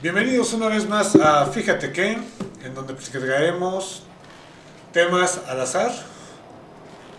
[0.00, 4.04] Bienvenidos una vez más a Fíjate que, en donde platicaremos
[4.92, 5.90] temas al azar,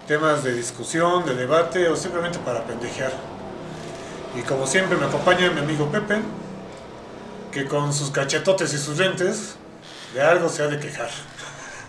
[0.07, 3.11] temas de discusión, de debate o simplemente para pendejear.
[4.33, 6.21] Y como siempre me acompaña mi amigo Pepe,
[7.51, 9.55] que con sus cachetotes y sus lentes
[10.13, 11.09] de algo se ha de quejar.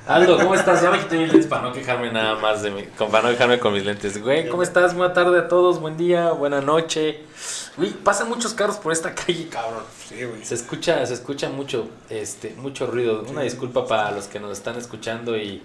[0.06, 0.82] Aldo, ¿cómo estás?
[0.82, 3.58] Ya me quité mis lentes para no quejarme nada más de mi, para no quejarme
[3.58, 4.20] con mis lentes.
[4.20, 4.94] Güey, ¿cómo estás?
[4.94, 7.20] Buena tarde a todos, buen día, buena noche.
[7.76, 9.84] Güey, pasan muchos carros por esta calle, cabrón.
[10.08, 10.44] Sí, güey.
[10.44, 13.24] Se escucha, se escucha mucho, este, mucho ruido.
[13.28, 15.62] Una disculpa para los que nos están escuchando y,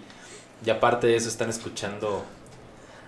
[0.64, 2.24] y aparte de eso están escuchando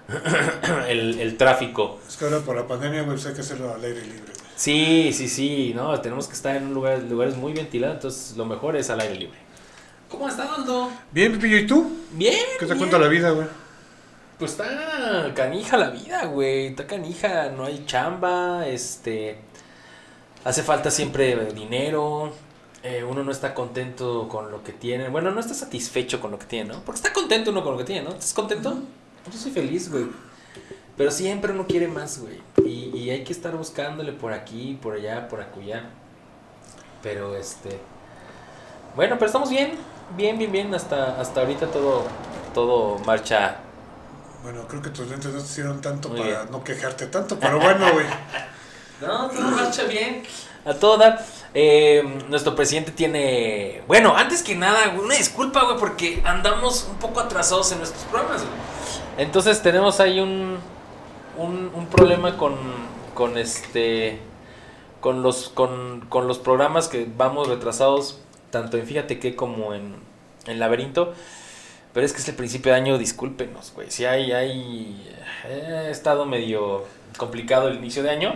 [0.87, 1.99] el, el tráfico.
[2.07, 4.33] Es que ahora por la pandemia, güey, pues hay que hacerlo al aire libre.
[4.55, 8.45] Sí, sí, sí, no, tenemos que estar en un lugar, lugares muy ventilados, entonces lo
[8.45, 9.46] mejor es al aire libre.
[10.09, 10.89] ¿Cómo estás, Aldo?
[11.11, 11.97] Bien, Pepillo, ¿y tú?
[12.11, 12.45] Bien.
[12.59, 12.77] ¿Qué te bien.
[12.77, 13.47] cuenta la vida, güey?
[14.39, 16.67] Pues está canija la vida, güey.
[16.67, 19.39] Está canija, no hay chamba, este.
[20.43, 22.31] Hace falta siempre dinero.
[22.83, 25.09] eh, uno no está contento con lo que tiene.
[25.09, 26.81] Bueno, no está satisfecho con lo que tiene, ¿no?
[26.81, 28.11] Porque está contento uno con lo que tiene, ¿no?
[28.11, 28.79] ¿Estás contento?
[29.31, 30.05] Yo soy feliz, güey.
[30.95, 32.39] Pero siempre uno quiere más, güey.
[32.65, 35.89] Y, y hay que estar buscándole por aquí, por allá, por acullá.
[37.03, 37.79] Pero este.
[38.95, 39.71] Bueno, pero estamos bien.
[40.15, 40.73] Bien, bien, bien.
[40.73, 42.05] Hasta, hasta ahorita todo,
[42.53, 43.57] todo marcha
[44.43, 46.51] Bueno, creo que tus lentes no te hicieron tanto Muy para bien.
[46.51, 48.05] no quejarte tanto, pero bueno, güey.
[48.99, 50.23] No, todo marcha bien.
[50.65, 51.23] A todo dar.
[51.53, 53.83] Eh, nuestro presidente tiene.
[53.87, 58.41] Bueno, antes que nada, una disculpa, güey, porque andamos un poco atrasados en nuestros programas,
[58.41, 58.53] güey.
[59.19, 60.57] Entonces tenemos ahí un.
[61.37, 62.55] Un, un problema con.
[63.13, 64.19] Con este.
[64.99, 68.19] Con los, con, con los programas que vamos retrasados,
[68.51, 69.95] tanto en Fíjate que como en,
[70.45, 71.13] en Laberinto.
[71.93, 73.89] Pero es que es el principio de año, discúlpenos, güey.
[73.89, 75.03] Si hay, hay.
[75.47, 76.85] eh, Ha estado medio
[77.17, 78.35] complicado el inicio de año.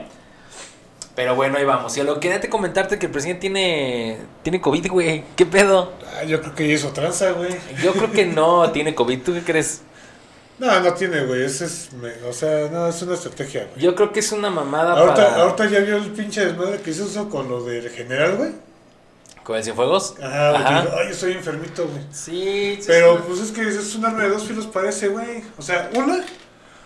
[1.15, 1.95] Pero bueno, ahí vamos.
[1.97, 4.17] Y a lo que quería comentarte que el presidente tiene.
[4.43, 5.23] Tiene COVID, güey.
[5.35, 5.93] ¿Qué pedo?
[6.17, 7.51] Ah, yo creo que hizo tranza, güey.
[7.83, 9.21] Yo creo que no tiene COVID.
[9.21, 9.81] ¿Tú qué crees?
[10.57, 11.43] No, no tiene, güey.
[11.43, 11.89] Ese es,
[12.27, 13.81] o sea, no, es una estrategia, güey.
[13.83, 15.44] Yo creo que es una mamada Ahorita, para.
[15.44, 18.51] ahorita ya vio el pinche desmadre que hizo eso con lo del general, güey.
[19.44, 20.16] ¿Con el Cienfuegos?
[20.22, 20.85] Ajá, güey, Ajá.
[21.00, 22.03] Ay, estoy enfermito, güey.
[22.12, 23.24] Sí, sí, Pero sí.
[23.28, 25.44] pues es que es un arma de dos filos parece, güey.
[25.57, 26.24] O sea, una,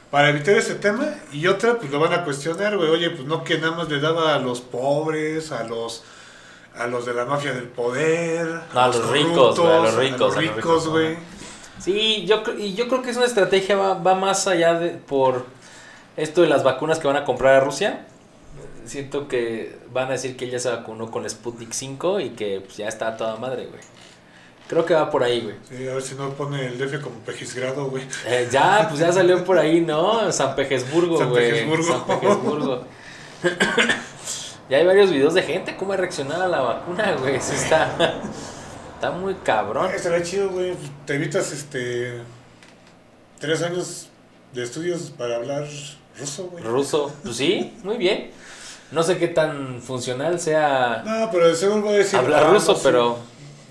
[0.10, 2.90] para evitar ese tema, y otra, pues lo van a cuestionar, güey.
[2.90, 6.04] Oye, pues no que nada más le daba a los pobres, a los
[6.78, 10.22] a los de la mafia del poder, No, a los ricos, güey, a los ricos,
[10.22, 11.18] a los ricos, güey.
[11.80, 15.46] Sí, yo, y yo creo que es una estrategia, va, va más allá de por
[16.18, 18.06] esto de las vacunas que van a comprar a Rusia.
[18.85, 22.78] Siento que van a decir que ella se vacunó con Sputnik 5 y que pues,
[22.78, 23.81] ya está a toda madre, güey.
[24.68, 25.56] Creo que va por ahí, güey.
[25.69, 28.03] Sí, a ver si no pone el DF como pejizgrado, güey.
[28.25, 30.31] Eh, ya, pues ya salió por ahí, ¿no?
[30.31, 31.51] San Petersburgo, San güey.
[31.51, 31.84] Petersburgo.
[31.84, 32.84] San Petersburgo.
[34.69, 37.35] ya hay varios videos de gente cómo ha reaccionado a la vacuna, güey.
[37.35, 38.16] Está,
[38.96, 39.88] está muy cabrón.
[39.90, 40.73] Ay, Estaría chido, güey.
[41.06, 42.22] Te evitas este
[43.40, 44.09] tres años
[44.53, 45.67] de estudios para hablar
[46.19, 46.63] ruso, güey.
[46.63, 48.31] Ruso, pues sí, muy bien.
[48.96, 52.18] No sé qué tan funcional sea No, pero seguro va a decir.
[52.18, 52.82] hablar ah, ruso, no, sí.
[52.84, 53.18] pero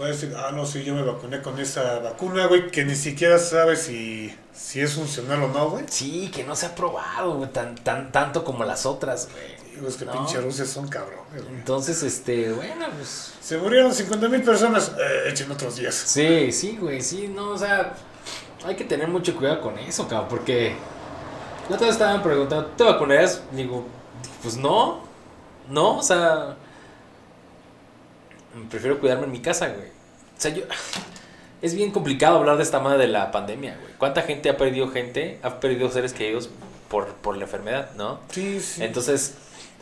[0.01, 2.97] Va a decir, ah, no, sí, yo me vacuné con esa vacuna, güey, que ni
[2.97, 5.85] siquiera sabe si, si es funcional o no, güey.
[5.89, 9.89] sí, que no se ha probado güey, tan, tan, tanto como las otras, güey.
[9.89, 10.12] Es que No.
[10.12, 11.55] pinche Rusia son cabrones, güey.
[11.55, 15.95] Entonces, este, bueno, pues Se murieron 50 mil personas, eh, echen otros días.
[15.95, 17.95] Sí, sí, güey, sí, no, o sea,
[18.67, 20.75] hay que tener mucho cuidado con eso, cabrón, porque
[21.69, 23.43] la otra vez estaban preguntando, ¿te vacunarías?
[23.53, 23.87] Digo,
[24.43, 25.03] pues no,
[25.69, 26.56] no, o sea,
[28.70, 29.88] prefiero cuidarme en mi casa, güey.
[29.88, 30.62] O sea, yo,
[31.62, 33.92] es bien complicado hablar de esta madre de la pandemia, güey.
[33.98, 36.50] ¿Cuánta gente ha perdido gente, ha perdido seres queridos
[36.88, 38.20] por, por la enfermedad, no?
[38.30, 38.82] Sí, sí.
[38.82, 39.34] Entonces,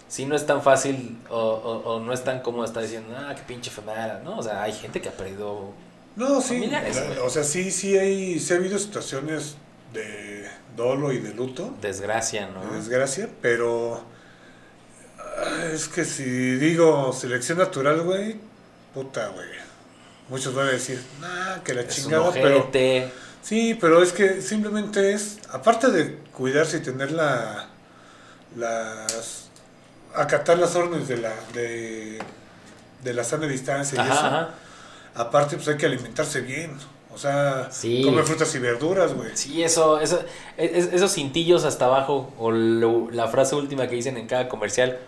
[0.08, 3.34] si no es tan fácil o, o- o no es tan cómodo estar diciendo, ah,
[3.34, 4.38] qué pinche enfermedad, ¿no?
[4.38, 5.70] O sea, hay gente que ha perdido
[6.16, 6.66] no, sí.
[6.66, 6.82] la-
[7.24, 9.56] o sea, sí, sí, hay, sí ha habido situaciones
[9.94, 12.74] de dolo y de luto, desgracia, de ¿no?
[12.74, 14.02] desgracia, pero
[15.72, 18.36] es que si digo selección natural, güey,
[18.94, 19.48] puta, güey.
[20.28, 22.70] Muchos van a decir, nah, que la Es un chingada, pero...
[23.42, 27.66] Sí, pero es que simplemente es, aparte de cuidarse y tener la,
[28.56, 29.48] las,
[30.14, 32.18] acatar las órdenes de la, de,
[33.02, 34.50] de la sana distancia y Ajá, eso, ajá.
[35.16, 36.72] aparte pues hay que alimentarse bien,
[37.12, 38.02] o sea, Sí.
[38.04, 39.30] comer frutas y verduras, güey.
[39.34, 40.22] Sí, eso, eso,
[40.56, 44.98] es- esos cintillos hasta abajo, o lo- la frase última que dicen en cada comercial,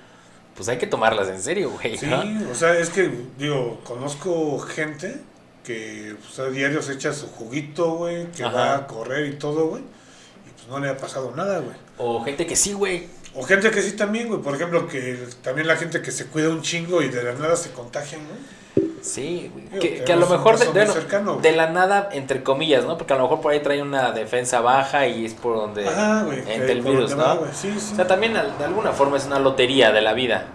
[0.56, 1.96] pues hay que tomarlas en serio, güey.
[1.96, 2.22] Sí, ¿no?
[2.50, 5.20] o sea, es que, digo, conozco gente
[5.64, 8.54] que pues, a diario se echa su juguito, güey, que Ajá.
[8.54, 11.76] va a correr y todo, güey, y pues no le ha pasado nada, güey.
[11.98, 13.08] O gente que sí, güey.
[13.34, 14.40] O gente que sí también, güey.
[14.40, 17.56] Por ejemplo, que también la gente que se cuida un chingo y de la nada
[17.56, 18.63] se contagian, ¿no?
[19.04, 22.96] Sí, Que, que a lo mejor de, bueno, la nada, entre comillas, ¿no?
[22.96, 26.38] Porque a lo mejor por ahí trae una defensa baja y es por donde güey.
[26.50, 27.40] entra el virus, va, ¿no?
[27.40, 27.50] güey.
[27.52, 27.92] Sí, sí.
[27.92, 30.46] O sea, también de alguna forma es una lotería de la vida.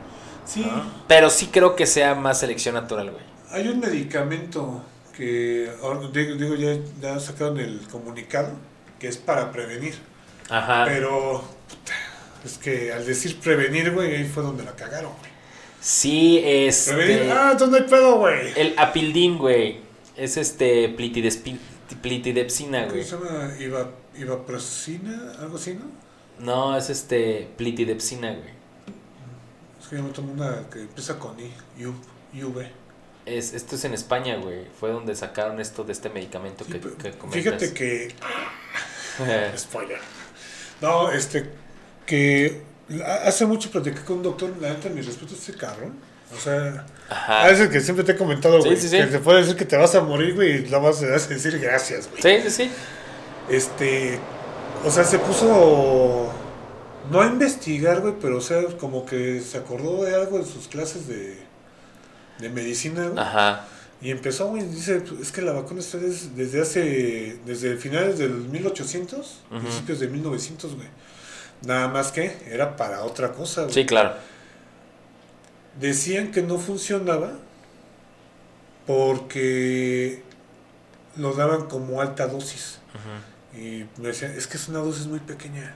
[0.46, 0.62] sí.
[0.66, 0.82] ¿no?
[1.08, 3.24] Pero sí creo que sea más selección natural, güey.
[3.52, 4.82] Hay un medicamento
[5.16, 5.72] que,
[6.12, 8.50] digo, digo, ya, ya sacaron el comunicado,
[8.98, 9.94] que es para prevenir.
[10.50, 10.86] Ajá.
[10.88, 11.94] Pero, puta,
[12.44, 15.29] es que al decir prevenir, güey, ahí fue donde la cagaron, güey.
[15.82, 16.94] Sí, este...
[16.94, 18.52] Prevenir, ah, entonces no hay pedo, güey.
[18.56, 19.80] El apildín, güey.
[20.18, 23.04] Es este plitidepsina, ¿Cómo güey.
[23.04, 23.54] se llama?
[24.18, 25.86] Ivaprocina, algo así, ¿no?
[26.46, 28.50] No, es este plitidepsina, güey.
[29.82, 31.94] Es que yo me tomo una que empieza con I, U,
[32.34, 32.68] IV.
[33.26, 34.66] Es, esto es en España, güey.
[34.80, 38.14] Fue donde sacaron esto de este medicamento Sí, que, que fíjate que
[39.58, 40.00] Spoiler.
[40.82, 41.50] No, este,
[42.06, 42.62] que
[43.26, 45.94] hace mucho platiqué con un doctor, la neta, mi respeto a este cabrón.
[46.36, 47.44] O sea, Ajá.
[47.44, 48.98] a veces que siempre te he comentado, güey, sí, sí.
[48.98, 51.58] que te puede decir que te vas a morir, güey, y le vas a decir
[51.60, 52.22] gracias, güey.
[52.44, 52.72] Sí, sí, sí.
[53.50, 54.20] Este,
[54.86, 56.32] o sea, se puso,
[57.12, 60.68] no a investigar, güey, pero o sea, como que se acordó de algo en sus
[60.68, 61.36] clases de,
[62.40, 63.18] de medicina, güey.
[63.20, 63.66] Ajá.
[64.02, 68.32] Y empezó, güey, dice, es que la vacuna está des- desde hace, desde finales del
[68.32, 69.60] 1800, Ujú.
[69.62, 70.88] principios de 1900, güey.
[71.62, 73.74] Nada más que era para otra cosa, güey.
[73.74, 74.14] Sí, claro.
[75.80, 77.32] Decían que no funcionaba
[78.88, 80.24] porque
[81.16, 82.80] lo daban como alta dosis.
[83.54, 85.76] Y me decían, es que es una dosis muy pequeña.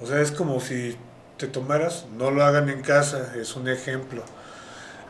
[0.00, 0.96] O sea, es como si
[1.36, 4.22] te tomaras, no lo hagan en casa, es un ejemplo.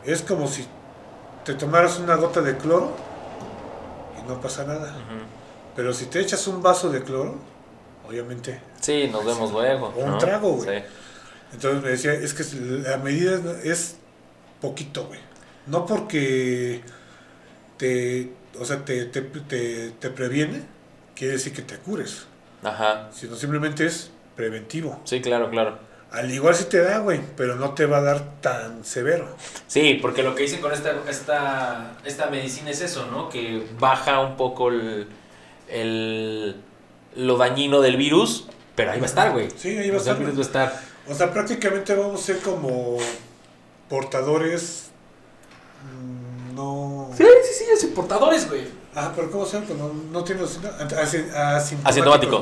[0.05, 0.65] Es como si
[1.43, 2.95] te tomaras una gota de cloro
[4.19, 4.95] y no pasa nada.
[5.75, 7.37] Pero si te echas un vaso de cloro,
[8.07, 8.61] obviamente.
[8.89, 9.93] Sí, nos vemos luego.
[9.95, 10.17] Un ¿no?
[10.17, 10.79] trago, güey.
[10.79, 10.85] Sí.
[11.53, 12.43] Entonces me decía, es que
[12.89, 13.97] la medida es
[14.61, 15.19] poquito, güey.
[15.67, 16.81] No porque
[17.77, 20.63] te, o sea, te, te, te, te previene,
[21.15, 22.25] quiere decir que te cures,
[22.63, 23.09] Ajá.
[23.13, 24.99] sino simplemente es preventivo.
[25.05, 25.77] Sí, claro, claro.
[26.11, 29.27] Al igual si te da, güey, pero no te va a dar tan severo.
[29.67, 33.29] Sí, porque lo que dicen con esta, esta, esta medicina es eso, ¿no?
[33.29, 35.07] Que baja un poco el,
[35.67, 36.55] el-
[37.15, 38.47] lo dañino del virus,
[38.79, 39.49] pero ahí va a estar, güey.
[39.57, 40.25] Sí, ahí va a O sea, estar.
[40.27, 40.81] el virus va a estar.
[41.09, 42.97] O sea, prácticamente vamos a ser como
[43.89, 44.85] portadores.
[45.83, 47.09] mm, No.
[47.17, 47.23] Sí,
[47.57, 48.67] sí, sí, portadores, güey.
[48.95, 49.73] Ah, pero ¿cómo se llama?
[49.77, 50.99] No, no tiene asintomático.
[50.99, 51.87] Asintomático.
[51.87, 52.37] Asintomático.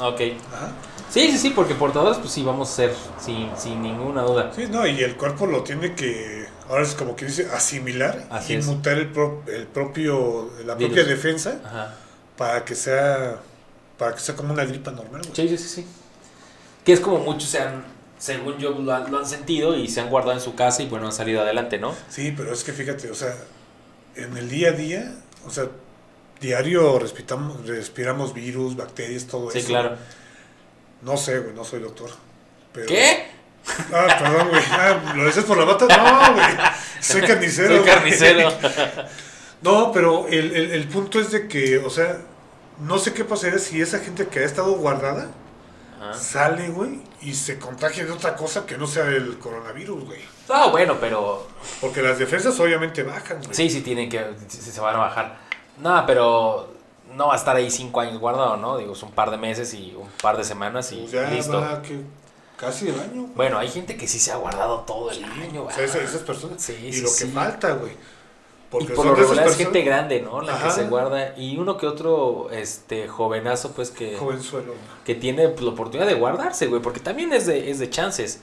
[0.00, 0.20] Ok.
[0.54, 0.72] Ajá.
[1.10, 4.50] Sí, sí, sí, porque portadores, pues sí, vamos a ser sin, sin ninguna duda.
[4.56, 8.54] Sí, no, y el cuerpo lo tiene que, ahora es como que dice, asimilar Así
[8.54, 8.66] y es.
[8.66, 10.94] mutar el, pro- el propio, la Virus.
[10.94, 11.94] propia defensa Ajá.
[12.38, 13.36] para que sea,
[14.02, 15.32] para que sea como una gripa normal, güey.
[15.34, 15.86] Sí, sí, sí, sí.
[16.84, 17.84] Que es como muchos se han,
[18.18, 20.86] según yo, lo han, lo han sentido y se han guardado en su casa y
[20.88, 21.94] bueno, han salido adelante, ¿no?
[22.08, 23.32] Sí, pero es que fíjate, o sea,
[24.16, 25.14] en el día a día,
[25.46, 25.68] o sea,
[26.40, 29.68] diario respiramos, respiramos virus, bacterias, todo Sí, eso.
[29.68, 29.96] claro.
[31.02, 32.10] No sé, güey, no soy doctor.
[32.72, 32.86] Pero...
[32.88, 33.26] ¿Qué?
[33.92, 34.62] Ah, perdón, güey.
[34.70, 35.86] Ah, ¿Lo dices por la bata?
[35.86, 36.46] No, güey.
[37.00, 37.76] Soy carnicero.
[37.76, 38.52] Soy carnicero.
[39.62, 42.18] No, pero el, el, el punto es de que, o sea,
[42.80, 45.28] no sé qué pasaría si esa gente que ha estado guardada
[46.00, 46.14] Ajá.
[46.14, 50.20] sale, güey, y se contagia de otra cosa que no sea el coronavirus, güey.
[50.48, 51.46] Ah, bueno, pero
[51.80, 53.54] Porque las defensas obviamente bajan, güey.
[53.54, 55.38] sí, sí tienen que, se van a bajar.
[55.78, 56.72] No, pero
[57.14, 58.78] no va a estar ahí cinco años guardado, ¿no?
[58.78, 61.60] Digo, es un par de meses y un par de semanas y Pues ya listo.
[61.60, 62.00] va que
[62.56, 63.22] casi el año.
[63.22, 63.34] güey.
[63.34, 65.74] Bueno, hay gente que sí se ha guardado todo el año, o güey.
[65.76, 66.60] sea, esas, esas personas.
[66.60, 67.30] Sí, y sí, lo que sí.
[67.32, 67.92] falta, güey.
[68.80, 70.40] Y por lo regular es gente grande, ¿no?
[70.40, 70.66] La Ajá.
[70.68, 71.36] que se guarda.
[71.36, 74.74] Y uno que otro, este, jovenazo, pues que, Jovenzuelo.
[75.04, 76.80] que tiene pues, la oportunidad de guardarse, güey.
[76.80, 78.40] Porque también es de, es de chances.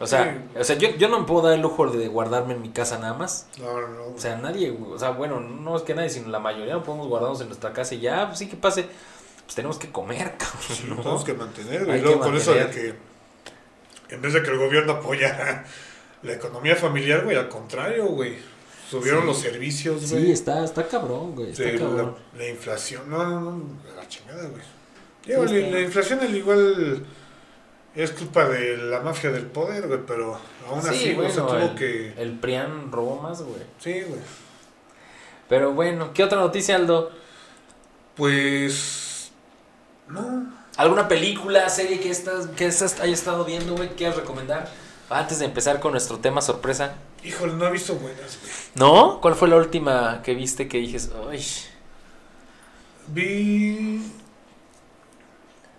[0.00, 0.58] O sea, Sí.
[0.58, 2.98] o sea yo, yo no me puedo dar el lujo de guardarme en mi casa
[2.98, 3.46] nada más.
[3.60, 4.04] No, no, no.
[4.16, 6.82] O sea, nadie, güey, o sea, bueno, no es que nadie, sino la mayoría no
[6.82, 8.86] podemos guardarnos en nuestra casa y ya, pues sí que pase,
[9.44, 10.96] pues tenemos que comer, cabrón, Sí, ¿no?
[10.96, 12.00] tenemos que mantener, güey.
[12.00, 12.94] Luego con eso de que
[14.12, 15.64] en vez de que el gobierno apoya
[16.22, 18.36] la economía familiar, güey, al contrario, güey.
[18.92, 19.26] Subieron Sí.
[19.26, 20.30] los servicios, Sí, güey.
[20.32, 22.14] está, está cabrón, güey, está de la, cabrón.
[22.38, 23.64] la inflación, no, no, no,
[23.96, 24.62] la chingada, güey.
[25.26, 27.06] Digo, Sí, la, la inflación al igual
[27.94, 31.56] es culpa de la mafia del poder, güey, pero aún Sí, así, güey, bueno, tuvo
[31.58, 32.12] el, que...
[32.16, 33.62] el PRIAN robó más, güey.
[33.80, 34.20] Sí, güey.
[35.48, 37.10] Pero bueno, ¿qué otra noticia, Aldo?
[38.16, 39.30] Pues...
[40.08, 44.70] No, ¿Alguna película, serie que estás, que estás, hayas estado viendo, güey, que quieras recomendar?
[45.10, 46.94] Antes de empezar con nuestro tema sorpresa.
[47.24, 48.52] Híjole, no he visto buenas, güey.
[48.74, 49.20] ¿No?
[49.20, 51.44] ¿Cuál fue la última que viste que dijes, ay,
[53.08, 54.12] Vi.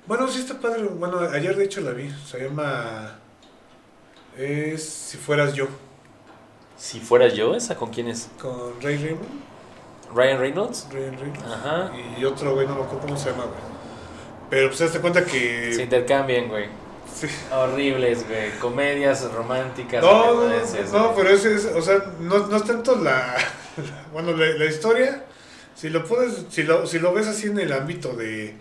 [0.05, 0.83] Bueno, sí está padre.
[0.83, 2.09] Bueno, ayer de hecho la vi.
[2.25, 3.19] Se llama
[4.37, 5.67] Es Si fueras yo.
[6.77, 8.29] Si fueras yo, ¿esa con quién es?
[8.41, 9.43] Con Ray Raymond.
[10.13, 10.87] Ryan Reynolds.
[10.91, 11.43] Ryan Reynolds.
[11.45, 11.91] Ajá.
[12.17, 13.59] Y otro, güey, no me acuerdo cómo se llama, güey.
[14.49, 15.73] Pero pues das cuenta que.
[15.73, 16.67] Se intercambian, güey.
[17.13, 17.27] Sí.
[17.51, 18.51] Horribles, güey.
[18.59, 20.01] Comedias románticas.
[20.03, 20.49] No, no,
[20.91, 23.35] no, pero es, es- o sea, no, no es tanto la,
[24.13, 25.23] bueno, la, la historia,
[25.75, 28.55] si lo puedes, si lo, si lo ves así en el ámbito de,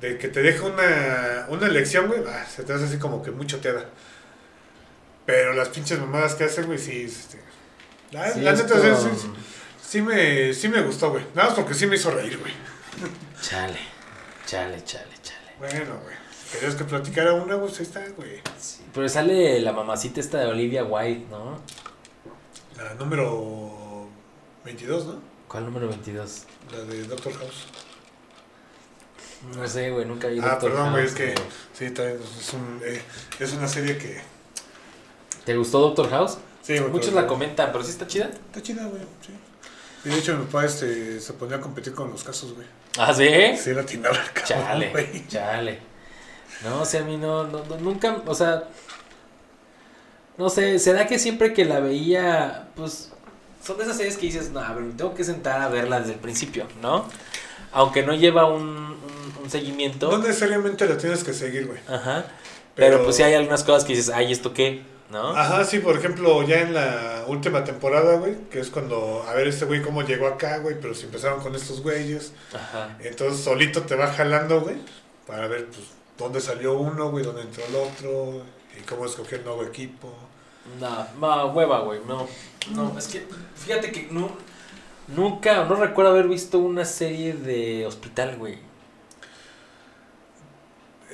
[0.00, 2.20] de que te deja una, una elección, güey,
[2.54, 3.86] se te hace así como que muy choteada.
[5.26, 7.40] Pero las pinches mamadas que hacen, güey, sí, este,
[8.10, 9.30] la, Sí, la neta, sí, con- sí, sí,
[9.88, 12.52] sí me, sí me gustó, güey, nada más porque sí me hizo reír, güey.
[13.40, 13.78] Chale.
[14.46, 15.38] Chale, chale, chale.
[15.58, 16.14] Bueno, güey,
[16.54, 20.46] querías que platicara una, güey, ahí está, güey, Sí, pero sale la mamacita esta de
[20.46, 21.58] Olivia White, ¿no?
[22.76, 24.08] la número
[24.64, 25.20] 22, ¿no?
[25.48, 26.42] ¿Cuál número 22?
[26.72, 27.66] La de Doctor House.
[29.56, 31.48] No sé, güey, nunca vi Ah, Doctor perdón, güey, House, es que güey.
[31.74, 33.02] sí, también es, un, eh,
[33.38, 34.20] es una serie que...
[35.44, 36.38] ¿Te gustó Doctor House?
[36.62, 38.26] Sí, güey, Muchos la comentan, pero sí está chida.
[38.30, 39.34] Está chida, güey, sí.
[40.06, 42.66] Y de hecho mi papá este, se ponía a competir con los casos, güey.
[42.98, 43.28] ¿Ah, sí?
[43.62, 45.28] Sí, la atinaba el cabrón, Chale, güey.
[45.28, 45.78] chale.
[46.64, 48.64] No, o sea, a mí no, no, no, nunca, o sea,
[50.36, 53.12] no sé, será que siempre que la veía, pues,
[53.64, 56.00] son de esas series que dices, no, a ver, me tengo que sentar a verla
[56.00, 57.08] desde el principio, ¿no?
[57.72, 60.10] Aunque no lleva un, un, un seguimiento.
[60.10, 61.78] No necesariamente la tienes que seguir, güey.
[61.88, 62.24] Ajá.
[62.74, 64.82] Pero, Pero- pues sí hay algunas cosas que dices, ay, ¿esto qué?
[65.10, 65.28] ¿No?
[65.36, 69.46] Ajá, sí, por ejemplo, ya en la última temporada, güey, que es cuando, a ver,
[69.46, 72.32] este güey cómo llegó acá, güey, pero si empezaron con estos güeyes.
[72.52, 72.96] Ajá.
[73.00, 74.76] Entonces solito te va jalando, güey,
[75.26, 75.82] para ver, pues,
[76.18, 78.42] dónde salió uno, güey, dónde entró el otro,
[78.78, 80.12] y cómo escogió el nuevo equipo.
[80.80, 82.26] No, no, hueva, güey, no.
[82.72, 84.30] No, es que, fíjate que no,
[85.08, 88.58] nunca, no recuerdo haber visto una serie de hospital, güey.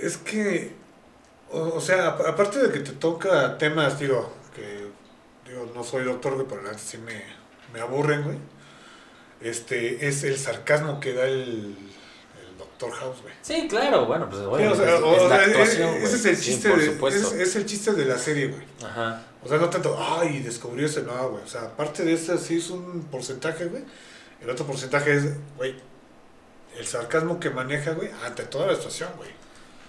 [0.00, 0.72] Es que,
[1.50, 4.86] o, o sea, ap- aparte de que te toca temas, digo, que,
[5.48, 7.22] digo, no soy doctor, güey, pero neta sí me,
[7.72, 8.38] me aburren, güey.
[9.40, 11.76] Este, es el sarcasmo que da el
[12.80, 13.34] Doctor House, güey.
[13.42, 16.24] Sí, claro, bueno, pues bueno, Sí, o sea, es, o es la actuación, ese es
[16.24, 17.34] el Sí, chiste, por de, supuesto.
[17.36, 18.62] es el chiste de la serie, güey.
[18.82, 19.22] Ajá.
[19.44, 21.44] O sea, no tanto, ay, descubrió ese, no, güey.
[21.44, 23.82] O sea, aparte de eso, sí es un porcentaje, güey.
[24.40, 25.24] El otro porcentaje es,
[25.56, 25.74] güey,
[26.78, 29.30] el sarcasmo que maneja, güey, ante toda la situación, güey.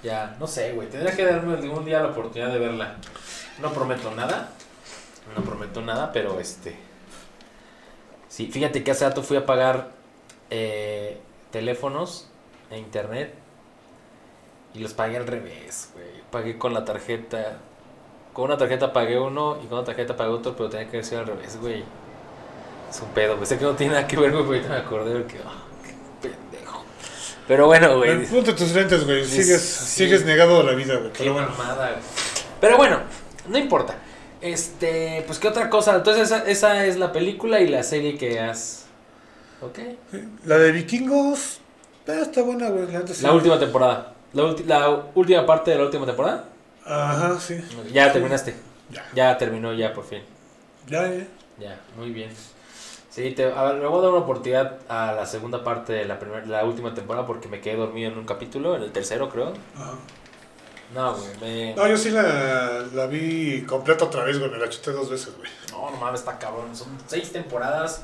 [0.03, 2.97] Ya, no sé, güey, tendría que darme algún día la oportunidad de verla.
[3.61, 4.51] No prometo nada,
[5.37, 6.75] no prometo nada, pero este...
[8.27, 9.91] Sí, fíjate que hace rato fui a pagar
[10.49, 11.19] eh,
[11.51, 12.27] teléfonos
[12.71, 13.33] e internet
[14.73, 16.05] y los pagué al revés, güey.
[16.31, 17.57] Pagué con la tarjeta.
[18.33, 21.19] Con una tarjeta pagué uno y con otra tarjeta pagué otro, pero tenía que ser
[21.19, 21.83] al revés, güey.
[22.89, 23.45] Es un pedo, güey.
[23.45, 25.37] Sé que no tiene nada que ver, güey, ahorita me acordé porque...
[25.45, 26.83] ah, qué pendejo.
[27.47, 28.25] Pero bueno, güey.
[28.25, 29.25] Ponte tus lentes, güey.
[29.25, 30.03] Sigues, sí.
[30.03, 31.11] sigues negado a la vida, güey.
[31.11, 31.49] Qué Pero bueno.
[31.57, 31.97] mamada.
[32.61, 32.99] Pero bueno,
[33.47, 33.95] no importa.
[34.41, 35.95] Este, pues qué otra cosa.
[35.95, 38.85] Entonces esa, esa es la película y la serie que has.
[39.61, 39.79] ¿Ok?
[40.45, 41.60] La de vikingos,
[42.07, 42.87] ah, está buena, güey.
[42.91, 43.25] La, sí.
[43.27, 44.13] Última temporada.
[44.33, 46.45] La, ulti- la última parte de la última temporada.
[46.85, 47.61] Ajá, sí.
[47.93, 48.13] Ya Sí.
[48.13, 48.55] terminaste.
[48.89, 49.05] Ya.
[49.13, 50.21] Ya terminó, ya por fin.
[50.87, 51.25] Ya, ya.
[51.59, 52.31] Ya, muy bien.
[53.09, 56.05] Sí, te, a ver, le voy a dar una oportunidad a la segunda parte de
[56.05, 59.29] la, primer, la última temporada porque me quedé dormido en un capítulo, en el tercero
[59.29, 59.53] creo.
[59.75, 59.93] Ajá.
[60.95, 61.75] No, güey, me...
[61.75, 64.49] No, yo sí la, la vi completa otra vez, güey.
[64.51, 65.49] Me la chuté dos veces, güey.
[65.71, 66.75] No, no mames, está cabrón.
[66.75, 68.03] Son seis temporadas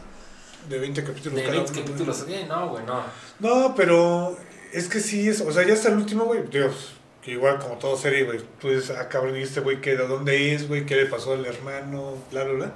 [0.70, 1.36] De 20 capítulos.
[1.36, 1.86] de cada 20 uno, güey.
[1.86, 2.24] capítulos.
[2.28, 3.04] Sí, no, güey, no.
[3.40, 4.38] No, pero
[4.74, 7.76] es que sí es, o sea, ya hasta el último, güey, Dios, que igual como
[7.78, 10.86] todo serie, güey, tú dices, ah, cabrón, ¿y este güey qué, de dónde es, güey?
[10.86, 12.16] ¿Qué le pasó al hermano?
[12.32, 12.72] Bla, bla, bla.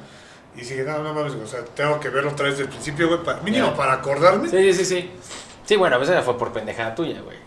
[0.55, 3.07] Y dije, no, no mames, güey, o sea, tengo que verlo otra vez del principio,
[3.07, 4.49] güey, para, mínimo para acordarme.
[4.49, 5.11] Sí, Sí, sí, sí.
[5.65, 7.37] Sí, bueno, a veces ya fue por pendejada tuya, güey.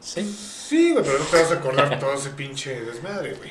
[0.00, 0.92] Sí.
[0.92, 3.50] güey, pero no te vas a acordar todo ese pinche desmadre, güey.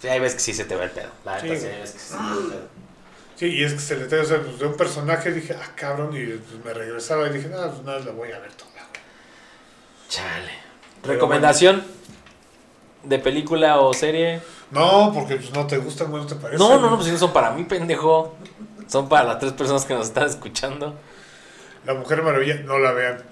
[0.00, 1.08] Sí, hay veces que sí se te va el pedo.
[1.24, 2.68] La Sí, neta, sí, hay veces que sí se te va el pedo.
[3.36, 5.72] Sí, y es que se le trae, o sea, pues, de un personaje dije, ah,
[5.74, 8.70] cabrón, y pues me regresaba y dije, no, pues nada, la voy a ver toda.
[10.08, 10.50] Chale.
[11.00, 11.82] Pero ¿Recomendación
[13.02, 14.40] de película o serie?
[14.70, 16.58] No, porque pues no te gustan, güey, no te parece.
[16.62, 18.36] No, no, no, pues no son para mí, pendejo.
[18.86, 20.94] Son para las tres personas que nos están escuchando.
[21.86, 23.22] La Mujer Maravilla, no la vean.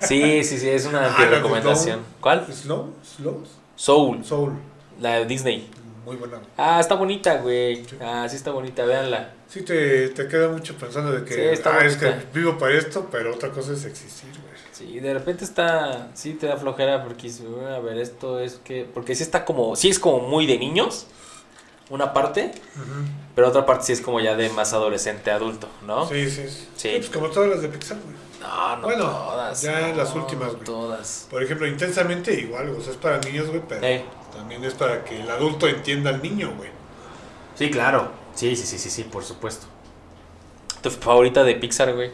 [0.00, 2.00] Sí, sí, sí, es una Ah, recomendación.
[2.20, 2.46] ¿Cuál?
[2.52, 3.44] Slow, Slow,
[3.76, 4.52] Soul, Soul,
[5.00, 5.70] la de Disney.
[6.10, 6.40] Muy buena.
[6.56, 7.84] Ah, está bonita, güey.
[8.00, 9.32] Ah, sí está bonita, véanla.
[9.48, 12.74] Sí, te, te queda mucho pensando de que, Sí, está ah, es que vivo para
[12.74, 14.50] esto, pero otra cosa es existir, güey.
[14.72, 18.54] Sí, de repente está, sí te da flojera porque dices, "Bueno, a ver, esto es
[18.64, 21.06] que, porque sí está como, sí es como muy de niños,
[21.90, 22.50] una parte,
[23.34, 26.08] pero otra parte sí es como ya de más adolescente adulto, ¿no?
[26.08, 26.68] Sí, sí, sí.
[26.76, 26.92] Sí.
[26.96, 28.16] Pues como todas las de Pixar, güey.
[28.40, 29.60] No, no Bueno, todas.
[29.60, 30.64] ya no, las últimas, güey.
[30.64, 31.26] Todas.
[31.30, 34.02] Por ejemplo, intensamente igual, o sea, es para niños, güey, pero Eh,
[34.40, 36.70] también es para que el adulto entienda al niño, güey.
[37.56, 38.10] Sí, claro.
[38.34, 39.66] Sí, sí, sí, sí, sí, por supuesto.
[40.82, 42.10] ¿Tu favorita de Pixar, güey?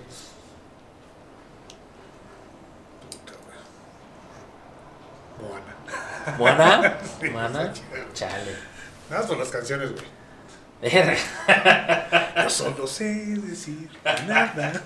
[6.37, 6.59] Moana.
[6.59, 6.99] ¿Moana?
[7.21, 7.73] Sí, ¿Moana?
[8.13, 8.57] Chale.
[9.09, 10.05] Nada más por las canciones, güey.
[12.43, 13.89] Yo solo sé decir
[14.27, 14.83] nada.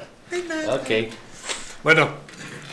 [0.75, 1.11] ok.
[1.83, 2.11] Bueno,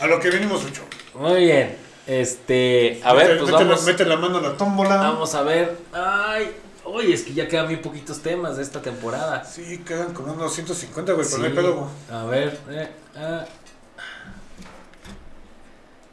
[0.02, 0.84] a lo que venimos, mucho.
[1.16, 1.87] Muy bien.
[2.08, 3.86] Este, a ver, pues mete, vamos.
[3.86, 4.96] La, mete la mano a la tómbola.
[4.96, 5.78] Vamos a ver.
[5.94, 6.52] Ay,
[6.86, 9.44] oye, es que ya quedan muy poquitos temas de esta temporada.
[9.44, 11.56] Sí, quedan como unos 150, güey, pero no hay Sí.
[11.58, 11.90] pedo.
[12.12, 13.46] A ver, eh, ah.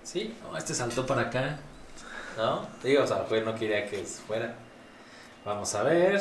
[0.03, 1.59] Sí, no, este saltó para acá.
[2.37, 2.67] ¿No?
[2.83, 4.55] Digo, o sea, pues no quería que fuera.
[5.45, 6.21] Vamos a ver.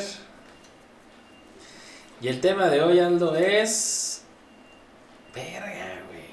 [2.20, 4.22] Y el tema de hoy, Aldo, es.
[5.34, 6.24] Verga, güey.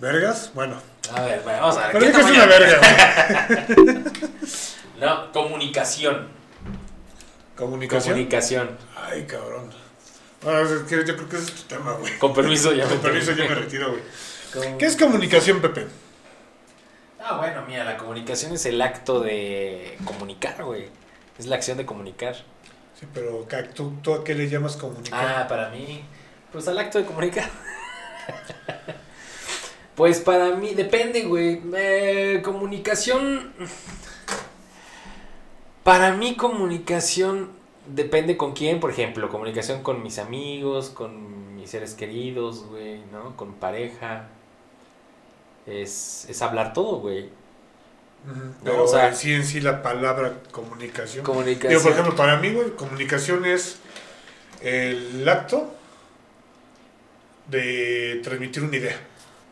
[0.00, 0.50] ¿Vergas?
[0.54, 0.76] Bueno.
[1.10, 1.92] A ver, bueno, vamos a ver.
[1.98, 2.80] Pero ¿qué es una verga.
[5.00, 6.28] No, comunicación.
[7.56, 8.12] Comunicación.
[8.14, 8.78] Comunicación.
[8.96, 9.68] Ay, cabrón.
[10.42, 12.16] Bueno, yo creo que ese es tu tema, güey.
[12.18, 14.02] Con permiso, ya Con me permiso, yo me retiro, güey.
[14.54, 15.88] Con- ¿Qué es comunicación, Pepe?
[17.18, 20.88] Ah, bueno, mira, la comunicación es el acto de comunicar, güey.
[21.36, 22.36] Es la acción de comunicar.
[22.98, 25.24] Sí, pero ¿qué- ¿tú, tú a qué le llamas comunicar?
[25.42, 26.04] Ah, para mí,
[26.52, 27.50] pues al acto de comunicar.
[29.94, 31.60] pues para mí, depende, güey.
[31.74, 33.52] Eh, comunicación.
[35.84, 37.50] Para mí, comunicación
[37.86, 39.28] depende con quién, por ejemplo.
[39.28, 43.36] Comunicación con mis amigos, con mis seres queridos, güey, ¿no?
[43.36, 44.28] Con pareja.
[45.66, 47.28] Es, es hablar todo, güey.
[48.62, 51.24] Pero o sea- en sí, en sí, la palabra comunicación.
[51.24, 51.70] Comunicación.
[51.70, 53.78] Digo, por ejemplo, para mí, güey, comunicación es
[54.60, 55.74] el acto
[57.48, 58.96] de transmitir una idea.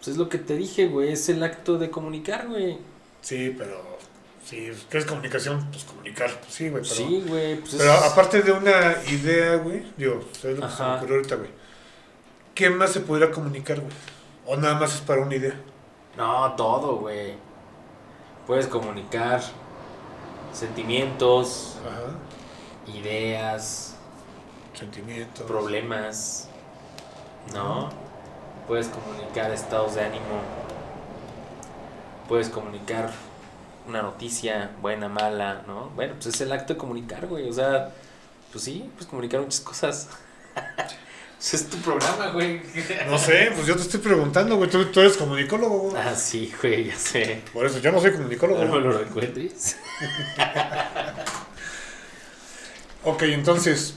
[0.01, 1.13] Pues es lo que te dije, güey.
[1.13, 2.79] Es el acto de comunicar, güey.
[3.21, 3.99] Sí, pero.
[4.45, 5.69] Sí, ¿qué es comunicación?
[5.71, 6.83] Pues comunicar, pues sí, güey.
[6.83, 7.57] Pero, Sí, güey.
[7.61, 11.17] Pues pero es- aparte de una idea, güey, digo, es lo que se me ocurrió
[11.17, 11.51] ahorita, güey.
[12.55, 13.93] ¿Qué más se podría comunicar, güey?
[14.47, 15.55] O nada más es para una idea.
[16.17, 17.35] No, todo, güey.
[18.47, 19.41] Puedes comunicar
[20.53, 22.97] sentimientos, Ajá.
[22.99, 23.95] ideas,
[24.75, 25.47] Sentimientos.
[25.47, 26.49] problemas,
[27.55, 27.91] ¿no?
[28.67, 30.43] Puedes comunicar estados de ánimo.
[32.29, 33.11] Puedes comunicar
[33.89, 35.91] una noticia, buena, mala, ¿no?
[35.97, 37.49] Bueno, pues es el acto de comunicar, güey.
[37.49, 37.91] O sea,
[38.53, 40.09] pues sí, puedes comunicar muchas cosas.
[41.41, 42.61] Pues es tu programa, güey.
[43.09, 44.69] No sé, pues yo te estoy preguntando, güey.
[44.69, 45.97] Tú, tú eres comunicólogo, güey.
[45.97, 47.41] Ah, sí, güey, ya sé.
[47.55, 48.63] Por eso yo no soy comunicólogo.
[48.63, 49.79] No lo recuerdes.
[53.03, 53.95] Ok, entonces.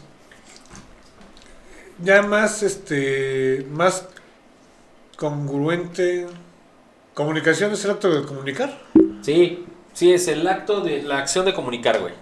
[2.01, 3.65] Ya más, este.
[3.69, 4.07] Más
[5.17, 6.27] congruente.
[7.13, 8.79] Comunicación es el acto de comunicar.
[9.21, 12.13] Sí, sí, es el acto de la acción de comunicar, güey.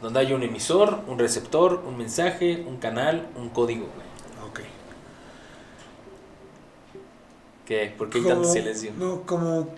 [0.00, 4.50] Donde hay un emisor, un receptor, un mensaje, un canal, un código, güey.
[4.50, 4.60] Ok.
[7.66, 7.94] ¿Qué?
[7.96, 8.92] ¿Por qué hay tanto silencio?
[8.98, 9.68] No, como.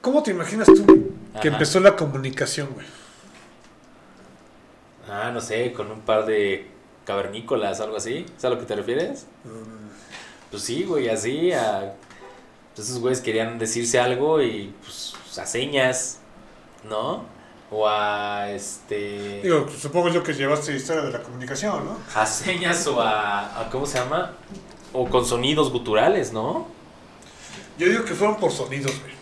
[0.00, 0.84] ¿Cómo te imaginas tú
[1.40, 1.56] que Ajá.
[1.56, 2.86] empezó la comunicación, güey?
[5.08, 6.66] Ah, no sé, con un par de
[7.04, 8.26] cavernícolas, algo así.
[8.36, 9.26] ¿Es a lo que te refieres?
[9.44, 9.86] Mm,
[10.56, 11.52] Pues sí, güey, así.
[11.52, 11.92] A...
[12.74, 16.20] pues esos güeyes querían decirse algo y pues a señas,
[16.88, 17.24] ¿no?
[17.70, 19.42] O a este.
[19.42, 21.98] Digo, supongo yo que llevaste historia de la comunicación, ¿no?
[22.14, 24.32] a señas o a, a- ¿cómo se llama?
[24.94, 26.68] O con sonidos guturales, ¿no?
[27.76, 29.14] Yo digo que fueron por sonidos, güey.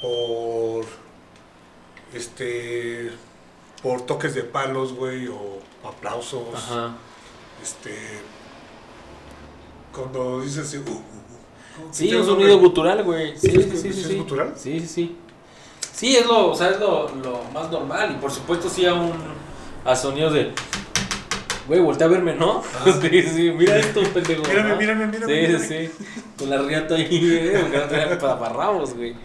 [0.00, 0.86] Por.
[2.14, 3.10] Este.
[3.82, 6.54] Por toques de palos, güey, o aplausos.
[6.54, 6.94] Ajá.
[7.62, 7.94] Este.
[9.94, 10.78] Cuando dices así.
[10.78, 11.02] uh, uh, uh,
[11.76, 13.36] ¿cómo que Sí, un sonido gutural, güey.
[13.38, 14.16] Sí, sí, sí, ¿Es sí.
[14.16, 14.52] gutural?
[14.56, 15.16] Sí, sí, sí.
[15.92, 18.12] Sí, es lo, o sea, es lo, lo más normal.
[18.12, 19.12] Y por supuesto sí a un
[19.84, 20.52] a sonidos de
[21.66, 22.62] Güey, voltea a verme, ¿no?
[23.00, 24.42] Sí, sí, mira esto, pendejo.
[24.46, 24.48] Ah.
[24.50, 24.76] Mírame, ¿no?
[24.76, 25.66] mírame, mírame, Sí, mírame.
[25.66, 25.90] sí.
[26.38, 29.16] Con la riata ahí, porque no traen taparrabos, güey.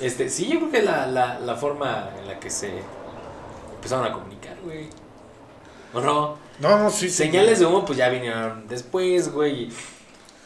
[0.00, 2.70] Este, sí, yo creo que la, la, la forma en la que se
[3.76, 4.88] empezaron a comunicar, güey.
[5.94, 6.36] ¿O no?
[6.60, 7.08] No, no, sí.
[7.08, 7.14] sí.
[7.16, 9.68] Señales de humo, pues ya vinieron después, güey.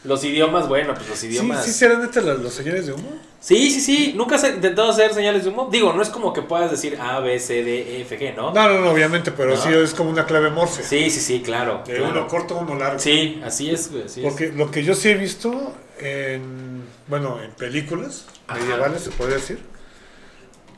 [0.03, 1.63] Los idiomas, bueno, pues los Sí, idiomas.
[1.63, 3.07] sí, serán estas las, las señales de humo.
[3.39, 4.13] Sí, sí, sí.
[4.15, 5.69] ¿Nunca has intentado hacer señales de humo?
[5.71, 8.51] Digo, no es como que puedas decir A, B, C, D, E, F, G, ¿no?
[8.51, 9.57] No, no, no, obviamente, pero No.
[9.61, 10.81] sí es como una clave morse.
[10.83, 11.83] Sí, sí, sí, claro.
[11.85, 12.09] De claro.
[12.13, 12.97] uno corto, uno largo.
[12.97, 14.05] Sí, así es, güey.
[14.05, 14.27] así es.
[14.27, 18.59] Porque lo que yo sí he visto en, bueno, en películas Ajá.
[18.59, 19.59] medievales, se podría decir,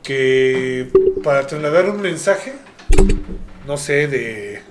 [0.02, 0.90] que
[1.22, 2.54] para trasladar un mensaje,
[3.66, 4.62] no sé, de,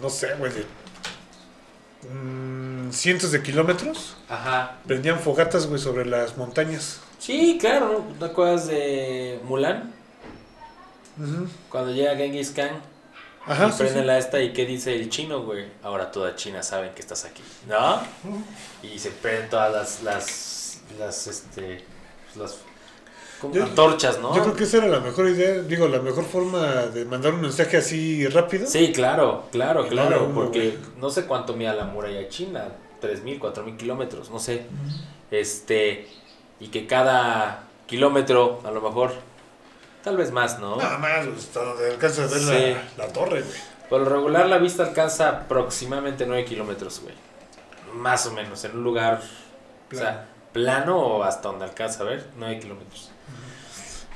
[0.00, 0.64] no sé, güey, de
[2.08, 4.78] mm, cientos de kilómetros, Ajá.
[4.86, 7.00] prendían fogatas, güey, sobre las montañas.
[7.18, 8.18] Sí, claro, ¿no?
[8.18, 9.92] ¿Te acuerdas de Mulan?
[11.18, 11.48] Ujú.
[11.68, 12.80] Cuando llega Genghis Khan
[13.44, 14.06] Ajá, y sí, prende sí.
[14.06, 15.66] la esta y qué dice el chino, güey.
[15.82, 18.00] Ahora toda China sabe que estás aquí, ¿no?
[18.82, 21.84] Y se prenden todas las, las, las, este,
[22.36, 22.58] las
[23.52, 24.34] Yo- antorchas, ¿no?
[24.34, 27.40] Yo creo que esa era la mejor idea, digo, la mejor forma de mandar un
[27.42, 28.66] mensaje así rápido.
[28.66, 30.78] Sí, claro, claro, Y claro, uno, porque güey.
[30.98, 32.64] no sé cuánto mide la muralla china,
[33.00, 34.66] 3.000, 4.000 kilómetros, no sé.
[35.30, 36.08] Este,
[36.60, 39.12] y que cada kilómetro, a lo mejor,
[40.02, 40.76] tal vez más, ¿no?
[40.76, 42.76] Nada más, pues, hasta donde alcanzas a ver Sí.
[42.96, 43.78] la, la torre, güey.
[43.88, 47.14] Por lo regular la vista alcanza aproximadamente 9 kilómetros, güey.
[47.94, 49.22] Más o menos, en un lugar,
[49.92, 53.10] o sea, plano o hasta donde alcanza a ver, 9 kilómetros.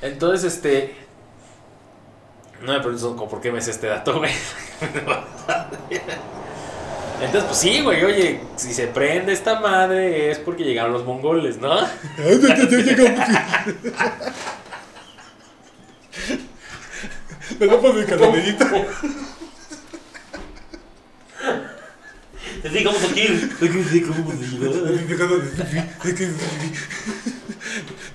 [0.03, 0.95] Entonces, este...
[2.61, 4.31] No me preguntes como por qué me sé este dato, güey.
[7.21, 11.57] Entonces, pues sí, güey, oye, si se prende esta madre es porque llegaron los mongoles,
[11.57, 11.73] ¿no?
[17.59, 18.01] Me da por mi.
[22.63, 23.27] Así como aquí.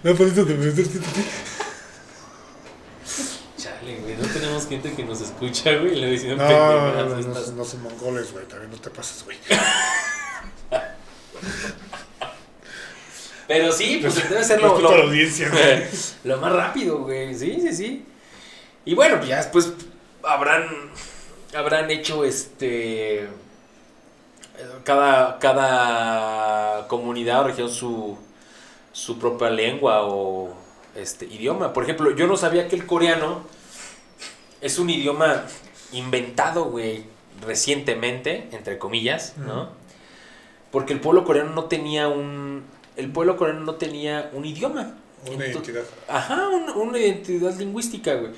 [0.02, 0.12] Me
[3.96, 7.52] güey, no tenemos gente que nos escucha, güey, y le dicen No, no, no, estas.
[7.52, 8.46] no son mongoles, güey.
[8.46, 9.38] También no te pases, güey.
[13.46, 15.84] Pero sí, pues debe ser lo, lo, audiencia, güey.
[16.24, 17.34] lo más rápido, güey.
[17.34, 18.06] Sí, sí, sí.
[18.84, 19.72] Y bueno, pues ya después
[20.22, 20.68] habrán
[21.54, 23.26] habrán hecho este
[24.84, 28.18] cada cada comunidad o región su
[28.92, 30.54] su propia lengua o
[30.94, 31.72] este idioma.
[31.72, 33.44] Por ejemplo, yo no sabía que el coreano
[34.60, 35.44] es un idioma
[35.92, 37.04] inventado, güey,
[37.46, 39.70] recientemente, entre comillas, ¿no?
[40.70, 42.64] Porque el pueblo coreano no tenía un
[42.96, 44.94] el pueblo coreano no tenía un idioma.
[45.26, 45.82] Una identidad.
[46.08, 48.32] Ajá, un- una identidad lingüística, güey.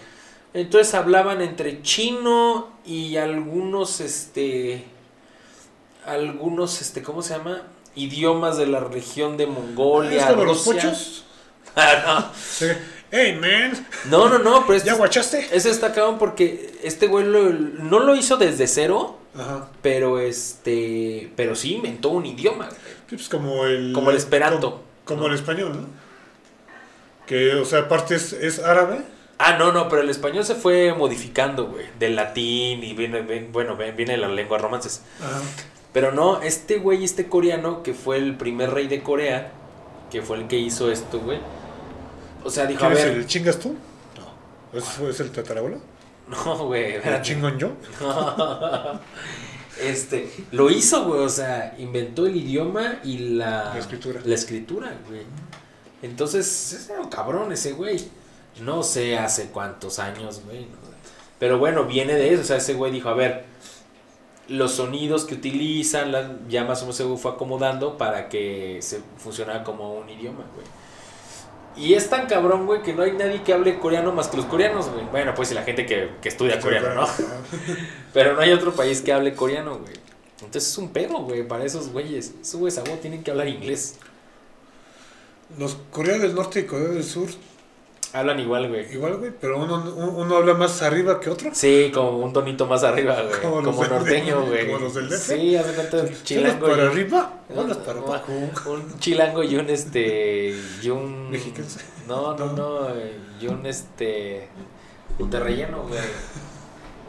[0.53, 4.85] Entonces hablaban entre chino y algunos, este,
[6.07, 7.63] algunos, este, ¿cómo se llama?
[7.95, 10.21] Idiomas de la región de Mongolia.
[10.21, 11.25] ¿Es como los pochos?
[11.77, 12.67] Ah, Sí.
[13.13, 13.73] Hey, man.
[14.09, 15.49] no, no, no, pero ¿Ya este, guachaste?
[15.53, 19.69] ese está cabrón porque este güey lo- no lo hizo desde cero, Ajá.
[19.83, 22.79] pero este, pero sí inventó un idioma, güey.
[23.09, 23.93] Sí, pues como el...
[23.93, 24.71] Como el esperanto.
[24.71, 25.27] Como, como ¿no?
[25.29, 25.87] el español, ¿no?
[27.27, 28.99] Que, o sea, aparte es, es árabe.
[29.39, 33.51] Ah, no, no, pero el español se fue modificando, güey, del latín y viene, ven-
[33.53, 35.03] bueno, viene de las lenguas romances.
[35.21, 35.41] Ajá.
[35.93, 39.51] Pero no, este güey, este coreano, que fue el primer rey de Corea,
[40.11, 41.39] que fue el que hizo esto, güey.
[42.45, 43.75] O sea, dijo, a ¿Quién es ver, el chingas tú?
[44.73, 44.79] No.
[44.79, 45.79] ¿Es, es el tatarabuelo?
[46.29, 47.73] no, güey, ¿El chingón yo?
[49.81, 54.21] este, lo hizo, güey, o sea, inventó el idioma y la, La escritura.
[54.25, 55.23] La escritura, güey.
[56.03, 58.01] Entonces, es un cabrón ese güey.
[58.63, 60.61] No sé hace cuántos años, güey.
[60.61, 60.93] no sé.
[61.39, 62.43] Pero bueno, viene de eso.
[62.43, 63.45] O sea, ese güey dijo, a ver,
[64.49, 69.01] los sonidos que utilizan, la- ya más o menos se fue acomodando para que se
[69.19, 70.67] funcionara como un idioma, güey.
[71.77, 74.47] Y es tan cabrón, güey, que no hay nadie que hable coreano más que los
[74.47, 75.05] coreanos, güey.
[75.07, 77.07] Bueno, pues y la gente que, que estudia coreano, ¿no?
[78.13, 79.95] Pero no hay otro país que hable coreano, güey.
[80.41, 82.35] Entonces es un pedo, güey, para esos güeyes.
[82.41, 83.97] Esos güeyes a tienen que hablar inglés.
[85.59, 87.29] Los Corea del Norte y Corea del Sur,
[88.13, 88.93] Hablan igual, güey.
[88.93, 91.51] igual, güey, pero uno, uno uno habla más arriba que otro.
[91.53, 93.41] Sí, como un tonito más arriba, güey.
[93.41, 94.67] Como norteño, güey.
[94.67, 95.17] como los del DF.
[95.19, 96.67] Sí, hace ¿Hablas chilango.
[96.67, 97.33] para y- arriba?
[97.57, 98.33] ¿Hablas para abajo?
[98.67, 100.57] Un chilango y un este.
[100.83, 101.31] Y un.
[101.31, 101.77] Mexicanos.
[102.09, 102.81] No, no, no.
[103.41, 104.49] Y un este.
[105.21, 106.01] Un de relleno, güey.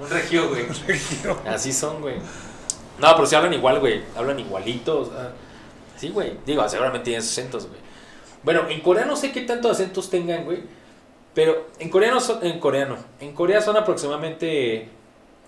[0.02, 0.66] Un regio, güey.
[1.48, 2.16] Así son, güey.
[3.00, 4.04] No, pero sí hablan igual, güey.
[4.16, 5.10] Hablan igualitos.
[5.18, 5.30] ah.
[5.98, 6.38] Sí, güey.
[6.46, 7.80] Digo, seguramente tienen sus acentos, güey.
[8.44, 10.60] Bueno, en Corea no sé qué tantos acentos tengan, güey.
[11.34, 12.98] Pero en coreano son, en coreano.
[13.20, 14.90] En Corea son aproximadamente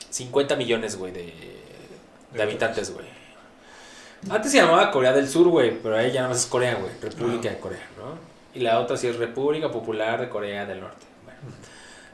[0.09, 1.33] 50 millones, güey, de,
[2.33, 3.05] de habitantes, güey.
[4.29, 6.91] Antes se llamaba Corea del Sur, güey, pero ahí ya nada más es Corea, güey.
[7.01, 8.17] República de Corea, ¿no?
[8.57, 11.05] Y la otra sí es República Popular de Corea del Norte.
[11.25, 11.39] Bueno.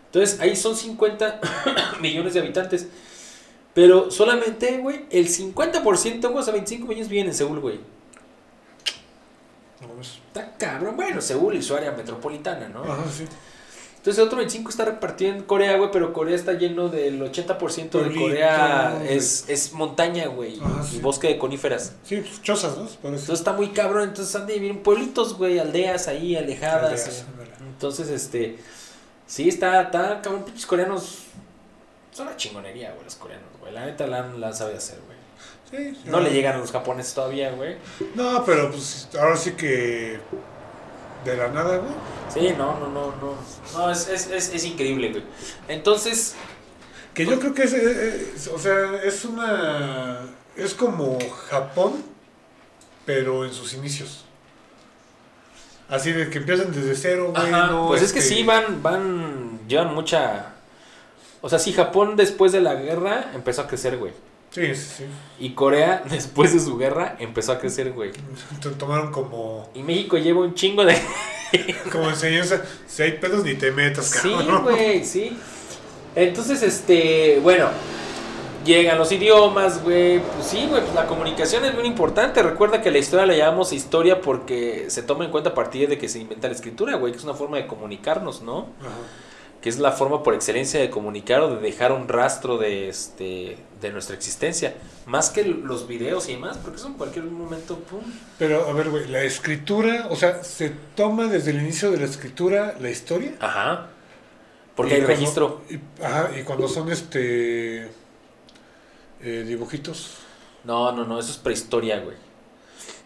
[0.06, 1.40] Entonces, ahí son 50
[2.02, 2.88] millones de habitantes.
[3.76, 7.80] Pero solamente, güey, el 50%, güey, o sea, 25 millones viven en Seúl, güey.
[9.96, 10.96] Pues, Está cabrón.
[10.96, 12.84] Bueno, Seúl y su área metropolitana, ¿no?
[12.84, 13.26] Ajá, sí.
[14.00, 18.02] Entonces el otro 25 está repartido en Corea, güey, pero Corea está lleno del 80%
[18.02, 20.58] de Corea es, es montaña, güey,
[20.90, 21.00] sí.
[21.02, 21.96] bosque de coníferas.
[22.06, 22.86] Sí, pues chozas, ¿no?
[22.86, 23.04] Parece.
[23.04, 26.92] Entonces está muy cabrón, entonces han de vivir en pueblitos, güey, aldeas ahí, alejadas.
[26.94, 27.26] Aldeas, eh.
[27.60, 28.58] Entonces, este,
[29.28, 31.24] sí, está, está cabrón, pinches coreanos,
[32.12, 35.00] son una chingonería, güey, los coreanos, güey, la neta la han, la han sabido hacer,
[35.06, 35.20] güey.
[35.70, 36.10] Sí, sí.
[36.10, 37.76] No le llegan a los japoneses todavía, güey.
[38.16, 40.22] No, pero pues ahora sí que
[41.26, 41.92] de la nada, güey.
[42.34, 43.36] Sí, no, no, no, no.
[43.78, 45.24] No, es, es, es, es increíble, güey.
[45.68, 46.36] Entonces,
[47.14, 50.20] Que yo creo que es, es- o sea, es una,
[50.56, 51.18] es como
[51.50, 52.04] Japón,
[53.06, 54.26] pero en sus inicios.
[55.90, 57.48] Así de que empiezan desde cero, güey.
[57.52, 60.54] Ajá, no, pues es que este, sí, van, van, llevan mucha...
[61.42, 64.14] O sea, sí, Japón después de la guerra empezó a crecer, güey.
[64.52, 65.04] Sí, sí, sí.
[65.40, 68.12] Y Corea, después de su guerra, empezó a crecer, güey.
[68.62, 70.96] Te tomaron como, Y México lleva un chingo de...
[71.92, 74.64] como enseñanza, si hay pedos ni te metas, Sí, cabrón.
[74.64, 75.38] güey, sí.
[76.16, 77.70] Entonces, este, bueno,
[78.66, 80.20] llegan los idiomas, güey.
[80.20, 82.42] Pues sí, güey, pues la comunicación es muy importante.
[82.44, 85.98] Recuerda que la historia la llamamos historia porque se toma en cuenta a partir de
[85.98, 88.68] que se inventa la escritura, güey, que es una forma de comunicarnos, ¿no?
[88.82, 88.90] Ajá.
[89.62, 93.58] Que es la forma por excelencia de comunicar o de dejar un rastro de este
[93.82, 98.02] de nuestra existencia, más que los videos y demás, porque eso en cualquier momento pum.
[98.38, 102.06] Pero, a ver, güey, la escritura, o sea, se toma desde el inicio de la
[102.06, 103.34] escritura la historia.
[103.40, 103.88] Ajá.
[104.76, 105.62] Porque Y hay registro.
[105.70, 107.90] y- ajá, y cuando son este
[109.22, 110.16] eh, dibujitos.
[110.64, 112.16] No, no, no, eso es prehistoria, güey.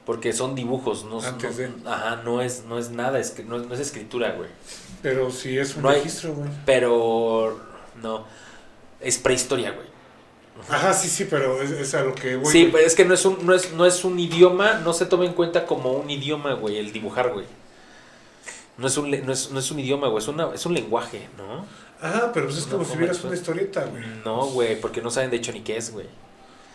[0.05, 1.69] Porque son dibujos, no, Antes de.
[1.69, 4.49] no- ajá, no es no es nada, es no, es- no es escritura, güey.
[5.01, 6.49] Pero si es un No hay- registro, güey.
[6.65, 7.59] Pero
[8.01, 8.25] no
[8.99, 9.87] es prehistoria, güey.
[10.69, 12.45] Ajá, sí, sí, pero es, es a lo que voy.
[12.51, 12.71] Sí, güey.
[12.73, 15.25] pero es que no es un no es no es un idioma, no se toma
[15.25, 17.45] en cuenta como un idioma, güey, el dibujar, güey.
[18.77, 21.27] No es un no es, no es un idioma, güey, es una es un lenguaje,
[21.37, 21.65] ¿no?
[22.01, 24.03] Ajá, pero pues es No, como si ¿cómo vieras una historieta, güey.
[24.25, 26.07] No, güey, porque no saben de hecho ni qué es, güey.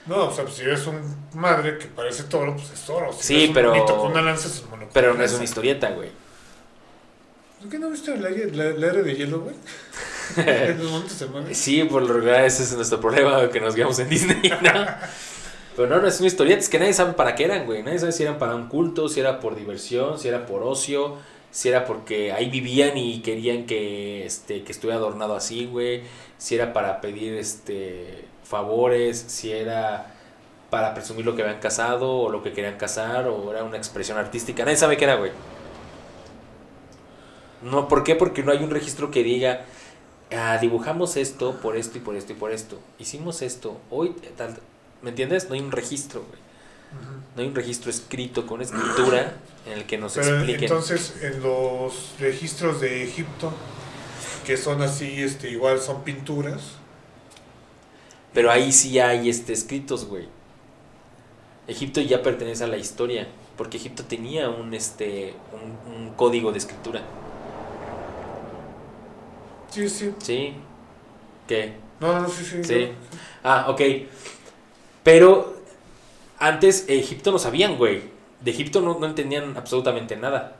[0.09, 1.01] No, o sea, pues si ves un
[1.35, 3.13] madre que parece toro, pues es toro.
[3.13, 5.91] Si Sí, un pero- con una lanza, es un mono Pero no es una historieta,
[5.91, 6.09] güey.
[7.61, 9.55] ¿Por qué no viste la, la, la era de hielo, güey?
[11.53, 14.87] Sí, por lo regular ese es nuestro problema, que nos guiamos en Disney, ¿no?
[15.77, 17.83] Pero no, no es una historieta, es que nadie sabe para qué eran, güey.
[17.85, 21.17] Nadie sabe si eran para un culto, si era por diversión, si era por ocio,
[21.53, 26.03] si era porque ahí vivían y querían que, este, que estuviera adornado así, güey.
[26.37, 30.15] Si era para pedir este, favores, si era
[30.71, 34.19] para presumir lo que habían casado o lo que querían casar o era una expresión
[34.19, 34.65] artística.
[34.65, 35.33] Nadie sabe qué era, güey.
[37.63, 38.15] No, ¿por qué?
[38.15, 39.63] Porque no hay un registro que diga,
[40.37, 42.79] ah, dibujamos esto por esto y por esto y por esto.
[42.99, 44.59] Hicimos esto, hoy tal.
[45.03, 45.49] ¿Me entiendes?
[45.49, 46.41] No hay un registro, güey.
[47.37, 49.35] No hay un registro escrito con escritura
[49.67, 50.65] en el que nos Pero expliquen.
[50.65, 53.53] entonces, en los registros de Egipto,
[54.47, 56.79] que son así, este, igual son pinturas.
[58.39, 60.29] Pero ahí sí hay este, escritos, güey.
[61.67, 66.59] Egipto ya pertenece a la historia, porque Egipto tenía un, este, un, un código de
[66.59, 67.03] escritura.
[69.71, 70.15] Sí, sí.
[70.19, 70.55] ¿Sí?
[71.49, 71.75] ¿Qué?
[71.99, 72.63] No, no, sí, sí.
[72.63, 72.87] Sí.
[72.87, 73.19] no.
[73.43, 73.81] Ah, ok.
[75.03, 75.57] Pero
[76.39, 78.03] antes Egipto no sabían, güey.
[78.41, 80.59] De Egipto no, no entendían absolutamente nada.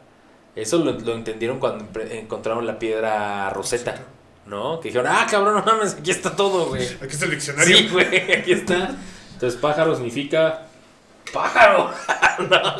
[0.57, 4.05] Eso lo, lo entendieron cuando encontraron la piedra Rosetta,
[4.49, 4.81] ¿no?
[4.81, 6.87] Que dijeron, ah, cabrón, no mames, aquí está todo, güey.
[7.03, 7.77] Aquí está el diccionario.
[7.77, 8.97] Sí, güey, aquí está.
[9.35, 10.67] Entonces, pájaro significa
[11.33, 11.91] pájaro.
[12.39, 12.77] No.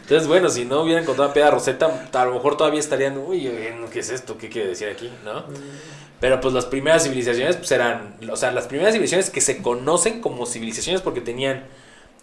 [0.00, 3.46] Entonces, bueno, si no hubieran encontrado la piedra Rosetta, a lo mejor todavía estarían, uy,
[3.46, 4.38] eh, ¿qué es esto?
[4.38, 5.10] ¿Qué quiere decir aquí?
[5.22, 5.44] ¿No?
[6.18, 10.22] Pero pues las primeras civilizaciones pues eran, o sea, las primeras civilizaciones que se conocen
[10.22, 11.64] como civilizaciones porque tenían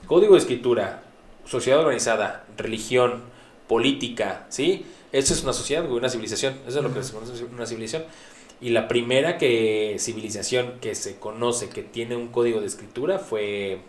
[0.08, 1.04] código de escritura,
[1.46, 3.22] sociedad organizada, religión,
[3.68, 4.88] política, ¿sí?
[5.12, 8.04] Eso es una sociedad, güey, una civilización, eso es lo que se conoce una civilización.
[8.60, 13.80] Y la primera que civilización que se conoce que tiene un código de escritura fue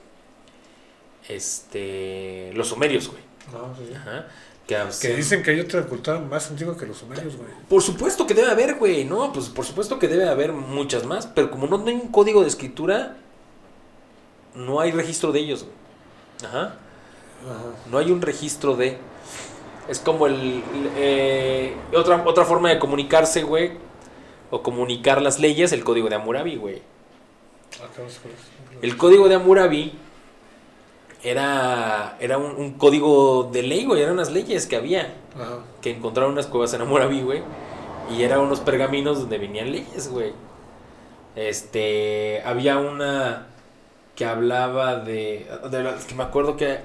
[1.28, 3.22] este los sumerios, güey.
[3.52, 3.92] No, sí.
[3.94, 4.26] Ajá.
[4.66, 7.48] Que, Que dicen que hay otra cultura más antigua que los sumerios, güey.
[7.70, 9.04] por supuesto que debe haber, güey.
[9.04, 11.26] No, pues por supuesto que debe haber muchas más.
[11.26, 13.16] Pero como no hay un código de escritura,
[14.54, 15.74] no hay registro de ellos, güey.
[16.44, 16.60] Ajá.
[16.60, 17.62] Ajá.
[17.90, 18.98] No hay un registro de.
[19.88, 20.34] Es como el.
[20.34, 20.62] el,
[20.96, 23.87] eh, otra, otra forma de comunicarse, güey.
[24.50, 26.82] O comunicar las leyes, el código de Hammurabi, güey.
[28.06, 28.20] Eso.
[28.82, 29.92] El código de Hammurabi
[31.22, 34.00] era, era un, un código de ley, güey.
[34.02, 35.14] Eran unas leyes que había.
[35.34, 35.58] Ajá.
[35.82, 37.42] que encontraron unas cuevas en Hammurabi, güey.
[38.16, 40.32] Y eran unos pergaminos donde venían leyes, güey.
[41.36, 43.46] Este, había una
[44.16, 46.80] que hablaba de, de la- que me acuerdo que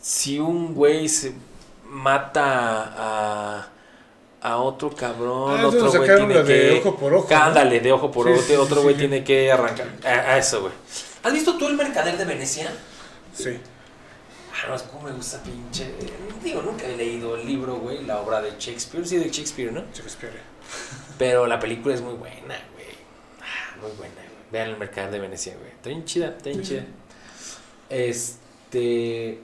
[0.00, 1.32] si un güey se
[1.88, 3.68] mata a
[4.42, 7.36] a otro cabrón, Ah, otro güey tiene la de que ojo por ojo, ¿no?
[7.36, 9.00] Ándale, de ojo por Sí, ojo, sí, otro güey sí.
[9.00, 10.72] tiene que arrancar a, a eso, güey.
[11.22, 12.70] ¿Has visto tú el mercader de Venecia?
[13.34, 13.58] Sí.
[14.52, 15.92] Ah, no, es como me gusta pinche.
[16.42, 19.82] Digo, nunca he leído el libro, güey, la obra de Shakespeare, sí, de Shakespeare, ¿no?
[19.92, 20.40] Shakespeare.
[21.18, 22.36] Pero la película es muy buena,
[22.74, 22.86] güey.
[23.42, 24.26] Ah, muy buena, güey.
[24.52, 25.70] Vean el mercado de Venecia, güey.
[25.72, 26.84] Está bien chida, está bien chida.
[27.90, 29.40] Este.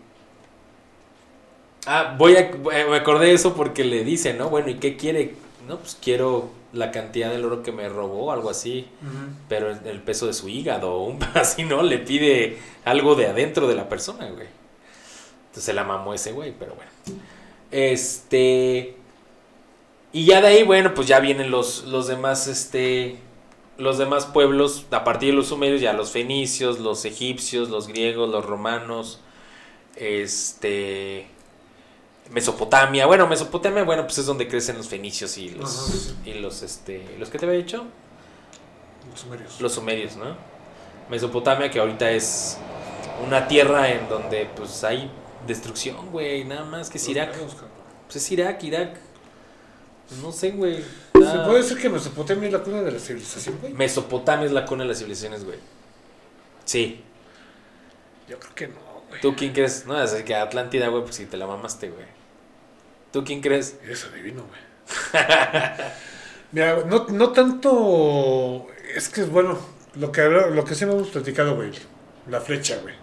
[1.87, 2.40] Ah, voy a.
[2.40, 4.49] eh, Me acordé de eso porque le dice, ¿no?
[4.51, 5.35] Bueno, ¿y qué quiere?
[5.66, 8.87] No, pues quiero la cantidad del oro que me robó, algo así.
[9.49, 11.83] Pero el, peso de su hígado, un así, ¿no?
[11.83, 14.47] Le pide algo de adentro de la persona, güey.
[15.47, 16.90] Entonces se la mamó ese güey, pero bueno.
[17.71, 18.97] Este.
[20.12, 23.18] Y ya de ahí, bueno, pues ya vienen los, los demás, este.
[23.79, 28.31] Los demás pueblos, a partir de los sumerios, ya los fenicios, los egipcios, los griegos,
[28.31, 29.21] los romanos,
[29.97, 31.27] este.
[32.33, 36.31] Mesopotamia, bueno, Mesopotamia, bueno, pues es donde crecen los fenicios y los, Ajá, sí.
[36.31, 37.85] y los, este, los que te había dicho,
[39.11, 39.61] Los sumerios.
[39.61, 40.37] los sumerios, ¿no?
[41.11, 42.57] Mesopotamia que ahorita es
[43.27, 45.11] una tierra en donde pues hay
[45.47, 47.35] destrucción, güey, nada más que es Irak.
[48.07, 48.97] Pues es Irak, Irak.
[50.09, 50.79] Pues no sé, güey.
[50.79, 53.73] ¿Se puede decir que Mesopotamia es la cuna de la civilización, güey?
[53.75, 55.59] Mesopotamia es la cuna de las civilizaciones, güey.
[56.64, 57.03] Sí.
[58.29, 58.75] Yo creo que no,
[59.09, 59.21] güey.
[59.21, 59.85] ¿Tú quién crees?
[59.87, 62.07] No, es que Atlántida, güey, pues si te la mamaste, güey.
[63.12, 63.77] ¿Tú quién crees?
[63.85, 64.61] Eres adivino, güey.
[66.53, 68.66] Mira, no, no tanto.
[68.94, 69.59] Es que es bueno.
[69.94, 71.70] Lo que, lo que sí hemos platicado, güey.
[72.29, 72.94] La flecha, güey.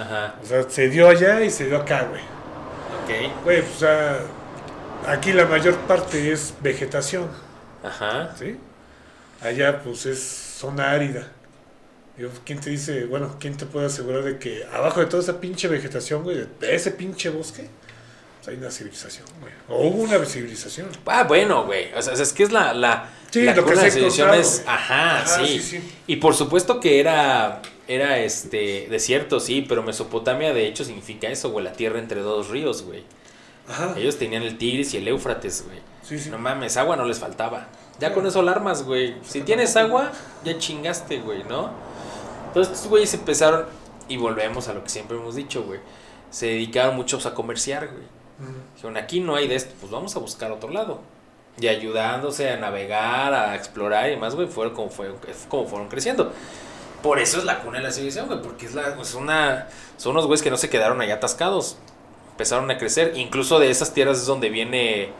[0.00, 2.20] Ajá, O sea, se dio allá y se dio acá, güey.
[2.22, 3.42] ok.
[3.44, 4.20] Güey, pues, o sea,
[5.08, 7.28] aquí la mayor parte es vegetación,
[7.82, 8.32] Ajá.
[8.38, 8.56] ¿sí?
[9.42, 11.32] Allá, pues, es zona árida.
[12.44, 15.66] ¿Quién te dice, bueno, quién te puede asegurar de que abajo de toda esa pinche
[15.68, 17.68] vegetación, güey, de ese pinche bosque,
[18.46, 19.52] hay una civilización, güey?
[19.68, 20.88] O hubo una civilización.
[21.06, 21.92] Ah, bueno, güey.
[21.94, 24.40] O sea, es que es la, la, Sí, la lo que se encontrado, güey.
[24.66, 25.58] Ajá, Ajá, sí.
[25.58, 25.92] sí, sí.
[26.06, 31.50] Y por supuesto que era, era este, desierto, sí, pero Mesopotamia de hecho significa eso,
[31.50, 33.04] güey, la tierra entre dos ríos, güey.
[33.68, 33.94] Ajá.
[33.96, 35.78] Ellos tenían el Tigris y el Éufrates, güey.
[36.02, 36.30] Sí, sí.
[36.30, 37.68] No mames, agua no les faltaba.
[38.00, 39.14] Ya con eso alarmas, güey.
[39.22, 40.10] Si tienes agua,
[40.44, 41.70] ya chingaste, güey, ¿no?
[42.48, 43.66] Entonces estos güeyes empezaron,
[44.08, 45.78] y volvemos a lo que siempre hemos dicho, güey.
[46.30, 48.19] Se dedicaron muchos a comerciar, güey.
[48.74, 51.00] Dijeron, aquí no hay de esto, pues vamos a buscar otro lado.
[51.60, 55.14] Y ayudándose a navegar, a explorar y demás, güey, fueron como, fue,
[55.48, 56.32] como fueron creciendo.
[57.02, 60.12] Por eso es la cuna de la civilización, güey, porque es, la, es una, son
[60.12, 61.78] unos güeyes que no se quedaron allá atascados.
[62.32, 63.12] Empezaron a crecer.
[63.16, 65.10] Incluso de esas tierras es donde viene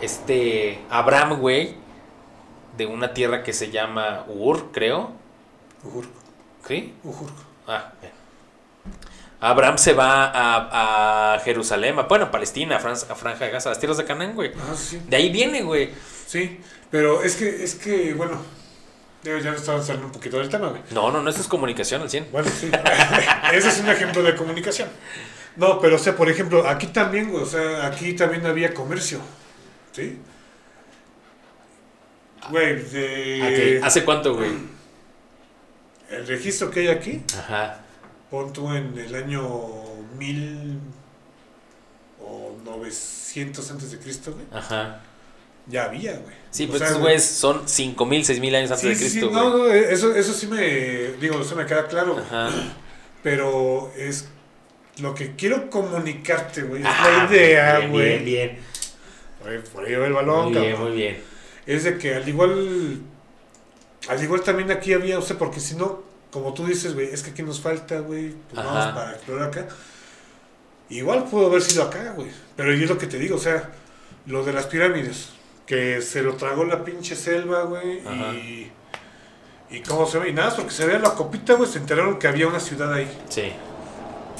[0.00, 1.74] este Abraham, güey,
[2.76, 5.12] de una tierra que se llama Ur, creo.
[5.82, 6.20] Ujurco.
[6.66, 6.94] ¿Sí?
[7.04, 7.42] Ujurco.
[7.66, 8.23] Ah, bien.
[9.50, 13.50] Abraham se va a, a Jerusalén, a, bueno, a Palestina, a, Fran- a Franja de
[13.50, 14.52] Gaza, a las tierras de Canaán, güey.
[14.54, 15.00] Ajá, sí.
[15.06, 15.90] De ahí viene, güey.
[16.26, 18.40] Sí, pero es que, es que, bueno,
[19.22, 20.82] ya ya estamos saliendo un poquito del tema, güey.
[20.92, 22.28] No, no, no, esto es comunicación al 100.
[22.32, 22.70] Bueno, sí.
[23.52, 24.88] Ese es un ejemplo de comunicación.
[25.56, 29.20] No, pero, o sea, por ejemplo, aquí también, güey, o sea, aquí también había comercio.
[29.92, 30.18] ¿Sí?
[32.50, 33.78] Güey, de...
[33.80, 34.50] Ok, ¿Hace cuánto, güey?
[36.10, 37.80] El registro que hay aquí, Ajá.
[38.30, 39.42] Pon tú en el año
[40.18, 40.78] 1000
[42.22, 44.46] o 900 antes de Cristo, güey.
[44.52, 45.00] Ajá.
[45.66, 46.34] Ya había, güey.
[46.50, 49.66] Sí, pues estos güeyes son 5000, 6000 años antes Sí, de Cristo, sí, no, no,
[49.70, 50.60] eso, eso sí me,
[51.20, 52.18] digo, eso me queda claro.
[52.18, 52.50] Ajá.
[53.22, 54.28] pero es
[54.98, 58.08] lo que quiero comunicarte, güey, es Ah, la idea, bien, güey.
[58.10, 58.58] Bien, bien.
[59.40, 61.22] Por ahí- Por ahí va el balón, Muy bien, muy bien.
[61.66, 63.00] Es de que al igual,
[64.08, 66.03] al igual también aquí había, o sea, porque si no,
[66.34, 68.74] como tú dices, güey, es que aquí nos falta, güey, pues Ajá.
[68.74, 69.68] vamos para explorar acá.
[70.90, 73.70] Igual pudo haber sido acá, güey, pero yo es lo que te digo, o sea,
[74.26, 75.28] lo de las pirámides,
[75.64, 78.00] que se lo tragó la pinche selva, güey,
[78.36, 78.72] y...
[79.70, 82.26] Y cómo se ve, y nada, porque se veía la copita, güey, se enteraron que
[82.26, 83.08] había una ciudad ahí.
[83.28, 83.52] Sí.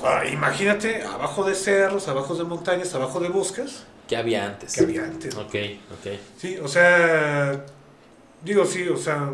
[0.03, 4.75] Ahora, imagínate, abajo de cerros, abajo de montañas, abajo de bosques, ¿Qué había antes?
[4.75, 5.35] que había antes.
[5.37, 5.55] Ok,
[5.93, 6.13] ok.
[6.37, 7.65] Sí, o sea,
[8.43, 9.31] digo sí, o sea,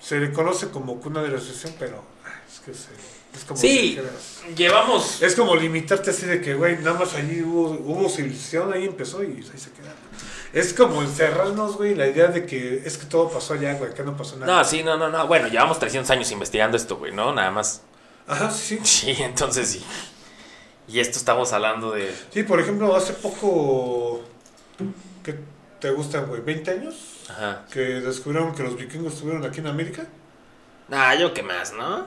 [0.00, 2.88] se le conoce como cuna de la asociación, pero ay, es que se,
[3.36, 3.98] es como Sí.
[4.46, 5.22] si Llevamos.
[5.22, 9.22] es como limitarte así de que, güey, nada más allí hubo, hubo civilización, ahí empezó
[9.22, 9.94] y ahí se queda.
[10.52, 14.02] Es como encerrarnos, güey, la idea de que es que todo pasó allá, güey, acá
[14.02, 14.52] no pasó nada.
[14.58, 15.26] No, sí, no, no, no.
[15.28, 17.32] Bueno, llevamos 300 años investigando esto, güey, ¿no?
[17.32, 17.82] Nada más.
[18.26, 19.14] Ajá, sí, sí.
[19.14, 19.84] Sí, entonces sí.
[20.88, 22.12] Y esto estamos hablando de.
[22.34, 24.22] Sí, por ejemplo, hace poco,
[25.22, 25.36] ¿qué
[25.78, 26.40] te gustan, güey?
[26.42, 26.96] ¿20 años?
[27.30, 27.64] Ajá.
[27.72, 30.04] Que descubrieron que los vikingos estuvieron aquí en América.
[30.90, 31.98] Ah, yo qué más, ¿no?
[32.00, 32.06] No,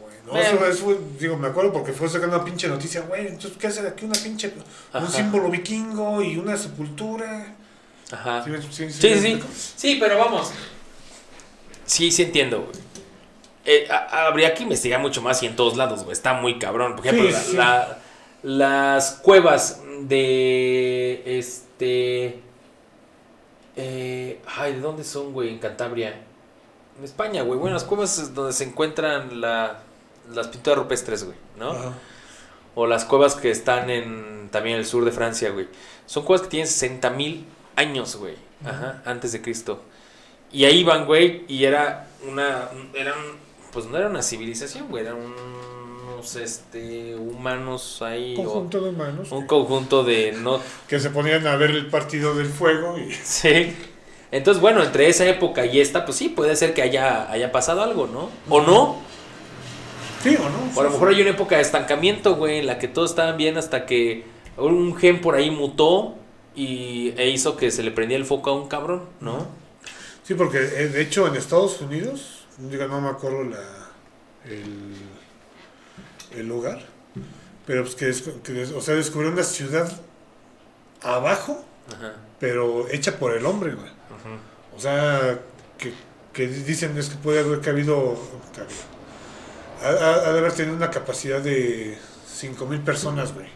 [0.00, 0.66] güey, no, Bueno.
[0.66, 3.82] eso, eso digo, me acuerdo porque fue sacando una pinche noticia, güey, entonces, ¿qué hace
[3.82, 4.52] de aquí una pinche,
[4.92, 5.04] Ajá.
[5.04, 7.54] un símbolo vikingo y una sepultura?
[8.10, 8.42] Ajá.
[8.44, 9.42] ¿Sí, sí, sí, Sí, sí.
[9.76, 10.50] Sí, pero vamos.
[11.86, 12.70] Sí, sí entiendo.
[13.64, 16.12] Eh, a- habría que investigar mucho más y en todos lados, güey.
[16.12, 16.96] Está muy cabrón.
[16.96, 17.98] Por ejemplo, la-
[18.42, 21.22] las cuevas de.
[21.38, 22.40] Este.
[23.76, 25.50] Eh, ay, ¿de dónde son, güey?
[25.50, 26.14] En Cantabria.
[26.98, 27.58] En España, güey.
[27.58, 29.80] Bueno, las cuevas es donde se encuentran la,
[30.32, 31.72] las pinturas rupestres, güey, ¿no?
[31.72, 31.92] Ajá.
[32.76, 35.68] O las cuevas que están en también el sur de Francia, güey.
[36.06, 37.46] Son cuevas que tienen 60 mil
[37.76, 38.34] años, güey.
[38.64, 39.82] Ajá, antes de Cristo.
[40.52, 42.68] Y ahí van, güey, y era una.
[42.94, 43.14] Eran.
[43.72, 45.04] Pues no era una civilización, güey.
[45.04, 45.16] Eran
[46.36, 48.34] este, humanos ahí.
[48.38, 50.32] Un o- conjunto de humanos un que- conjunto de.
[50.32, 53.76] no que se ponían a ver el partido del fuego y Sí.
[54.32, 57.82] Entonces, bueno, entre esa época y esta, pues sí, puede ser que haya, haya pasado
[57.82, 58.30] algo, ¿no?
[58.48, 58.96] O no.
[60.24, 62.78] sí o no O a lo mejor hay una época de estancamiento, güey, en la
[62.78, 64.24] que todos estaban bien hasta que
[64.56, 66.16] un gen por ahí mutó
[66.56, 69.46] y, e hizo que se le prendía el foco a un cabrón, ¿no?
[70.24, 73.58] sí porque eh, de hecho en Estados Unidos diga no me acuerdo la
[74.48, 74.94] el,
[76.36, 76.80] el lugar
[77.66, 78.12] pero pues que,
[78.42, 79.90] que o sea descubrió una ciudad
[81.02, 82.14] abajo Ajá.
[82.38, 83.94] pero hecha por el hombre güey.
[84.76, 85.38] O sea,
[85.78, 85.92] que,
[86.32, 87.76] que dicen es que puede haber que ha ha
[89.88, 91.98] Ha, de haber tenido una capacidad de
[92.40, 93.46] 5.000 personas, güey.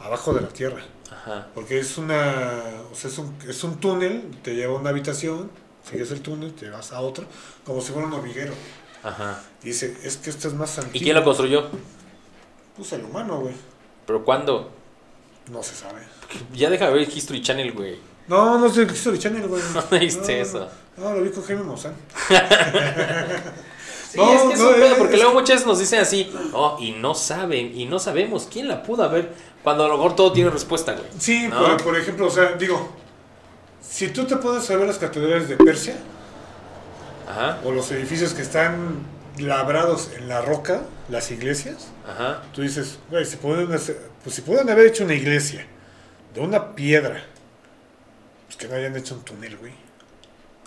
[0.00, 0.82] Abajo de la tierra.
[1.10, 1.48] Ajá.
[1.54, 2.62] Porque es una.
[2.90, 5.50] O sea, es un, es un túnel, te lleva a una habitación,
[5.88, 7.26] sigues el túnel, te vas a otra,
[7.64, 8.54] como si fuera un hormiguero.
[9.02, 9.42] Ajá.
[9.62, 10.96] Dice, es que esto es más antiguo.
[10.96, 11.68] ¿Y quién lo construyó?
[12.80, 13.52] Pues el humano, güey.
[14.06, 14.70] ¿Pero cuándo?
[15.50, 16.00] No se sabe.
[16.54, 17.98] Ya deja de ver History Channel, güey.
[18.26, 19.62] No, no sé History Channel, güey.
[19.74, 20.68] ¿Dónde viste No, eso?
[20.96, 21.92] No, lo vi con Jaime Maussan.
[24.10, 26.00] Sí, No, es que es no, un pedo, es- porque luego muchas veces nos dicen
[26.00, 29.30] así, oh, y no saben, y no sabemos quién la pudo haber,
[29.62, 31.04] cuando a lo mejor todo tiene respuesta, güey.
[31.18, 31.60] Sí, ¿No?
[31.60, 32.88] por, por ejemplo, o sea, digo,
[33.80, 35.94] si tú te puedes saber las catedrales de Persia
[37.28, 38.98] Ajá, o los edificios que están
[39.40, 42.42] labrados en la roca, las iglesias, ajá.
[42.54, 45.66] tú dices, güey, si pueden hacer- pues si pueden haber hecho una iglesia
[46.34, 47.24] de una piedra,
[48.46, 49.72] pues que no hayan hecho un túnel, güey,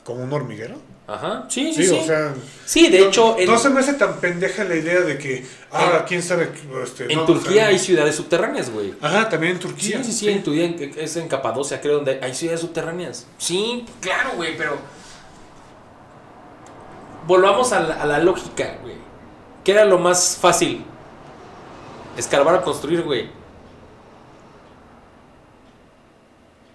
[0.04, 0.82] como un hormiguero.
[1.06, 2.00] Ajá, sí, sí, Sí, sí.
[2.02, 2.34] o sea,
[2.66, 5.46] sí, de no, hecho, en, no se me hace tan pendeja la idea de que,
[5.72, 6.50] ah, quién sabe,
[6.82, 8.94] este, en no, Turquía hay ciudades subterráneas, güey.
[9.02, 10.04] Ajá, también en Sí, Turquía.
[10.04, 13.28] sí, sí, en Turquía, en- es en Capadocia, creo, donde hay ciudades subterráneas.
[13.38, 14.78] Sí, claro, güey, pero...
[17.28, 18.96] Volvamos a la, a la lógica, güey.
[19.64, 20.84] ¿Qué era lo más fácil?
[22.18, 23.30] Escarbar o construir, güey.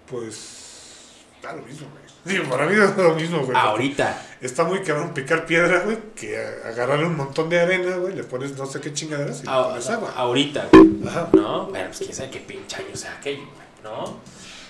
[0.09, 1.99] Pues, da lo mismo, güey.
[2.25, 3.57] Digo, para mí es lo mismo, güey.
[3.57, 4.21] Ahorita.
[4.41, 8.57] Está muy cabrón picar piedra, güey, que agarrarle un montón de arena, güey, le pones
[8.57, 10.13] no sé qué chingaderas y le A- pones agua.
[10.15, 11.07] ahorita, güey.
[11.07, 11.29] Ajá.
[11.33, 11.67] ¿No?
[11.67, 14.17] Bueno, pues quién sabe qué pinche año sea aquello, güey, ¿no?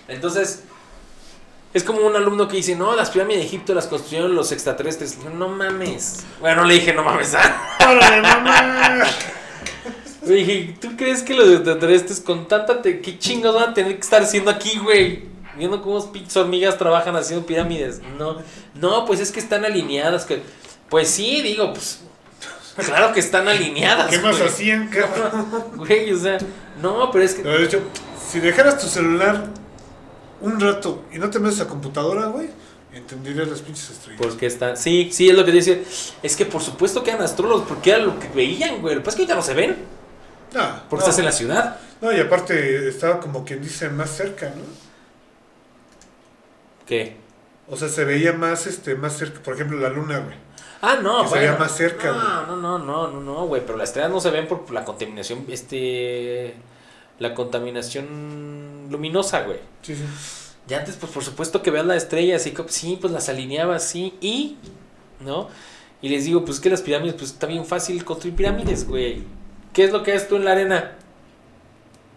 [0.07, 0.63] Entonces,
[1.73, 5.19] es como un alumno que dice, no, las pirámides de Egipto las construyeron los extraterrestres.
[5.23, 6.25] No, no mames.
[6.39, 7.35] Bueno, no le dije, no mames.
[7.79, 9.03] ¡Órale, mamá!
[10.25, 12.81] Le dije, ¿tú crees que los extraterrestres con tanta...
[12.81, 15.25] Te ¿Qué chingos van a tener que estar haciendo aquí, güey?
[15.57, 18.01] Viendo cómo pinches hormigas trabajan haciendo pirámides.
[18.17, 18.37] No,
[18.73, 20.25] no, pues es que están alineadas.
[20.25, 20.41] Que...
[20.89, 22.01] Pues sí, digo, pues...
[22.77, 24.09] Claro que están alineadas.
[24.09, 24.49] ¿Qué más güey.
[24.49, 25.47] hacían, cabrón?
[25.75, 26.39] Güey, o sea,
[26.81, 27.43] no, pero es que...
[27.43, 27.81] De hecho,
[28.27, 29.49] si dejaras tu celular
[30.41, 32.49] un rato y no te metes a computadora, güey,
[32.93, 34.21] entenderías las pinches estrellas.
[34.21, 34.75] Porque está.
[34.75, 35.83] Sí, sí, es lo que dice.
[36.23, 38.95] Es que por supuesto que eran astrólogos, porque era lo que veían, güey.
[38.95, 39.77] Lo que pasa es que ahorita no se ven,
[40.53, 41.09] No, porque no.
[41.09, 41.77] estás en la ciudad.
[42.01, 44.63] No, y aparte estaba como quien dice más cerca, ¿no?
[46.85, 47.17] ¿Qué?
[47.69, 50.35] O sea, se veía más, este, más cerca, por ejemplo, la luna, güey.
[50.81, 53.61] Ah, no, Que se vea más cerca, No, no, no, no, no, no, güey.
[53.65, 56.55] Pero las estrellas no se ven por la contaminación, este.
[57.19, 59.59] La contaminación luminosa, güey.
[59.81, 60.03] Sí, sí.
[60.69, 63.83] Y antes, pues por supuesto que veas las estrellas y co- sí, pues las alineabas,
[63.83, 64.57] sí, y.
[65.21, 65.49] ¿No?
[66.01, 69.23] Y les digo, pues que las pirámides, pues está bien fácil construir pirámides, güey.
[69.73, 70.95] ¿Qué es lo que haces tú en la arena?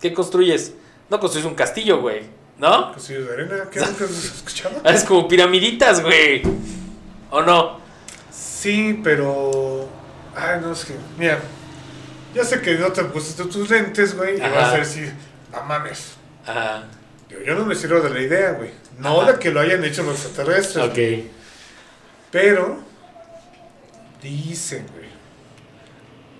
[0.00, 0.74] ¿Qué construyes?
[1.10, 2.22] No construyes un castillo, güey.
[2.58, 2.92] ¿No?
[2.92, 4.80] Castillos de arena, ¿qué nunca has escuchado?
[4.84, 6.42] Haces como piramiditas, güey.
[7.30, 7.80] ¿O no?
[8.30, 9.88] Sí, pero.
[10.36, 10.94] Ay, no es que.
[11.18, 11.40] Mira,
[12.34, 15.12] ya sé que no te pusiste tus lentes, güey, y vas a decir,
[15.50, 16.14] no mames.
[16.46, 16.84] Ajá.
[17.46, 18.70] Yo no me sirvo de la idea, güey.
[18.98, 19.32] No Ajá.
[19.32, 20.90] de que lo hayan hecho los extraterrestres.
[20.90, 21.20] güey.
[21.20, 21.26] Ok.
[22.30, 22.78] Pero.
[24.22, 25.06] Dicen, güey.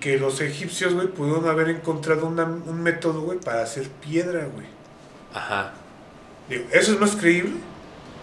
[0.00, 4.66] Que los egipcios, güey, pudieron haber encontrado una- un método, güey, para hacer piedra, güey.
[5.32, 5.72] Ajá.
[6.48, 7.54] Digo, eso es más creíble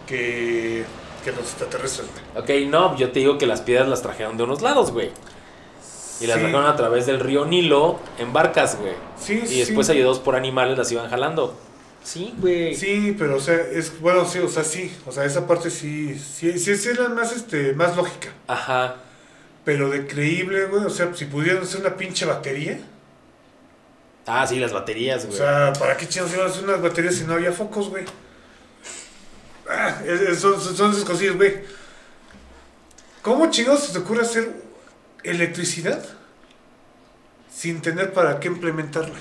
[0.07, 0.84] que,
[1.23, 2.63] que los extraterrestres, güey.
[2.65, 5.11] Ok, no, yo te digo que las piedras las trajeron de unos lados, güey.
[6.21, 6.41] Y las Sí.
[6.41, 8.93] trajeron a través del río Nilo en barcas, güey.
[9.17, 9.93] Sí, Y después sí.
[9.93, 11.57] ayudados por animales las iban jalando.
[12.03, 12.73] Sí, güey.
[12.75, 16.17] Sí, pero o sea, es bueno, sí, o sea, sí, o sea, esa parte sí,
[16.17, 18.29] sí, sí, sí es la más, este, más lógica.
[18.47, 18.95] Ajá.
[19.65, 22.79] Pero de creíble, güey, o sea, si pudieran hacer una pinche batería,
[24.25, 25.37] Ah, sí, las baterías, o güey.
[25.39, 28.05] sea, ¿para qué chingados iban a hacer unas baterías si no había focos, güey?
[29.67, 31.61] Ah, es- son, son esas cosillas, güey.
[33.21, 34.51] ¿Cómo chingados se te ocurre hacer
[35.23, 36.03] electricidad
[37.53, 39.15] sin tener para qué implementarla?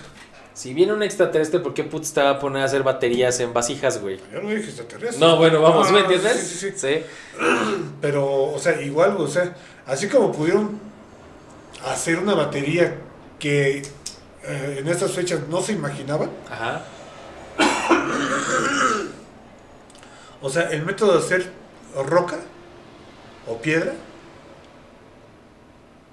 [0.59, 3.54] Si viene un extraterrestre, ¿por qué putz te va a poner a hacer baterías en
[3.54, 4.18] vasijas, güey?
[4.32, 5.24] Yo no dije extraterrestre.
[5.24, 6.36] No, bueno, vamos, No, ¿me entiendes?
[6.36, 6.96] sí, sí, sí.
[8.00, 9.54] Pero, o sea, igual, o sea,
[9.86, 10.80] así como pudieron
[11.86, 12.96] hacer una batería
[13.38, 13.82] que
[14.42, 16.82] eh, en estas fechas no se imaginaban, Ajá.
[20.42, 21.52] o sea, el método de hacer
[22.04, 22.38] roca
[23.46, 23.92] o piedra,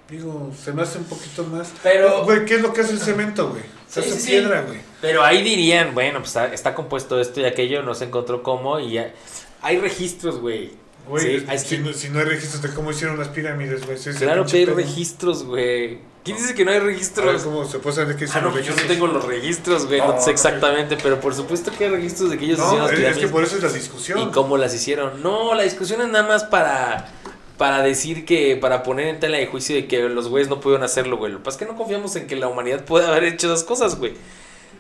[0.10, 1.72] digo, se me hace un poquito más.
[1.84, 3.64] Pero- Güey, ¿qué es lo que hace el cemento, güey?
[3.90, 4.80] Se Sí, hace sí, piedra, güey.
[5.02, 8.80] Pero ahí dirían, bueno, pues está, está compuesto esto y aquello, no se encontró cómo
[8.80, 9.14] y ya.
[9.62, 10.72] Hay registros, güey.
[11.08, 13.98] Güey, Sí, si, que- no, si no hay registros de cómo hicieron las pirámides, güey.
[14.16, 14.76] Claro que hay pedo.
[14.76, 16.00] registros, güey.
[16.24, 17.44] ¿Quién dice que no hay A ver, registros?
[17.44, 18.88] ¿cómo se puede saber qué Ah, hicieron no, los yo no registros?
[18.88, 22.32] tengo los registros, güey, no, No, sé no, exactamente, pero por supuesto que hay registros
[22.32, 24.20] de que ellos hicieron las es, es que pirámides por eso es la discusión.
[24.20, 25.22] y cómo las hicieron.
[25.22, 27.12] No, la discusión es nada más para,
[27.58, 30.84] para decir que, para poner en tela de juicio de que los güeyes no pudieron
[30.84, 31.32] hacerlo, güey.
[31.32, 33.64] Lo que pasa es que no confiamos en que la humanidad pueda haber hecho esas
[33.64, 34.14] cosas, güey.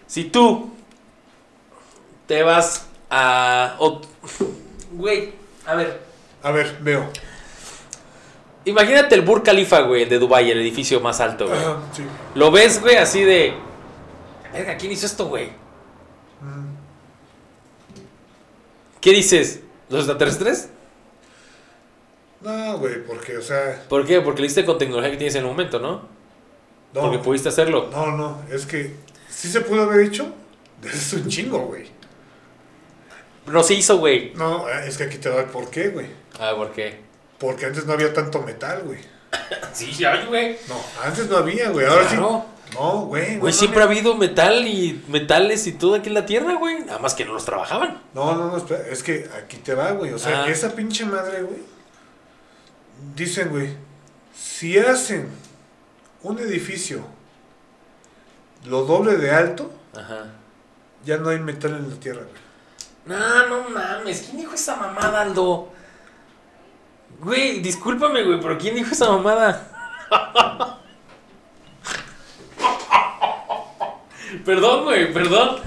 [0.08, 0.72] Si tú
[2.28, 3.76] te vas a...
[3.80, 4.02] o-
[4.92, 5.34] Güey,
[5.66, 6.02] a ver,
[6.44, 7.10] A ver, veo.
[8.66, 11.60] imagínate el Burj Khalifa, güey, de Dubai, el edificio más alto, güey.
[11.60, 12.04] Ajá, sí.
[12.36, 13.54] Lo ves, güey, así de...
[14.54, 15.48] Verga, ¿quién hizo esto, güey?
[16.42, 16.76] Mm.
[19.02, 19.62] ¿Qué dices?
[19.90, 20.70] ¿Los extraterrestres?
[22.46, 24.22] No, güey, porque, o sea, ¿Por qué?
[24.22, 26.08] Porque lo hiciste con tecnología que tienes en el momento, ¿no?
[26.94, 27.02] no.
[27.02, 27.90] Porque pudiste hacerlo.
[27.92, 28.94] No, no, es que
[29.30, 30.32] sí se pudo haber hecho.
[30.84, 31.88] Es un chingo, güey.
[33.48, 34.34] No se hizo, güey.
[34.36, 36.08] No, es que aquí te da el por qué, güey.
[36.40, 37.00] Ah, ¿por qué?
[37.40, 39.00] Porque antes no había tanto metal, güey.
[39.74, 40.58] Sí, ya, güey.
[40.68, 41.86] No, antes no había, güey.
[41.86, 42.46] Ahora Claro.
[42.70, 42.74] sí.
[42.76, 43.38] No, güey.
[43.38, 46.80] Güey, no siempre ha habido metal y metales y todo aquí en la tierra, güey.
[46.84, 48.02] Nada más que no los trabajaban.
[48.14, 50.12] No, no, no, espera, es que aquí te va, güey.
[50.14, 50.50] O sea, Ah.
[50.50, 51.60] esa pinche madre, güey.
[53.16, 53.76] Dicen, güey,
[54.36, 55.30] si hacen
[56.24, 57.06] un edificio
[58.66, 60.26] lo doble de alto, Ajá.
[61.06, 62.46] ya no hay metal en la tierra, güey.
[63.06, 64.22] No, no mames.
[64.24, 65.72] ¿Quién dijo esa mamada, Aldo?
[67.20, 69.72] Güey, discúlpame, güey, pero ¿quién dijo esa mamada?
[74.46, 75.58] perdón, güey, perdón.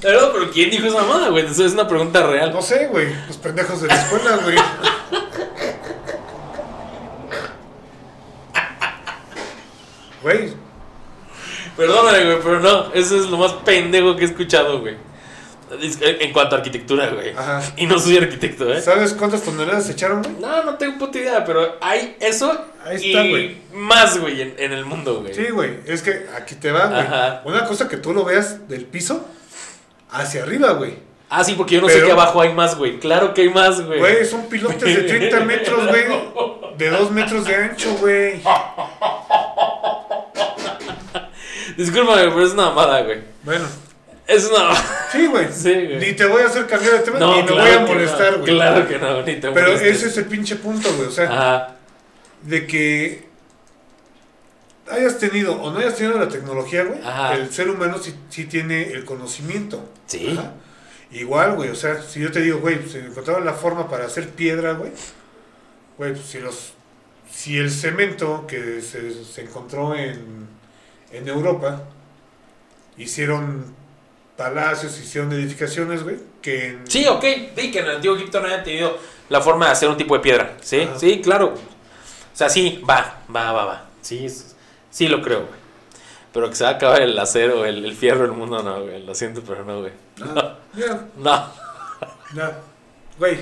[0.00, 1.46] Perdón, pero ¿quién dijo esa mamada, güey?
[1.46, 2.52] Eso es una pregunta real.
[2.52, 4.56] No sé, güey, los pendejos de la escuela, güey.
[10.22, 10.52] Güey,
[11.76, 12.92] Perdóname, güey, pero no.
[12.92, 14.96] Eso es lo más pendejo que he escuchado, güey.
[15.80, 17.30] En cuanto a arquitectura, güey.
[17.30, 17.62] Ajá.
[17.78, 18.82] Y no soy arquitecto, ¿eh?
[18.82, 20.34] ¿sabes cuántas toneladas se echaron, güey?
[20.38, 23.56] No, no tengo puta idea, pero hay eso Ahí está, y güey.
[23.72, 25.32] más, güey, en, en el mundo, güey.
[25.32, 27.00] Sí, güey, es que aquí te va, güey.
[27.00, 27.40] Ajá.
[27.46, 29.26] Una cosa que tú lo veas del piso
[30.10, 30.96] hacia arriba, güey.
[31.30, 32.98] Ah, sí, porque yo no sé que abajo hay más, güey.
[33.00, 33.98] Claro que hay más, güey.
[33.98, 36.04] Güey, son pilotes de 30 metros, güey.
[36.76, 38.42] De 2 metros de ancho, güey.
[41.76, 43.20] Discúlpame, pero es una mamada, güey.
[43.44, 43.64] Bueno,
[44.26, 45.08] Es una mamada.
[45.12, 45.46] sí, güey.
[45.52, 45.98] Sí, güey.
[45.98, 48.32] Ni te voy a hacer cambiar de tema, No, ni me claro voy a molestar,
[48.32, 48.38] no.
[48.40, 48.54] güey.
[48.54, 49.96] Claro que no, ni te Pero molestes.
[49.96, 51.08] ese es el pinche punto, güey.
[51.08, 51.76] O sea, Ajá.
[52.42, 53.26] de que
[54.90, 57.00] hayas tenido o no hayas tenido la tecnología, güey.
[57.04, 57.34] Ajá.
[57.34, 59.88] El ser humano sí, sí tiene el conocimiento.
[60.06, 60.36] Sí.
[60.38, 60.52] Ajá.
[61.12, 61.70] Igual, güey.
[61.70, 64.92] O sea, si yo te digo, güey, se encontraron la forma para hacer piedra, güey.
[65.98, 66.72] Güey, pues si los.
[67.30, 70.46] Si el cemento que se, se encontró en,
[71.12, 71.82] en Europa
[72.96, 73.74] hicieron
[74.36, 77.24] palacios, hicieron edificaciones, güey, que en, Sí, ok.
[77.56, 78.98] Sí, que en el antiguo Egipto no hayan tenido
[79.28, 80.56] la forma de hacer un tipo de piedra.
[80.60, 81.54] Sí, sí, claro.
[81.54, 83.84] O sea, sí, va, va, va, va.
[84.00, 84.26] Sí,
[84.90, 85.62] sí lo creo, güey.
[86.32, 89.04] Pero que se va a acabar el acero, el, el fierro del mundo, no, güey.
[89.04, 89.92] Lo siento, pero no, güey.
[90.22, 91.52] Ah, ya, No.
[92.34, 92.58] ya.
[93.18, 93.38] Güey,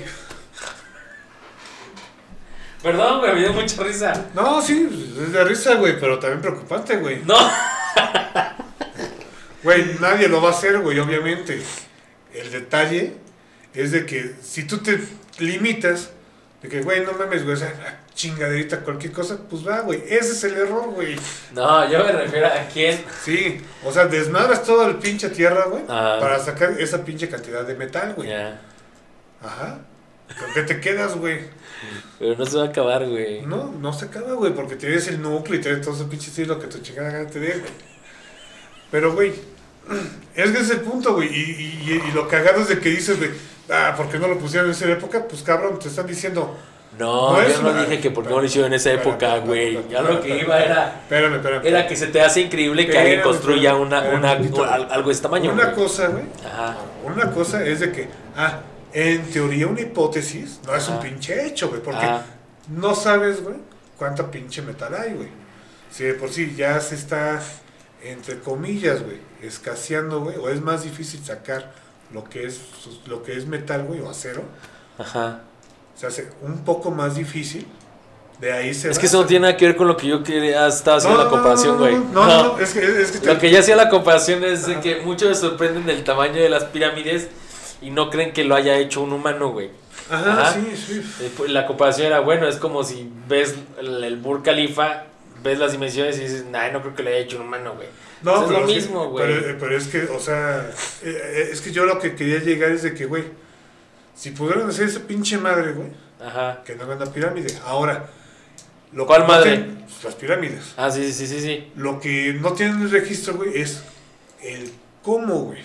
[2.81, 4.25] Perdón, güey, me dio mucha risa.
[4.33, 7.21] no, sí, es de risa, güey, pero también preocupante, güey.
[7.25, 7.37] No.
[9.63, 11.61] Güey, nadie lo va a hacer, güey, obviamente.
[12.33, 13.13] El detalle
[13.75, 14.99] es de que si tú te
[15.37, 16.09] limitas,
[16.63, 20.01] de que, güey, no mames, güey, o sea, chingaderita, cualquier cosa, pues va, güey.
[20.07, 21.15] Ese es el error, güey.
[21.53, 23.03] No, yo me refiero a quién.
[23.23, 27.75] Sí, o sea, desmadras toda la pinche tierra, güey, para sacar esa pinche cantidad de
[27.75, 28.29] metal, güey.
[28.29, 28.59] Ya.
[29.43, 29.79] Ajá.
[30.39, 31.39] ¿Con qué te quedas, güey?
[32.19, 33.41] Pero no se va a acabar, güey.
[33.41, 36.59] No, no se acaba, güey, porque tienes el núcleo y tienes todo ese pinche estilo
[36.59, 37.71] que tu chingada gana te dé, güey.
[38.91, 39.29] Pero, güey,
[40.35, 41.27] es que ese es el punto, güey.
[41.27, 43.31] Y, y, y lo cagado es de que dices, güey,
[43.69, 45.25] ah, ¿por qué no lo pusieron en esa época?
[45.27, 46.55] Pues cabrón, te están diciendo.
[46.99, 48.91] No, No es yo no una- dije que por qué no lo hicieron en esa
[48.91, 49.79] época, güey.
[49.89, 51.65] Ya lo que iba era, Espérame, espérame.
[51.65, 55.53] era que se te hace increíble que alguien construya una, una, algo de este tamaño.
[55.53, 56.25] Una cosa, güey.
[56.45, 56.75] Ajá.
[57.05, 58.59] Una cosa es de que, ah,
[58.93, 62.25] en teoría una hipótesis no es un pinche hecho, güey, porque Ajá.
[62.69, 63.55] no sabes, güey,
[63.97, 65.29] cuánta pinche metal hay, güey.
[65.91, 67.41] Si de por sí ya se está
[68.03, 71.71] entre comillas, güey, escaseando, güey, o es más difícil sacar
[72.13, 72.59] lo que es,
[73.05, 74.43] lo que es metal, güey, o acero,
[74.97, 75.41] Ajá.
[75.95, 77.67] se hace un poco más difícil.
[78.39, 80.07] De ahí se Es va- que eso no tiene nada que ver con lo que
[80.07, 81.93] yo quería, estaba haciendo No, la comparación, güey.
[81.95, 84.43] No, no, no, no, es que, es que te- Lo que yo hacía la comparación
[84.43, 87.27] es de que muchos se sorprenden del tamaño de las pirámides
[87.81, 89.69] y no creen que lo haya hecho un humano, güey.
[90.09, 90.53] Ajá, Ajá.
[90.53, 91.01] sí, sí.
[91.21, 95.03] Eh, pues, La comparación era, bueno, es como si ves el, el Burj Khalifa,
[95.43, 97.87] ves las dimensiones y dices, nah, no creo que lo haya hecho un humano, güey.
[98.21, 99.25] No, Pues es pero lo que- mismo, güey.
[99.27, 100.69] Pero, pero es que, o sea,
[101.03, 103.23] eh, eh, es que yo lo que quería llegar es de que, güey,
[104.15, 105.89] si pudieran hacer esa pinche madre, güey,
[106.23, 106.61] Ajá.
[106.65, 107.47] que no hagan la pirámide.
[107.65, 108.05] Ahora,
[108.91, 109.51] lo ¿Cuál que no madre?
[109.57, 110.73] tienen- pues, las pirámides.
[110.77, 111.71] Ah, sí, sí, sí, sí.
[111.75, 113.81] Lo que no tienen el registro, güey, es
[114.43, 114.71] el
[115.01, 115.59] cómo, güey.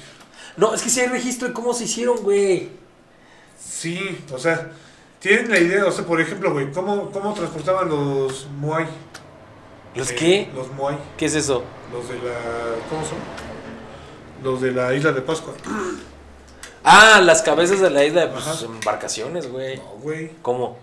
[0.57, 2.71] No, es que sí hay registro de cómo se hicieron, güey.
[3.59, 4.71] Sí, o sea,
[5.19, 8.87] tienen la idea, o sea, por ejemplo, güey, ¿cómo, cómo transportaban los Moai?
[9.95, 10.51] ¿Los Eh, qué?
[10.55, 11.63] Los Moai, ¿Qué es eso?
[11.93, 12.35] los de la.
[12.91, 13.19] ¿Cómo son?
[14.43, 15.55] Los de la isla de Pascua.
[16.89, 18.65] Ah, las cabezas de la isla, pues Ajá.
[18.65, 19.77] embarcaciones, güey.
[19.79, 20.31] No, güey.
[20.41, 20.79] ¿Cómo?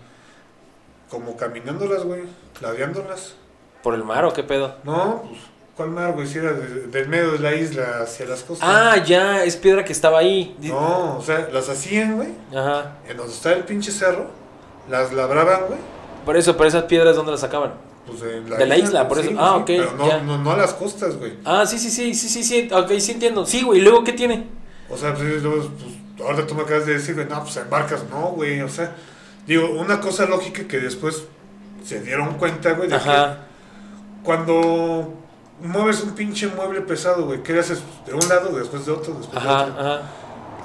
[1.08, 2.24] Como caminándolas, güey.
[2.60, 3.36] Ladeándolas.
[3.82, 4.76] ¿Por el mar o qué pedo?
[4.84, 5.40] No, pues,
[5.76, 6.26] ¿cuál mar, güey?
[6.26, 8.68] Si era de- del medio de la isla hacia las costas.
[8.70, 10.56] Ah, ya, es piedra que estaba ahí.
[10.60, 12.28] No, o sea, las hacían, güey.
[12.54, 12.96] Ajá.
[13.08, 14.26] En donde está el pinche cerro.
[14.88, 15.78] Las labraban, güey.
[16.24, 17.72] Por eso, pero esas piedras, ¿dónde las sacaban?
[18.06, 19.30] Pues en De la isla, por eso.
[19.38, 20.18] Ah, ok, Pero no, ya.
[20.20, 21.34] no, no a las costas, güey.
[21.44, 23.46] Ah, sí, sí, sí, sí, sí, sí, ok, sí entiendo.
[23.46, 24.46] Sí, güey, ¿y luego qué tiene?
[24.90, 28.04] O sea, pues, luego, pues, ahorita tú me acabas de decir, güey, no, pues embarcas,
[28.10, 28.60] no, güey.
[28.60, 28.94] O sea,
[29.46, 31.24] digo, una cosa lógica que después
[31.82, 33.38] se dieron cuenta, güey, de que Ajá.
[34.22, 35.14] cuando
[35.62, 37.80] mueves un pinche mueble pesado, güey, ¿qué haces?
[38.06, 39.80] De un lado, después de otro, después de Ajá, otro.
[39.80, 40.02] ajá.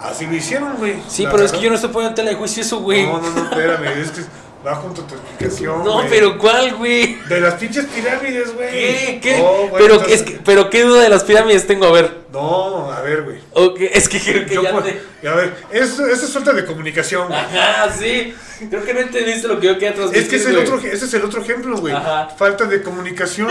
[0.01, 0.95] Así lo hicieron, güey.
[1.09, 3.05] Sí, pero es que yo no estoy poniendo en tela de juicio eso, güey.
[3.05, 4.21] No, no, no, espérame, es que
[4.65, 5.83] va junto a tu explicación.
[5.83, 7.15] No, pero ¿cuál, güey?
[7.27, 8.69] De las pinches pirámides, güey.
[8.71, 9.19] ¿Qué?
[9.21, 9.37] ¿Qué?
[9.39, 11.85] No, güey, pero, entonces- es que, pero ¿qué duda de las pirámides tengo?
[11.85, 12.17] A ver.
[12.31, 13.39] No, a ver, güey.
[13.53, 15.27] Ok, es que creo que Yo ya te...
[15.27, 17.37] A ver, eso, eso es falta de comunicación, güey.
[17.39, 18.33] Ajá, sí.
[18.69, 21.05] Creo que no entendiste lo que yo quería transmitir, Es que es el otro, ese
[21.05, 21.93] es el otro ejemplo, güey.
[22.37, 23.49] Falta de comunicación.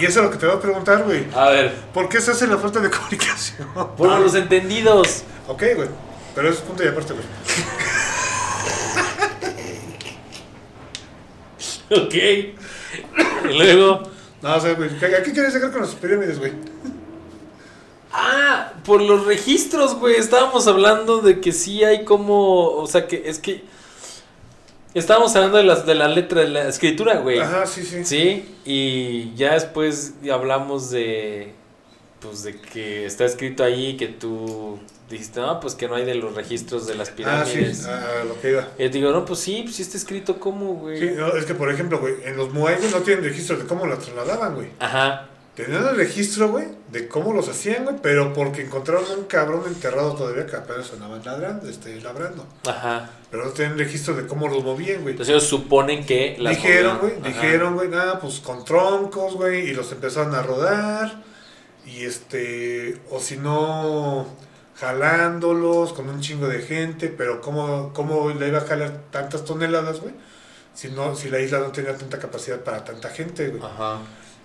[0.00, 1.26] Y eso es lo que te voy a preguntar, güey.
[1.34, 3.68] A ver, ¿Por qué se hace la falta de comunicación?
[3.96, 5.24] por Ah, los entendidos.
[5.46, 5.88] Ok, güey.
[6.34, 7.24] Pero eso es punto y aparte, güey.
[11.90, 12.14] Ok.
[12.14, 12.54] Y
[13.56, 14.02] luego...
[14.42, 14.90] No, o sea, güey.
[14.96, 16.52] ¿A qué quieres llegar con las pirámides, güey?
[18.12, 20.16] Ah, por los registros, güey.
[20.16, 22.68] Estábamos hablando de que sí hay como.
[22.76, 23.64] O sea, que es que.
[24.94, 27.38] Estábamos hablando de, las, de la letra, de la escritura, güey.
[27.38, 28.04] Ajá, sí, sí.
[28.04, 31.52] Sí, y ya después hablamos de.
[32.20, 36.16] Pues de que está escrito ahí que tú dijiste, no, pues que no hay de
[36.16, 37.86] los registros de las Ah, sí, pirámides.
[37.86, 38.66] a lo que iba.
[38.76, 40.98] Y digo, no, pues sí, pues sí está escrito como, güey.
[40.98, 43.86] Sí, no, es que, por ejemplo, güey, en los Moai no tienen registro de cómo
[43.86, 44.68] las trasladaban, güey.
[44.80, 45.28] Ajá.
[45.58, 50.14] Tenían el registro, güey, de cómo los hacían, güey, pero porque encontraron un cabrón enterrado
[50.14, 52.46] todavía que apenas sonaban ladrando, este, labrando.
[52.64, 53.10] Ajá.
[53.28, 55.14] Pero no tenían registro de cómo los movían, güey.
[55.14, 59.74] Entonces ellos suponen que las Dijeron, güey, dijeron, güey, nada, pues con troncos, güey, y
[59.74, 61.24] los empezaron a rodar,
[61.84, 64.28] y este, o si no,
[64.76, 70.02] jalándolos con un chingo de gente, pero ¿cómo, cómo le iba a jalar tantas toneladas,
[70.02, 70.14] güey?
[70.72, 73.60] Si, no, si la isla no tenía tanta capacidad para tanta gente, güey.
[73.60, 73.98] Ajá.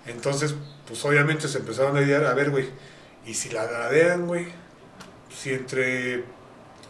[0.06, 0.54] Entonces,
[0.86, 2.68] pues obviamente se empezaron a idear, a ver, güey,
[3.26, 4.46] y si la ladean, güey,
[5.34, 6.24] si entre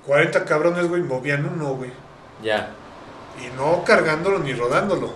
[0.07, 1.91] 40 cabrones, güey, movían uno, güey.
[2.43, 2.75] Ya.
[3.43, 5.15] Y no cargándolo ni rodándolo,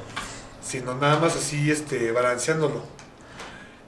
[0.63, 2.83] sino nada más así, este, balanceándolo.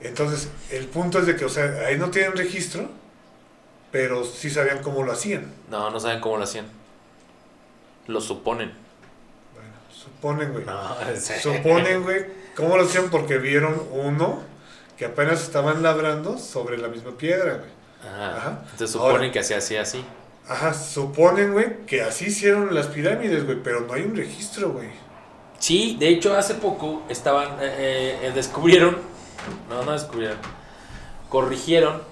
[0.00, 2.88] Entonces, el punto es de que, o sea, ahí no tienen registro,
[3.92, 5.52] pero sí sabían cómo lo hacían.
[5.70, 6.66] No, no saben cómo lo hacían.
[8.06, 8.72] Lo suponen.
[9.54, 10.64] Bueno, suponen, güey.
[10.64, 10.96] No.
[11.42, 12.26] Suponen, güey,
[12.60, 14.40] cómo lo hacían porque vieron uno
[14.96, 17.70] que apenas estaban labrando sobre la misma piedra, güey.
[18.02, 18.36] Ajá.
[18.36, 18.58] Ajá.
[18.64, 19.32] Entonces suponen Ahora.
[19.32, 20.04] que se hacía así.
[20.48, 24.88] Ajá, suponen, güey, que así hicieron las pirámides, güey, pero no hay un registro, güey.
[25.58, 28.96] Sí, de hecho hace poco estaban, eh, eh, descubrieron,
[29.68, 30.38] no, no descubrieron,
[31.28, 32.02] corrigieron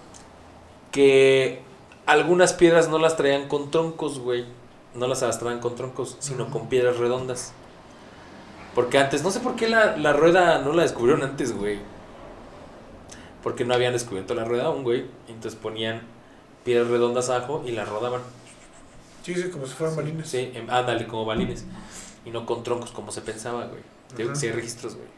[0.92, 1.62] que
[2.06, 4.46] algunas piedras no las traían con troncos, güey.
[4.94, 7.52] No las arrastraban con troncos, sino con piedras redondas.
[8.74, 11.78] Porque antes, no sé por qué la, la rueda no la descubrieron antes, güey.
[13.42, 15.06] Porque no habían descubierto la rueda aún, güey.
[15.28, 16.02] Entonces ponían
[16.64, 18.20] piedras redondas abajo y las rodaban.
[19.22, 20.28] Sí, sí, como si fueran balines.
[20.28, 21.64] Sí, em, ándale, como balines.
[22.24, 23.82] Y no con troncos como se pensaba, güey.
[24.16, 25.08] Digo que sí hay registros, güey.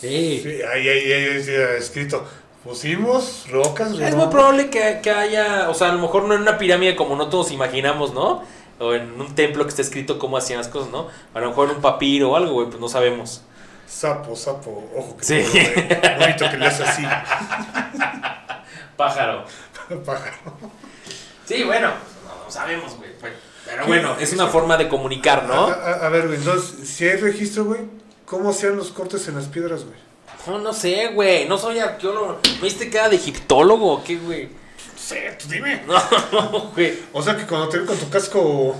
[0.00, 0.40] Sí.
[0.42, 2.24] Sí, ahí, ahí, ahí decía escrito,
[2.62, 6.42] pusimos rocas Es muy probable que, que haya, o sea, a lo mejor no en
[6.42, 8.42] una pirámide como no todos imaginamos, ¿no?
[8.78, 11.08] O en un templo que esté escrito cómo hacían las cosas, ¿no?
[11.34, 13.42] A lo mejor en un papiro o algo, güey, pues no sabemos.
[13.86, 15.34] Sapo, sapo, ojo que Sí.
[15.42, 17.02] bonito, bonito que le hace así.
[18.96, 19.44] Pájaro.
[20.04, 20.36] Pájaro.
[21.44, 23.10] Sí, bueno, no, no sabemos, güey.
[23.20, 25.66] Pero pero bueno, es una forma de comunicar, ¿no?
[25.66, 27.80] a- a ver, güey, entonces, si hay registro, güey,
[28.24, 29.96] ¿cómo hacían los cortes en las piedras, güey?
[30.46, 31.48] No, no sé, güey.
[31.48, 32.38] No soy arqueólogo.
[32.56, 34.48] ¿Me viste cara de egiptólogo o qué, güey?
[34.96, 35.82] Sé, tú dime.
[36.32, 36.98] No, güey.
[37.12, 38.74] O sea que cuando te ven con tu casco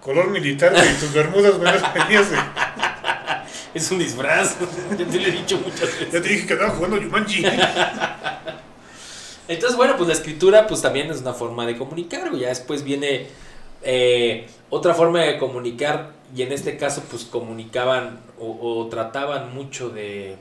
[0.00, 2.36] color militar, güey, y tus bermudas, güey, las venías de...
[3.74, 4.56] Es un disfraz.
[4.98, 6.12] Yo te lo he dicho muchas veces.
[6.12, 7.44] Ya te dije que andaba jugando Yumanji.
[9.48, 12.42] Entonces, bueno, pues la escritura pues también es una forma de comunicar, güey.
[12.42, 13.26] Ya después viene
[13.82, 19.90] eh, otra forma de comunicar y en este caso pues comunicaban o, o trataban mucho
[19.90, 20.36] de,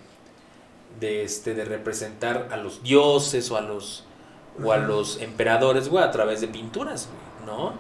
[0.99, 4.05] de, este, de representar a los dioses o a los,
[4.61, 7.73] o a los emperadores, güey, a través de pinturas, güey, ¿no?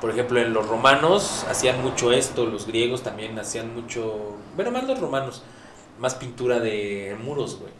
[0.00, 4.84] Por ejemplo, en los romanos hacían mucho esto, los griegos también hacían mucho, bueno, más
[4.84, 5.42] los romanos,
[5.98, 7.72] más pintura de muros, güey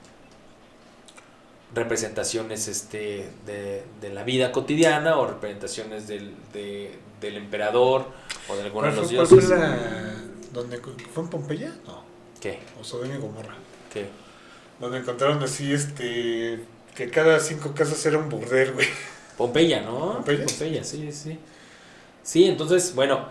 [1.75, 8.07] representaciones este, de, de la vida cotidiana o representaciones del, de- del emperador
[8.49, 9.51] o de alguno ¿Cuál de los fue, fue dioses.
[9.51, 10.15] la...
[10.53, 10.79] ¿Dónde,
[11.15, 11.73] ¿Fue en Pompeya?
[11.87, 12.03] No,
[12.41, 12.59] ¿Qué?
[12.81, 13.55] o Sodoma y Gomorra.
[13.93, 14.09] ¿Qué?
[14.81, 16.65] Donde encontraron así, este...
[17.01, 18.87] Que cada cinco casas era un burdel, güey.
[19.39, 20.17] Pompeya, ¿no?
[20.17, 20.85] ¿Pompeya?
[20.85, 21.39] sí, sí.
[22.23, 23.25] Sí, entonces, bueno,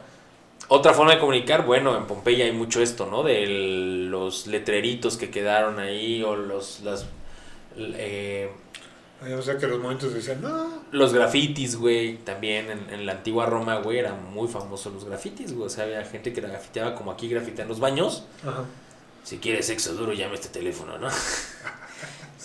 [0.70, 3.22] otra forma de comunicar, bueno, en Pompeya hay mucho esto, ¿no?
[3.22, 3.46] De
[4.10, 7.06] los letreritos que quedaron ahí o los, las,
[7.78, 8.50] eh,
[9.38, 13.46] O sea que los momentos decían, no, los grafitis, güey, también en, en la antigua
[13.46, 15.68] Roma, güey, eran muy famosos los grafitis, güey.
[15.68, 18.24] O sea, había gente que grafiteaba como aquí grafitean los baños.
[18.42, 18.66] Ajá.
[19.24, 21.08] Si quiere sexo duro, llame a este teléfono, ¿no?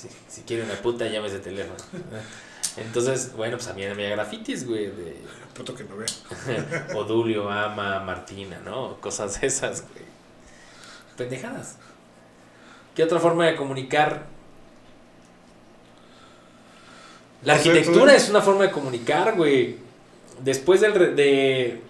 [0.09, 1.77] si, si quiere una puta, llame a este teléfono.
[2.77, 5.17] Entonces, bueno, pues también había grafitis, güey, de
[5.55, 6.07] puto que no ve.
[6.97, 9.01] Odulio ama a Martina, ¿no?
[9.01, 10.05] Cosas esas, güey.
[11.17, 11.77] Pendejadas.
[12.95, 14.27] ¿Qué otra forma de comunicar?
[17.43, 19.77] La sé, arquitectura tú- es una forma de comunicar, güey.
[20.43, 21.81] Después del de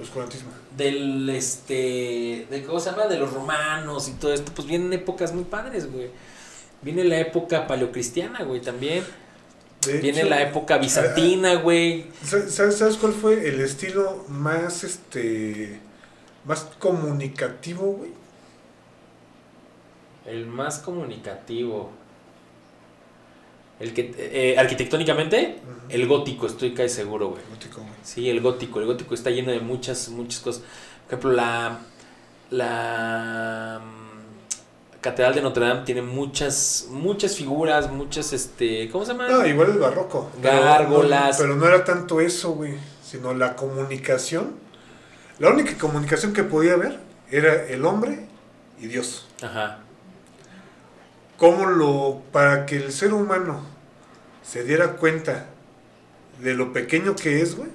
[0.00, 0.50] Oscurantismo.
[0.76, 5.34] del este de cómo se llama de los romanos y todo esto pues vienen épocas
[5.34, 6.08] muy padres güey
[6.82, 9.04] viene la época paleocristiana güey también
[9.86, 15.78] De viene hecho, la época bizantina güey ¿Sabes, cuál fue el estilo más, este,
[16.44, 18.10] más comunicativo, güey?
[20.26, 21.90] el más comunicativo
[23.80, 25.58] el que eh, arquitectónicamente
[25.88, 27.92] el gótico estoy casi seguro güey Gótico, güey.
[28.04, 28.80] Sí, el gótico.
[28.80, 30.62] El gótico está lleno de muchas, muchas cosas.
[31.08, 31.80] Por ejemplo, la,
[32.50, 33.80] la
[35.02, 39.28] Catedral de Notre Dame tiene muchas, muchas figuras, muchas, este, ¿cómo se llama?
[39.28, 40.30] No, igual el barroco.
[40.40, 41.38] pero Gárgolas.
[41.38, 44.52] no- Pero no era tanto eso, güey, sino la comunicación.
[45.38, 47.00] La única comunicación que podía haber
[47.30, 48.26] era el hombre
[48.80, 49.26] y Dios.
[49.42, 49.80] Ajá.
[51.36, 53.62] cómo lo para que el ser humano
[54.44, 55.46] se diera cuenta
[56.40, 57.68] de lo pequeño que es, güey.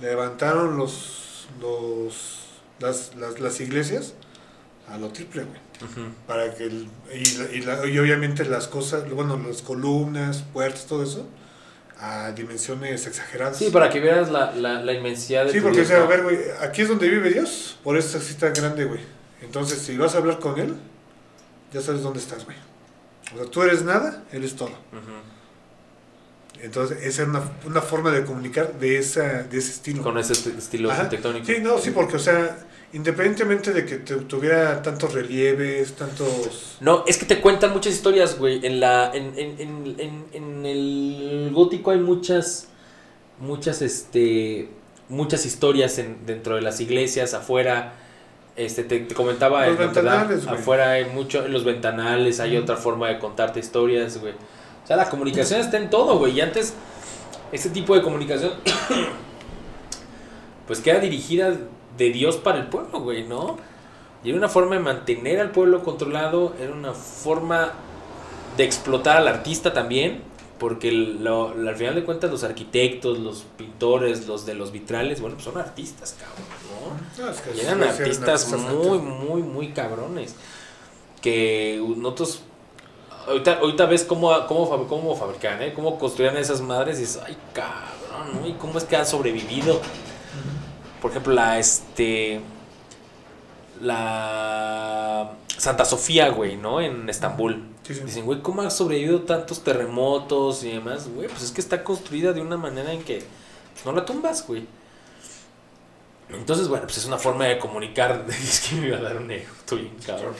[0.00, 2.38] Levantaron los los
[2.78, 4.14] las, las, las iglesias
[4.88, 5.60] a lo triple, güey.
[6.26, 11.02] Para que el- y, y la- y obviamente las cosas, bueno, las columnas, puertas, todo
[11.02, 11.26] eso
[12.00, 13.56] a dimensiones exageradas.
[13.58, 16.06] Sí, para que vieras la, la, la inmensidad de Sí, tu porque o sea, a
[16.06, 19.00] ver, güey, aquí es donde vive Dios, por eso es así tan grande, güey.
[19.42, 20.74] Entonces, si vas a hablar con él,
[21.72, 22.56] ya sabes dónde estás, güey.
[23.34, 24.68] O sea, tú eres nada, él es todo.
[24.70, 25.37] Ujú.
[26.62, 30.02] Entonces, esa es una, una forma de comunicar de, esa, de ese estilo.
[30.02, 31.46] Con ese est- estilo arquitectónico.
[31.46, 32.58] Sí, no, sí, porque, o sea,
[32.92, 36.76] independientemente de que te- tuviera tantos relieves, tantos...
[36.80, 38.64] No, es que te cuentan muchas historias, güey.
[38.66, 39.10] En la.
[39.14, 42.68] En, en, en, en, en el gótico hay muchas.
[43.38, 44.68] Muchas, este.
[45.08, 47.94] Muchas historias en, dentro de las iglesias, afuera.
[48.56, 50.58] Este, te, te comentaba Los en Notre Dame, ventanales, güey.
[50.58, 54.34] afuera hay mucho, en los ventanales hay otra forma de contarte historias, güey.
[54.88, 56.32] O sea, la comunicación está en todo, güey.
[56.32, 56.72] Y antes,
[57.52, 58.52] este tipo de comunicación,
[60.66, 61.54] pues que era dirigida
[61.98, 63.58] de Dios para el pueblo, güey, ¿no?
[64.24, 67.72] Y era una forma de mantener al pueblo controlado, era una forma
[68.56, 70.22] de explotar al artista también,
[70.58, 75.36] porque lo- al final de cuentas los arquitectos, los pintores, los de los vitrales, bueno,
[75.36, 77.24] pues son artistas, cabrón, ¿no?
[77.26, 80.34] No, es que Y eran artistas muy, muy, muy cabrones.
[81.20, 82.42] Que nosotros.
[83.28, 85.72] Ahorita, ahorita ves cómo, cómo, cómo fabrican, ¿eh?
[85.74, 88.48] Cómo construían esas madres y dices, ay, cabrón, ¿no?
[88.48, 89.80] ¿Y cómo es que han sobrevivido?
[91.00, 92.40] Por ejemplo, la, este.
[93.80, 95.32] La.
[95.56, 96.80] Santa Sofía, güey, ¿no?
[96.80, 97.64] En Estambul.
[97.82, 98.00] Sí, sí.
[98.00, 101.08] Dicen, güey, ¿cómo ha sobrevivido tantos terremotos y demás?
[101.08, 103.24] Güey, pues es que está construida de una manera en que
[103.84, 104.66] no la tumbas, güey.
[106.30, 108.24] Entonces, bueno, pues es una forma de comunicar.
[108.28, 110.34] Es que me iba a dar un ego, estoy bien cabrón.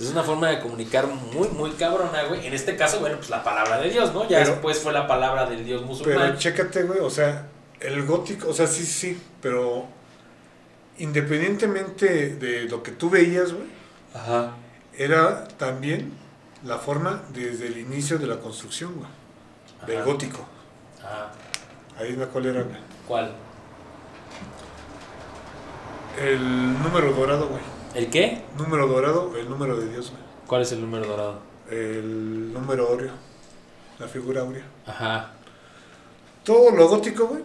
[0.00, 2.46] Es una forma de comunicar muy, muy cabrona, güey.
[2.46, 4.22] En este caso, bueno, pues la palabra de Dios, ¿no?
[4.28, 6.38] Ya Pero- después fue la palabra del Dios Pero musulmán.
[6.38, 7.48] chécate, güey, o sea,
[7.80, 9.86] el gótico, o sea, sí, sí, pero
[10.98, 13.66] independientemente de lo que tú veías, güey,
[14.14, 14.52] Ajá.
[14.96, 16.12] era también
[16.64, 19.08] la forma desde el inicio de la construcción, güey,
[19.86, 20.04] del Ajá.
[20.06, 20.46] gótico.
[21.00, 21.32] Ajá.
[21.98, 22.76] Ahí me cuál era, güey.
[23.06, 23.32] ¿Cuál?
[26.20, 27.62] El número dorado, güey.
[27.94, 28.42] ¿El qué?
[28.56, 30.22] Número dorado, el número de Dios, güey.
[30.46, 31.40] ¿Cuál es el número dorado?
[31.70, 33.10] El número óreo,
[33.98, 34.64] la figura áurea.
[34.86, 35.32] Ajá.
[36.44, 37.42] Todo lo gótico, güey,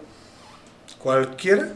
[0.99, 1.69] cualquiera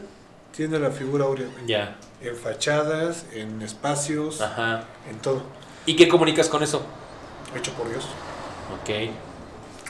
[0.56, 1.66] tiene la figura áurea, güey.
[1.66, 1.96] Ya.
[2.22, 4.84] En fachadas, en espacios, Ajá.
[5.10, 5.42] en todo.
[5.86, 6.82] ¿Y qué comunicas con eso?
[7.54, 8.04] Hecho por Dios.
[8.82, 9.10] Ok.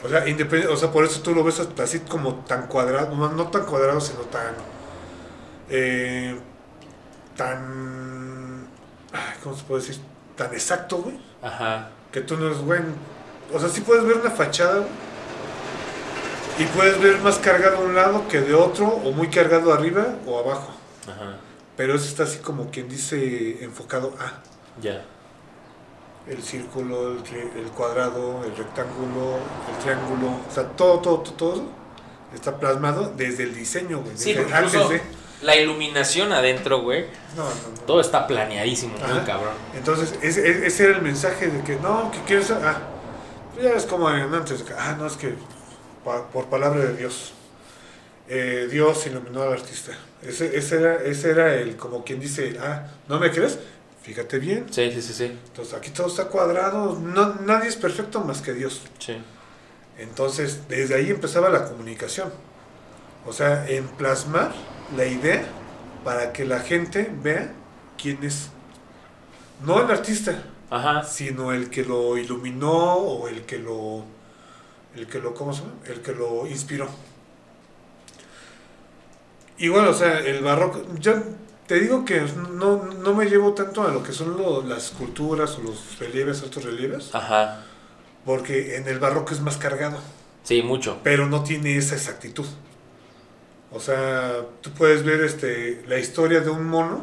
[0.05, 3.29] O sea, independ- o sea, por eso tú lo ves así como tan cuadrado, no,
[3.31, 4.55] no tan cuadrado, sino tan.
[5.71, 6.39] eh,
[7.37, 8.38] tan.
[9.43, 10.01] ¿Cómo se puede decir?
[10.37, 11.19] Tan exacto, güey.
[11.43, 11.89] Ajá.
[12.13, 12.81] Que tú no es, güey.
[13.53, 14.91] O sea, sí puedes ver una fachada, güey.
[16.59, 20.17] Y puedes ver más cargado a un lado que de otro, o muy cargado arriba
[20.27, 20.73] o abajo.
[21.05, 21.37] Ajá.
[21.77, 24.43] Pero eso está así como quien dice enfocado a
[24.83, 25.05] Ya.
[26.27, 29.37] el círculo, el, cuadrado, el rectángulo,
[29.73, 30.41] el triángulo.
[30.49, 31.63] O sea, todo, todo, todo, todo
[32.35, 34.17] está plasmado desde el diseño, güey.
[34.17, 35.01] Sí, desde antes de.
[35.43, 37.07] La iluminación adentro, güey.
[37.37, 37.81] No, no, no.
[37.87, 39.25] Todo está planeadísimo, muy Ajá.
[39.25, 39.55] cabrón.
[39.77, 42.51] Entonces, ese, e- ese era el mensaje de que no, que quieres.
[42.51, 42.79] Ah,
[43.55, 44.65] pues ya es como antes.
[44.77, 45.35] Ah, no, es que
[46.05, 47.33] pa- por palabra de Dios.
[48.29, 49.93] eh, Dios iluminó al artista.
[50.23, 53.59] Ese, ese, era, ese era el, como quien dice, ah, ¿no me crees?
[54.03, 54.67] Fíjate bien.
[54.71, 55.25] Sí, sí, sí, sí.
[55.47, 56.99] Entonces, aquí todo está cuadrado.
[57.01, 58.83] No, nadie es perfecto más que Dios.
[58.99, 59.17] Sí.
[59.99, 62.33] Entonces, desde ahí empezaba la comunicación.
[63.27, 64.53] O sea, en plasmar
[64.97, 65.45] la idea
[66.05, 67.53] para que la gente vea
[68.01, 68.51] quién es.
[69.65, 71.03] No el artista, Ajá.
[71.05, 74.05] sino el que lo iluminó o el que lo
[74.95, 75.75] el que lo ¿cómo se llama?
[75.87, 76.89] el que lo inspiró
[79.59, 81.15] y bueno o sea el barroco yo
[81.67, 82.21] te digo que
[82.55, 86.43] no, no me llevo tanto a lo que son lo- las esculturas o los relieves
[86.43, 87.65] altos relieves Ajá.
[88.25, 89.99] porque en el barroco es más cargado
[90.45, 90.99] Sí, mucho.
[91.03, 92.47] pero no tiene esa exactitud
[93.73, 97.03] o sea tú puedes ver este la historia de un mono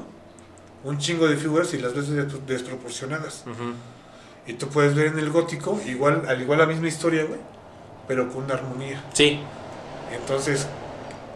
[0.83, 3.43] un chingo de figuras y las ves des- desproporcionadas
[4.47, 7.39] y tú puedes ver en el gótico, igual, al igual la misma historia, güey,
[8.07, 9.03] pero con una armonía.
[9.11, 9.39] Sí.
[10.13, 10.67] Entonces,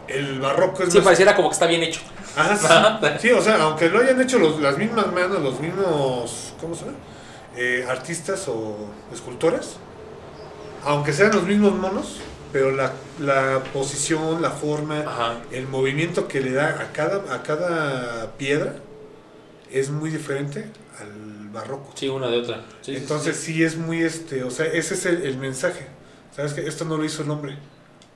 [0.06, 2.00] el barroco es Sí, más- pareciera como que está bien hecho.
[2.36, 3.08] Ajá, sí.
[3.28, 6.84] Sí, o sea, aunque lo hayan hecho los- las mismas manos, los mismos, ¿cómo se
[6.84, 6.98] llama?
[7.56, 8.76] Eh, artistas o
[9.12, 9.74] escultores,
[10.84, 12.20] aunque sean los mismos monos,
[12.52, 15.40] pero la, la posición, la forma, Ajá.
[15.52, 18.74] el movimiento que le da a cada, a cada piedra
[19.70, 21.92] es muy diferente al barroco.
[21.94, 22.62] Sí, una de otra.
[22.82, 23.54] Sí, Entonces sí.
[23.54, 23.64] sí.
[23.64, 25.86] es muy este, o sea, ese es el, el mensaje.
[26.34, 27.56] ¿Sabes que Esto no lo hizo el hombre,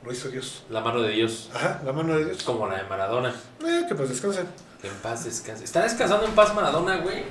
[0.04, 0.64] lo hizo Dios.
[0.70, 1.50] La mano de Dios.
[1.54, 2.42] Ajá, la mano de Dios.
[2.42, 3.34] como la de Maradona.
[3.66, 4.46] Eh, que pues descansen.
[4.80, 5.64] Que en paz descanse.
[5.64, 7.24] ¿Está descansando en paz Maradona, güey?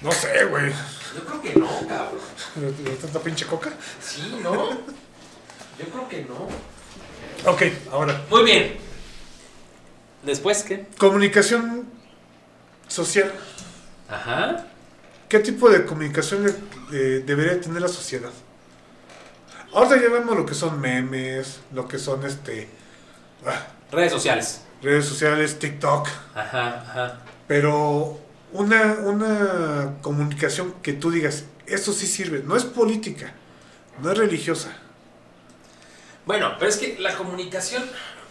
[0.00, 0.72] No sé, güey.
[1.14, 2.20] Yo creo que no, cabrón.
[2.56, 3.70] ¿De de tanta pinche coca?
[4.00, 4.70] Sí, ¿no?
[5.82, 7.50] Yo creo que no.
[7.50, 8.24] Ok, ahora.
[8.30, 8.76] Muy bien.
[10.22, 10.86] ¿Después qué?
[10.98, 11.86] Comunicación
[12.86, 13.32] social.
[14.08, 14.66] Ajá.
[15.28, 16.46] ¿Qué tipo de comunicación
[16.92, 18.30] eh, debería tener la sociedad?
[19.72, 22.68] Ahora ya vemos lo que son memes, lo que son este
[23.46, 24.60] ah, Redes sociales.
[24.82, 26.06] redes sociales, TikTok.
[26.34, 27.20] Ajá, ajá.
[27.48, 28.20] Pero
[28.52, 33.32] una, una comunicación que tú digas, esto sí sirve, no es política,
[34.02, 34.76] no es religiosa.
[36.26, 37.82] Bueno, pero es que la comunicación.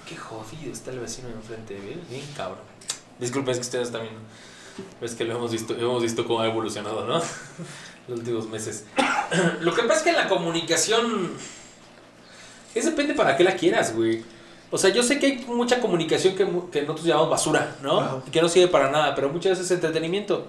[0.08, 2.60] Qué jodido está el vecino de enfrente, bien, bien cabrón.
[3.20, 4.16] Disculpen, es que ustedes también.
[5.02, 7.22] Es que lo hemos visto, hemos visto cómo ha evolucionado, ¿no?
[8.08, 8.86] Los últimos meses.
[9.62, 11.32] Lo que pasa es que la comunicación.
[12.74, 14.24] Es depende para qué la quieras, güey.
[14.72, 18.00] O sea, yo sé que hay mucha comunicación que, que nosotros llamamos basura, ¿no?
[18.00, 18.24] Ajá.
[18.32, 20.48] Que no sirve para nada, pero muchas veces es entretenimiento.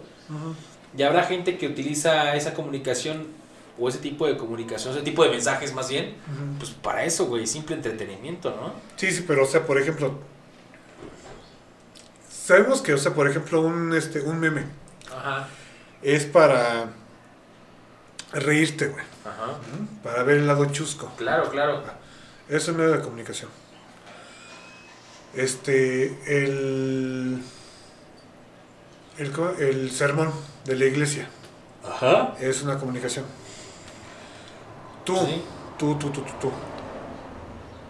[0.96, 3.26] Y habrá gente que utiliza esa comunicación
[3.82, 6.14] o ese tipo de comunicación, ese tipo de mensajes más bien,
[6.58, 8.72] pues para eso, güey, simple entretenimiento, ¿no?
[8.96, 10.18] Sí, sí, pero o sea, por ejemplo,
[12.30, 14.64] sabemos que, o sea, por ejemplo, un, este, un meme
[15.14, 15.48] Ajá,
[16.02, 16.90] es para
[18.32, 19.58] reírte, güey, ajá.
[20.02, 21.10] para ver el lado chusco.
[21.16, 21.82] Claro, claro.
[22.48, 23.50] Eso es un medio de comunicación.
[25.34, 27.42] Este, el,
[29.18, 30.30] el, el sermón
[30.66, 31.28] de la iglesia
[31.84, 32.34] Ajá.
[32.40, 33.24] es una comunicación.
[35.04, 35.42] Tú, Sí.
[35.78, 36.50] tú, tú, tú, tú, tú.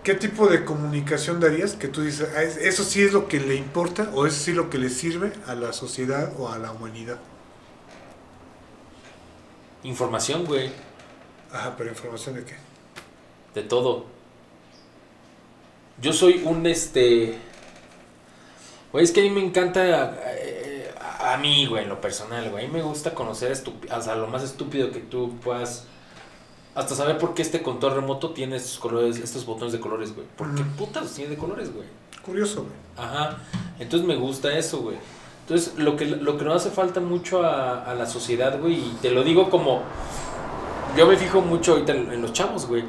[0.02, 3.38] ¿qué tipo de comunicación darías que tú dices, "Ah, es- eso sí es lo que
[3.38, 6.58] le importa o eso sí es lo que le sirve a la sociedad o a
[6.58, 7.18] la humanidad?
[9.84, 10.70] Información, güey.
[11.52, 12.54] Ajá, pero información de qué?
[13.54, 14.06] De todo.
[16.00, 17.38] Yo soy un este.
[18.92, 20.16] Güey, es que a mí me encanta.
[20.38, 22.64] eh, a, mí, güey, en lo personal, güey.
[22.64, 25.86] A mí me gusta conocer o sea, lo más estúpido que tú puedas.
[26.74, 30.26] Hasta saber por qué este control remoto tiene estos colores, estos botones de colores, güey.
[30.36, 31.86] ¿Por qué putas los tiene de colores, güey?
[32.24, 32.74] Curioso, güey.
[32.96, 33.36] Ajá.
[33.78, 34.96] Entonces me gusta eso, güey.
[35.42, 38.98] Entonces, lo que, lo que nos hace falta mucho a, a la sociedad, güey, y
[39.02, 39.82] te lo digo como.
[40.96, 42.84] Yo me fijo mucho ahorita en, en los chavos, güey.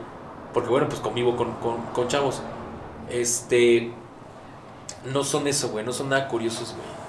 [0.54, 2.42] Porque, bueno, pues convivo con, con, con chavos.
[3.10, 3.92] Este.
[5.12, 5.84] No son eso, güey.
[5.84, 7.04] No son nada curiosos, güey.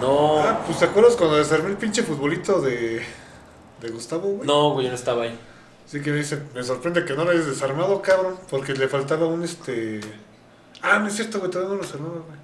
[0.00, 0.38] No.
[0.38, 3.02] Ah, pues ¿te acuerdas cuando desarmé el pinche futbolito de,
[3.80, 4.46] de Gustavo, güey?
[4.46, 5.38] No, güey, yo no estaba ahí.
[5.86, 9.26] Así que me dice, me sorprende que no lo hayas desarmado, cabrón, porque le faltaba
[9.26, 10.00] un este...
[10.80, 12.38] Ah, no es cierto, güey, todavía no lo desarmaba, güey.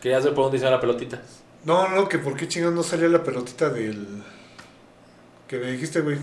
[0.00, 1.20] Querías ver por dónde la pelotita.
[1.64, 4.22] No, no, que por qué chingados no salía la pelotita del...
[5.48, 6.18] Que me dijiste, güey.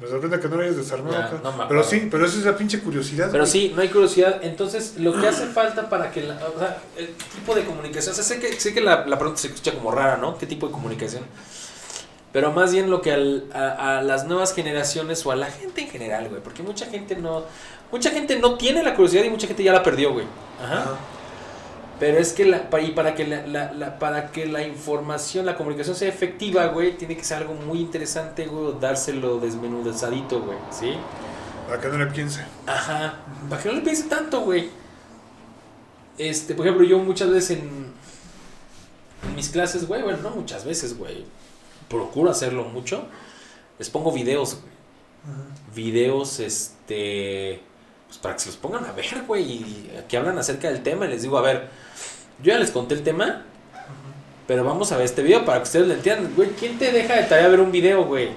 [0.00, 1.56] Me sorprende que no lo hayas desarmado, Ya, cabrón.
[1.58, 3.52] no pero sí, pero esa es la pinche curiosidad, Pero güey.
[3.52, 4.40] sí, no hay curiosidad.
[4.42, 8.14] Entonces, lo que hace falta para que la, o sea, el tipo de comunicación, o
[8.16, 10.36] sea, sé que, sé que la, la pregunta se escucha como rara, ¿no?
[10.38, 11.22] ¿Qué tipo de comunicación?
[12.32, 15.82] Pero más bien lo que al- a, a las nuevas generaciones o a la gente
[15.82, 17.44] en general, güey, porque mucha gente no,
[17.90, 20.24] mucha gente no tiene la curiosidad y mucha gente ya la perdió, güey.
[20.62, 20.96] Ajá.
[22.00, 25.56] Pero es que la, y para que la, la- la- para que la información, la
[25.56, 30.94] comunicación sea efectiva, güey, tiene que ser algo muy interesante, güey, dárselo desmenuzadito, güey, ¿sí?
[31.68, 32.44] Para que no le piense.
[32.66, 33.14] Ajá.
[33.48, 34.70] Para que no le piense tanto, güey.
[36.18, 37.92] Este, por ejemplo, yo muchas veces en,
[39.28, 41.24] en mis clases, güey, bueno, no muchas veces, güey.
[41.88, 43.06] Procuro hacerlo mucho.
[43.78, 44.72] Les pongo videos, güey.
[45.74, 47.60] Videos, este.
[48.06, 49.42] Pues para que se los pongan a ver, güey.
[49.42, 51.06] Y que hablan acerca del tema.
[51.06, 51.68] Y les digo, a ver,
[52.42, 53.44] yo ya les conté el tema.
[54.46, 56.34] Pero vamos a ver este video para que ustedes lo entiendan.
[56.34, 58.30] Güey, ¿quién te deja de tarea ver un video, güey?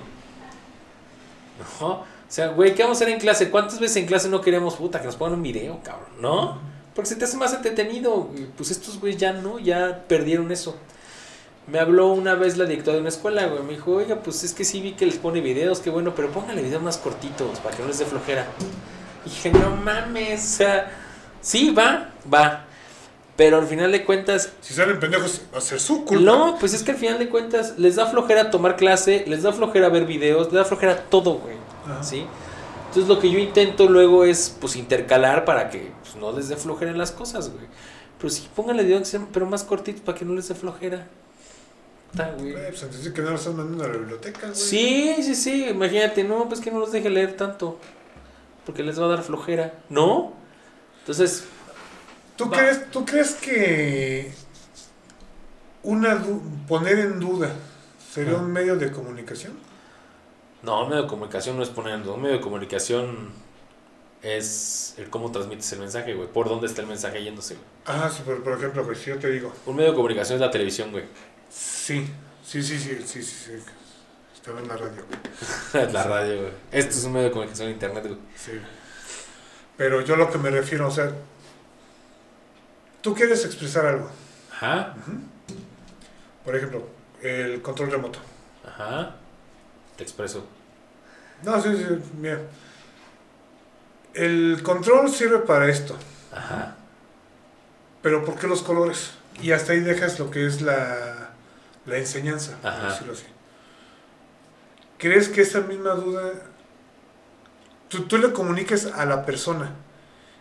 [1.79, 1.87] No.
[1.87, 3.49] O sea, güey, ¿qué vamos a hacer en clase?
[3.49, 6.09] ¿Cuántas veces en clase no queríamos, puta, que nos pongan un video, cabrón?
[6.19, 6.59] ¿No?
[6.93, 8.29] Porque se te hace más entretenido.
[8.57, 10.77] Pues estos güeyes ya no, ya perdieron eso.
[11.67, 13.63] Me habló una vez la directora de una escuela, güey.
[13.63, 16.29] Me dijo, oiga, pues es que sí vi que les pone videos, qué bueno, pero
[16.29, 18.45] pónganle videos más cortitos para que no les dé flojera.
[19.25, 20.91] Y dije, no mames, o sea,
[21.41, 22.65] sí, va, va.
[23.35, 26.23] Pero al final de cuentas, Si salen pendejos, va a ser su culpa.
[26.23, 29.51] no, pues es que al final de cuentas les da flojera tomar clase, les da
[29.51, 31.55] flojera ver videos, les da flojera todo, güey.
[31.85, 32.03] Ajá.
[32.03, 32.25] ¿Sí?
[32.87, 36.55] Entonces lo que yo intento luego es pues intercalar para que pues, no les dé
[36.55, 37.65] flojera en las cosas, güey.
[38.17, 41.05] Pero sí, pónganle videos pero más cortitos para que no les dé flojera.
[42.37, 42.53] Güey.
[42.53, 44.55] Pues entonces que no lo están mandando a la biblioteca, güey.
[44.55, 47.79] Sí, sí, sí, imagínate, no, pues que no los deje leer tanto.
[48.65, 49.73] Porque les va a dar flojera.
[49.89, 50.33] ¿No?
[50.99, 51.45] Entonces,
[52.35, 52.57] ¿Tú Va.
[52.57, 54.31] crees, ¿Tú crees que
[55.83, 56.21] una
[56.67, 57.51] poner en duda
[58.11, 58.37] sería Ah.
[58.41, 59.53] un medio de comunicación?
[60.63, 62.15] no, un medio de comunicación no es poner en duda.
[62.15, 63.29] Un medio de comunicación
[64.23, 66.27] es el cómo transmites el mensaje, güey.
[66.27, 67.65] Por dónde está el mensaje yéndose, güey.
[67.85, 70.41] Ah, sí, pero por ejemplo, güey, si yo te digo, Un medio de comunicación es
[70.41, 71.03] la televisión, güey.
[71.49, 72.09] Sí,
[72.45, 73.51] sí, sí, sí, sí, sí, sí,
[74.33, 75.91] estaba en la radio, güey.
[75.93, 76.53] la radio, güey.
[76.71, 78.19] Esto es un medio de comunicación internet, güey.
[78.35, 78.51] Sí.
[79.77, 81.11] Pero yo lo que me refiero, o sea,
[83.01, 84.09] tú quieres expresar algo,
[84.53, 84.95] Ajá,
[86.45, 86.87] por ejemplo,
[87.21, 88.19] el control remoto.
[88.65, 89.15] ajá.
[89.97, 90.45] Te expreso.
[91.43, 91.85] No, sí, sí,
[92.19, 92.39] mira.
[94.13, 95.97] El control sirve para esto,
[96.31, 96.75] Ajá.
[98.01, 99.11] pero ¿por qué los colores?
[99.41, 101.24] Y hasta ahí dejas lo que es la,
[101.85, 103.25] la enseñanza, por decirlo así.
[104.97, 106.31] ¿Crees que esa misma duda
[107.89, 109.71] tú, tú le comuniques a la persona,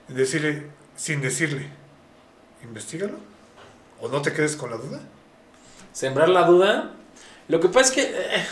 [0.08, 1.68] decirle, sin decirle,
[2.62, 3.18] investigalo?
[4.00, 5.00] ¿O no te quedes con la duda?
[5.92, 6.90] Sembrar la duda.
[7.48, 8.02] Lo que pasa es que.
[8.02, 8.46] eh,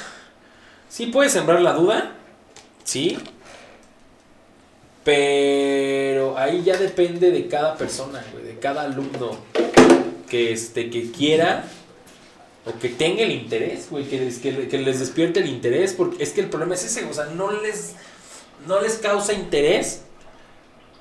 [0.88, 2.12] sí puedes sembrar la duda.
[2.84, 3.18] Sí.
[5.04, 9.36] Pero ahí ya depende de cada persona, güey, de cada alumno
[10.28, 11.64] que, este, que quiera
[12.64, 16.22] o que tenga el interés, güey, que les, que, que les despierte el interés, porque
[16.22, 17.94] es que el problema es ese, o sea, no les,
[18.66, 20.02] no les causa interés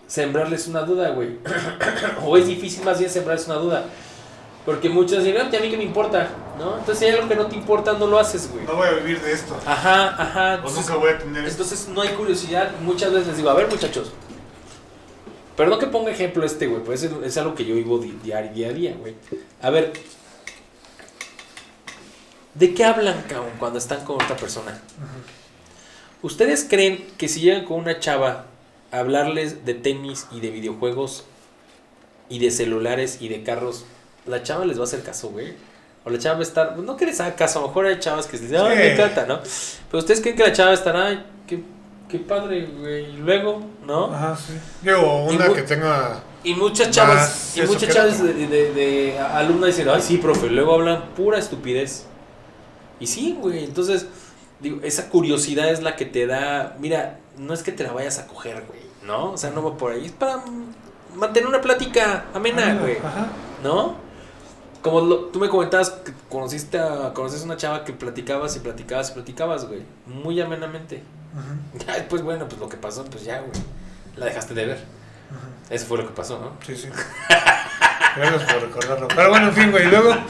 [0.08, 1.38] sembrarles una duda, güey.
[2.26, 3.86] o es difícil más bien sembrarles una duda.
[4.66, 6.78] Porque muchos dicen, no, a mí que me importa, ¿no?
[6.78, 8.64] Entonces si hay algo que no te importa, no lo haces, güey.
[8.66, 9.56] No voy a vivir de esto.
[9.66, 10.52] Ajá, ajá.
[10.54, 12.72] O Entonces, nunca voy a tener entonces no hay curiosidad.
[12.84, 14.12] Muchas veces les digo, a ver, muchachos.
[15.58, 18.52] Perdón que ponga ejemplo este, güey, pues es, es algo que yo vivo di- diario,
[18.54, 19.16] día a día, güey.
[19.62, 19.94] A ver,
[22.56, 24.80] ¿de qué hablan, cabrón, cuando están con otra persona?
[26.22, 28.46] ¿Ustedes creen que si llegan con una chava
[28.92, 31.26] hablarles de tenis y de videojuegos
[32.30, 33.86] y de celulares y de carros,
[34.26, 35.54] la chava les va a hacer caso, güey.
[36.04, 38.00] O la chava va a estar, no que les haga caso, a lo mejor hay
[38.00, 38.78] chavas que se dicen, ay, Sí.
[38.78, 39.40] me encanta, ¿no?
[39.90, 41.62] Pero ustedes creen que la chava estará, ay, qué,
[42.10, 44.14] qué padre, güey, y luego, ¿no?
[44.14, 44.54] Ajá, sí.
[44.82, 46.24] Digo, una Y que tenga.
[46.44, 50.74] Y muchas chavas, y muchas chavas de, de, de alumnas dicen, ay, sí, profe, luego
[50.76, 52.06] hablan pura estupidez.
[53.02, 54.06] Y sí, güey, entonces,
[54.62, 58.20] digo, esa curiosidad es la que te da, mira, no es que te la vayas
[58.20, 59.32] a coger, güey, ¿no?
[59.32, 60.42] O sea, no va por ahí, es para
[61.16, 63.28] mantener una plática amena, güey, Ajá.
[63.64, 63.96] ¿no?
[64.82, 68.60] Como lo- tú me comentabas que conociste a, conociste a una chava que platicabas y
[68.60, 71.04] platicabas y platicabas, güey, muy amenamente.
[71.88, 73.52] Ya, pues bueno, pues lo que pasó, pues ya, güey,
[74.16, 74.84] la dejaste de ver.
[75.70, 76.52] Eso fue lo que pasó, ¿no?
[76.66, 76.90] Sí, sí.
[78.18, 79.08] Gracias por recordarlo.
[79.08, 79.86] Pero bueno, en fin, güey.
[79.88, 80.14] Luego.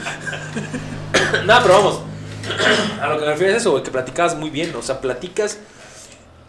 [1.46, 2.00] No, pero vamos.
[3.00, 4.74] A lo que me refiero es eso, que platicabas muy bien.
[4.76, 5.58] O sea, platicas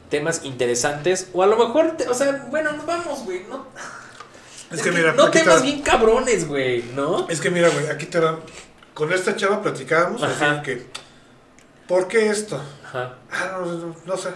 [0.09, 1.27] temas interesantes.
[1.33, 3.43] O a lo mejor, te- o sea, bueno, no vamos, güey.
[3.49, 3.67] No,
[4.71, 7.27] Es que mira, no te temas bien cabrones, güey, ¿no?
[7.29, 8.39] Es que mira, güey, aquí te va.
[8.93, 10.85] Con esta chava platicábamos, así que.
[11.87, 12.61] ¿Por qué esto?
[12.85, 13.15] Ajá.
[13.31, 14.29] Ah, no, no, no sé.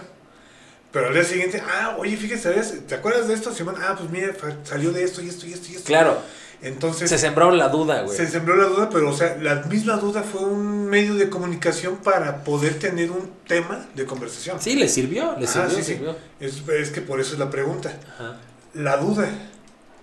[0.92, 2.86] Pero al día siguiente, ah, oye, fíjate, ¿sabes?
[2.86, 3.76] ¿te acuerdas de esto, Simón?
[3.80, 4.32] Ah, pues mira,
[4.64, 5.86] salió de esto y esto y esto y esto.
[5.86, 6.18] Claro,
[6.60, 8.16] Entonces, se sembraron la duda, güey.
[8.16, 11.98] se sembró la duda, pero, o sea, la misma duda fue un medio de comunicación
[11.98, 14.60] para poder tener un tema de conversación.
[14.60, 15.92] Sí, le sirvió, le Ajá, sirvió, sí, sí.
[15.94, 16.16] sirvió.
[16.40, 17.96] Es, es que por eso es la pregunta.
[18.14, 18.38] Ajá.
[18.74, 19.28] ¿La duda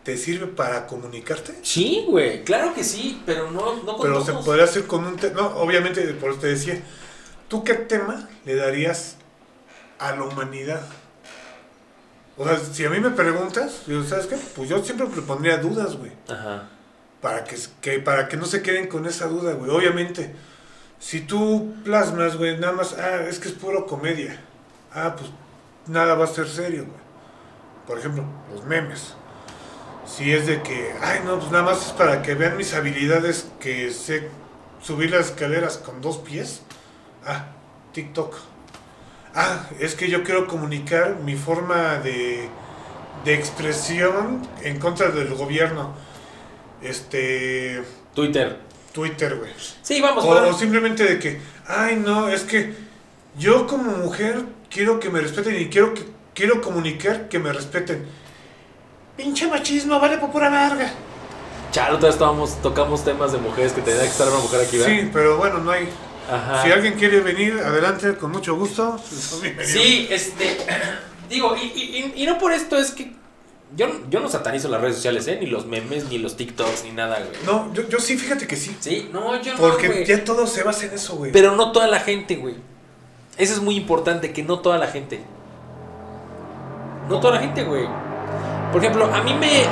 [0.03, 1.53] te sirve para comunicarte?
[1.61, 5.17] Sí, güey, claro que sí, pero no, no con Pero se podría hacer con un
[5.17, 5.41] tema.
[5.41, 6.81] No, obviamente, por eso te decía.
[7.47, 9.17] ¿Tú qué tema le darías
[9.99, 10.81] a la humanidad?
[12.37, 14.37] O sea, si a mí me preguntas, yo, ¿sabes qué?
[14.55, 16.11] Pues yo siempre le pondría dudas, güey.
[16.27, 16.69] Ajá.
[17.21, 19.71] Para que, que, para que no se queden con esa duda, güey.
[19.71, 20.35] Obviamente,
[20.99, 24.41] si tú plasmas, güey, nada más, ah, es que es puro comedia.
[24.93, 25.31] Ah, pues
[25.87, 27.05] nada va a ser serio, güey.
[27.87, 29.13] Por ejemplo, los memes.
[30.05, 33.47] Si es de que, ay, no, pues nada más es para que vean mis habilidades
[33.59, 34.29] que sé
[34.81, 36.61] subir las escaleras con dos pies.
[37.25, 37.47] Ah,
[37.93, 38.35] TikTok.
[39.35, 42.47] Ah, es que yo quiero comunicar mi forma de,
[43.25, 45.93] de expresión en contra del gobierno.
[46.81, 47.83] Este.
[48.13, 48.59] Twitter.
[48.93, 49.51] Twitter, güey.
[49.81, 52.73] Sí, vamos, O, o simplemente de que, ay, no, es que
[53.37, 58.05] yo como mujer quiero que me respeten y quiero que quiero comunicar que me respeten.
[59.17, 60.91] Pinche machismo, vale por pura verga.
[62.07, 64.93] Estábamos, tocamos temas de mujeres que tenía que estar una mujer aquí, ¿verdad?
[64.93, 65.89] Sí, pero bueno, no hay.
[66.31, 66.63] Ajá.
[66.63, 68.97] Si alguien quiere venir, adelante, con mucho gusto.
[69.63, 70.57] Sí, este.
[71.29, 73.13] Digo, y, y- y- no por esto es que.
[73.75, 75.37] Yo, yo no satanizo las redes sociales, ¿eh?
[75.41, 77.29] Ni los memes, ni los TikToks, ni nada, güey.
[77.45, 78.75] No, yo, yo sí, fíjate que sí.
[78.79, 79.59] Sí, no, yo no.
[79.59, 81.31] Porque ya todo se basa en eso, güey.
[81.31, 82.55] Pero no toda la gente, güey.
[83.37, 85.19] Eso es muy importante, que no toda la gente.
[87.09, 87.85] No toda la gente, güey.
[88.71, 89.39] Por ejemplo, a mí me.
[89.39, 89.65] me...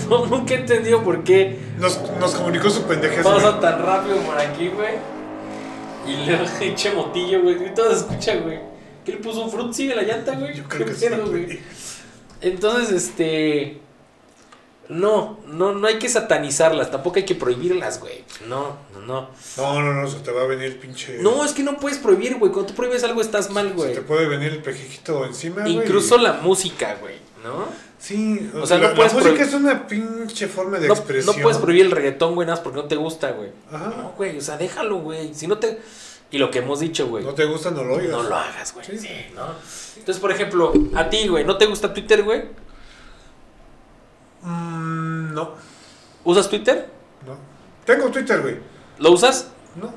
[0.08, 3.22] No, nunca he entendido por qué Nos, nos comunicó su pendejez.
[3.24, 4.94] pasa tan rápido por aquí, güey.
[6.06, 7.66] Y le echa motillo, güey.
[7.66, 8.60] Y todo se escucha, güey.
[9.04, 10.54] ¿Qué le puso un frutzi de la llanta, güey?
[10.56, 11.60] Yo creo ¿Qué que sí, güey.
[12.40, 13.80] Entonces, este.
[14.88, 18.22] No, no, no hay que satanizarlas, tampoco hay que prohibirlas, güey.
[18.46, 19.30] No, no, no.
[19.56, 21.18] No, no, no, se te va a venir pinche.
[21.20, 22.52] No, es que no puedes prohibir, güey.
[22.52, 23.94] Cuando tú prohíbes algo estás mal, Se güey.
[23.94, 25.74] te puede venir el pejijito encima, güey.
[25.74, 27.66] Incluso la música, güey, ¿no?
[27.98, 30.88] Sí, o, O sea, sea, no la, puedes la música es una pinche forma de
[30.88, 31.34] No, expresión.
[31.36, 33.50] no puedes prohibir el reggaetón, güey, nada más porque no te gusta, güey.
[33.72, 33.94] Ajá.
[33.96, 35.34] No, güey, o sea, déjalo, güey.
[35.34, 35.80] Si no te...
[36.30, 37.24] Y lo que hemos dicho, güey.
[37.24, 38.10] No te gusta, no lo oigas.
[38.10, 38.84] No lo hagas, güey.
[38.84, 38.98] Sí.
[38.98, 39.46] Sí, ¿no?
[39.96, 42.42] Entonces, por ejemplo, a ti, güey, ¿no te gusta Twitter, güey?
[44.42, 45.54] Mm, no,
[46.24, 46.88] ¿Usas Twitter?
[47.26, 47.36] no.
[47.84, 48.56] Tengo Twitter, güey.
[48.98, 49.48] ¿Lo usas?
[49.76, 49.92] No,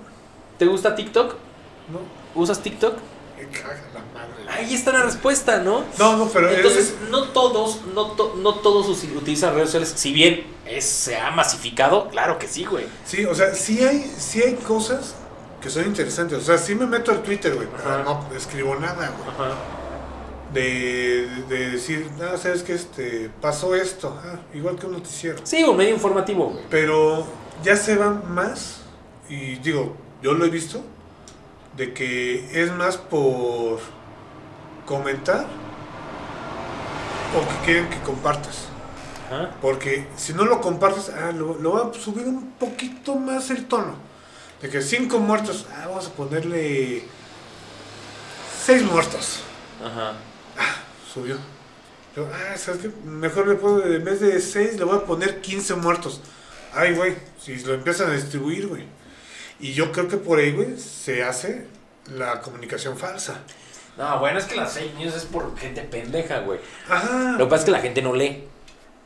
[0.57, 1.33] ¿Te gusta TikTok?
[1.91, 2.19] no.
[2.39, 2.93] ¿Usas TikTok?
[3.51, 4.43] Me caga la madre.
[4.49, 5.83] Ahí está la respuesta, ¿no?
[5.97, 9.93] No, no, pero Entonces, es- no todos, no, to- no todos utilizan redes sociales.
[9.95, 12.85] Si bien es- se ha masificado, claro que sí, güey.
[13.05, 15.15] Sí, o sea, sí hay, sí hay cosas
[15.61, 16.37] que son interesantes.
[16.37, 19.29] O sea, sí me meto al Twitter, güey, pero no escribo nada, güey.
[19.29, 19.55] Ajá.
[20.53, 25.37] De, de decir, ah, sabes que este, pasó esto, ah, igual que un noticiero.
[25.43, 26.63] Sí, un medio informativo, güey.
[26.71, 27.23] Pero
[27.63, 28.81] ya se va más,
[29.29, 30.81] y digo, yo lo he visto,
[31.79, 33.79] de que es más por
[34.85, 35.47] comentar
[37.33, 38.65] o que quieren que compartas.
[39.27, 39.55] Ajá.
[39.61, 43.65] Porque si no lo compartes, ah, lo, lo va a subir un poquito más el
[43.65, 43.95] tono.
[44.61, 47.03] De que cinco muertos, ah, vamos a ponerle
[48.61, 49.39] seis muertos.
[49.81, 50.15] Ajá.
[51.13, 51.37] Subió.
[52.13, 52.91] Yo, ah, ¿sabes qué?
[53.05, 56.19] Mejor le puedo, en vez de seis, le voy a poner 15 muertos.
[56.73, 58.98] Ay, güey, si lo empiezan a distribuir, güey.
[59.59, 61.65] Y yo creo que por ahí, güey, se hace
[62.15, 63.39] la comunicación falsa.
[63.97, 66.59] No, bueno, es que las fake news es por gente pendeja, güey.
[66.87, 67.33] Ajá.
[67.33, 68.45] Lo que pasa es que la gente no lee.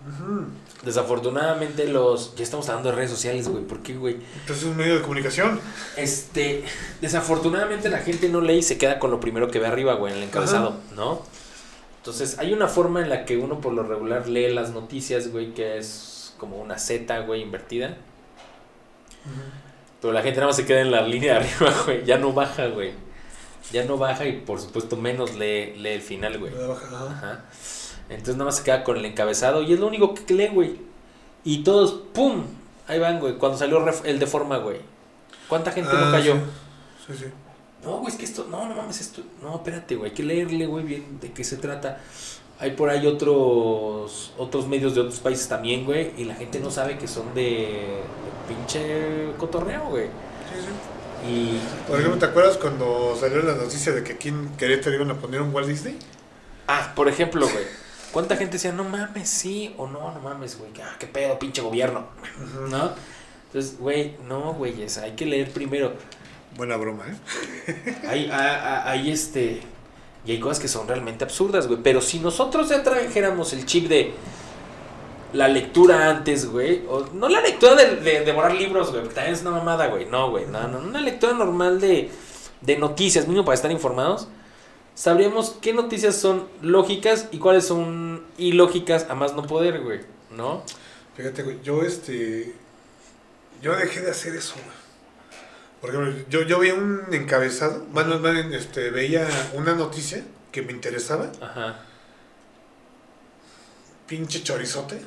[0.08, 0.46] Ujú.
[0.84, 2.36] Desafortunadamente los...
[2.36, 3.64] Ya estamos hablando de redes sociales, güey.
[3.64, 4.16] ¿Por qué, güey?
[4.42, 5.60] Entonces es un medio de comunicación.
[5.98, 6.64] Este...
[7.02, 10.12] Desafortunadamente la gente no lee y se queda con lo primero que ve arriba, güey,
[10.12, 11.24] en el encabezado, ¿no?
[11.98, 15.54] Entonces hay una forma en la que uno por lo regular lee las noticias, güey,
[15.54, 17.98] que es como una Z, güey, invertida.
[20.04, 22.04] Pero la gente nada más se queda en la línea de arriba, güey.
[22.04, 22.92] Ya no baja, güey.
[23.72, 26.52] Ya no baja y por supuesto menos lee, lee el final, güey.
[26.54, 27.08] Ajá.
[27.10, 27.46] Ajá.
[28.10, 30.76] Entonces nada más se queda con el encabezado y es lo único que lee, güey.
[31.46, 32.44] Y todos, ¡pum!
[32.86, 33.38] Ahí van, güey.
[33.38, 34.80] Cuando salió el de forma, güey.
[35.48, 36.34] ¿Cuánta gente no Ah, cayó?
[37.08, 37.20] Sí, sí.
[37.20, 37.26] sí.
[37.86, 40.66] No, güey, es que esto, no, no mames, esto, no, espérate, güey, hay que leerle,
[40.68, 42.00] güey, bien de qué se trata.
[42.60, 46.72] Hay por ahí otros, otros medios de otros países también, güey, y la gente no
[46.72, 50.06] sabe que son de, de pinche cotorreo, güey.
[50.06, 51.30] Sí, sí.
[51.30, 55.12] Y, Por ejemplo, ¿te acuerdas cuando salió la noticia de que aquí en Querétaro iban
[55.12, 55.98] a poner un Walt Disney?
[56.68, 57.66] ah, por ejemplo, güey,
[58.12, 61.62] ¿cuánta gente decía, no mames, sí, o no, no mames, güey, ah, qué pedo, pinche
[61.62, 62.08] gobierno,
[62.70, 62.92] ¿no?
[63.48, 65.94] Entonces, güey, no, güeyes, hay que leer primero.
[66.56, 68.00] Buena broma, ¿eh?
[68.08, 69.62] Hay, hay, hay, este.
[70.26, 71.80] Y hay cosas que son realmente absurdas, güey.
[71.84, 74.14] Pero si nosotros ya trajéramos el chip de
[75.34, 76.84] la lectura antes, güey.
[76.88, 79.02] O, no la lectura de, de devorar libros, güey.
[79.02, 80.06] Porque también es una mamada, güey.
[80.06, 80.45] No, güey.
[80.45, 80.80] No, no.
[80.80, 82.10] Una lectura normal de,
[82.62, 84.28] de noticias, mínimo para estar informados.
[84.95, 90.02] Sabríamos qué noticias son lógicas y cuáles son ilógicas a más no poder, güey.
[90.32, 90.64] ¿No?
[91.16, 92.54] Fíjate, güey, yo este.
[93.62, 94.82] Yo dejé de hacer eso, güey.
[95.84, 98.05] Por ejemplo, yo, yo veía un encabezado, más
[98.53, 101.81] este, veía una noticia que me interesaba, Ajá.
[104.07, 105.01] pinche chorizote.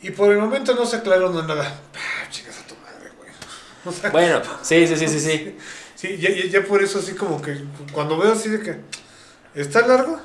[0.00, 1.78] Y por el momento no se aclaró no nada.
[1.94, 3.28] Ah, chicas a tu madre, güey.
[3.84, 5.56] O sea, Bueno, sí, sí, sí, sí, sí.
[5.94, 7.62] sí, ya, ya, ya por eso así como que
[7.92, 8.80] cuando veo así de que
[9.54, 10.18] está largo,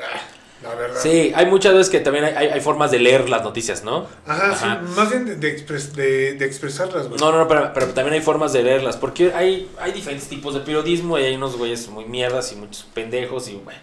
[0.00, 0.20] ah,
[0.62, 1.00] la verdad.
[1.00, 4.06] Sí, hay muchas veces que también hay, hay, hay formas de leer las noticias, ¿no?
[4.26, 4.80] Ajá, Ajá.
[4.84, 7.20] sí, más bien de, de, expres- de, de expresarlas, güey.
[7.20, 10.54] No, no, no, pero, pero también hay formas de leerlas, porque hay, hay diferentes tipos
[10.54, 13.80] de periodismo y hay unos güeyes muy mierdas y muchos pendejos y bueno.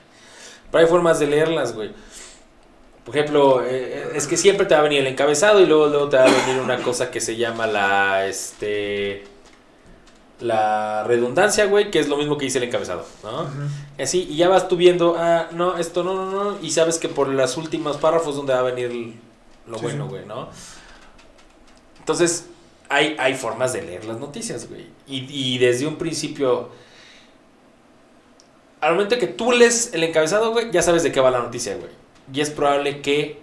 [0.72, 1.92] Pero hay formas de leerlas, güey.
[3.06, 6.10] Por ejemplo, eh, es que siempre te va a venir el encabezado y luego, luego
[6.10, 9.24] te va a venir una cosa que se llama la, este,
[10.40, 13.48] la redundancia, güey, que es lo mismo que dice el encabezado, ¿no?
[14.02, 17.10] Así, y ya vas tú viendo, ah, no, esto no, no, no, y sabes que
[17.10, 19.16] por las últimas párrafos donde va a venir
[19.68, 20.10] lo Sí, bueno, sí.
[20.10, 20.50] güey, ¿no?
[22.00, 22.48] Entonces,
[22.88, 24.88] hay, hay formas de leer las noticias, güey.
[25.08, 26.70] Y, y desde un principio,
[28.82, 31.76] al momento que tú lees el encabezado, güey, ya sabes de qué va la noticia,
[31.76, 31.92] güey.
[32.34, 33.42] Y es probable que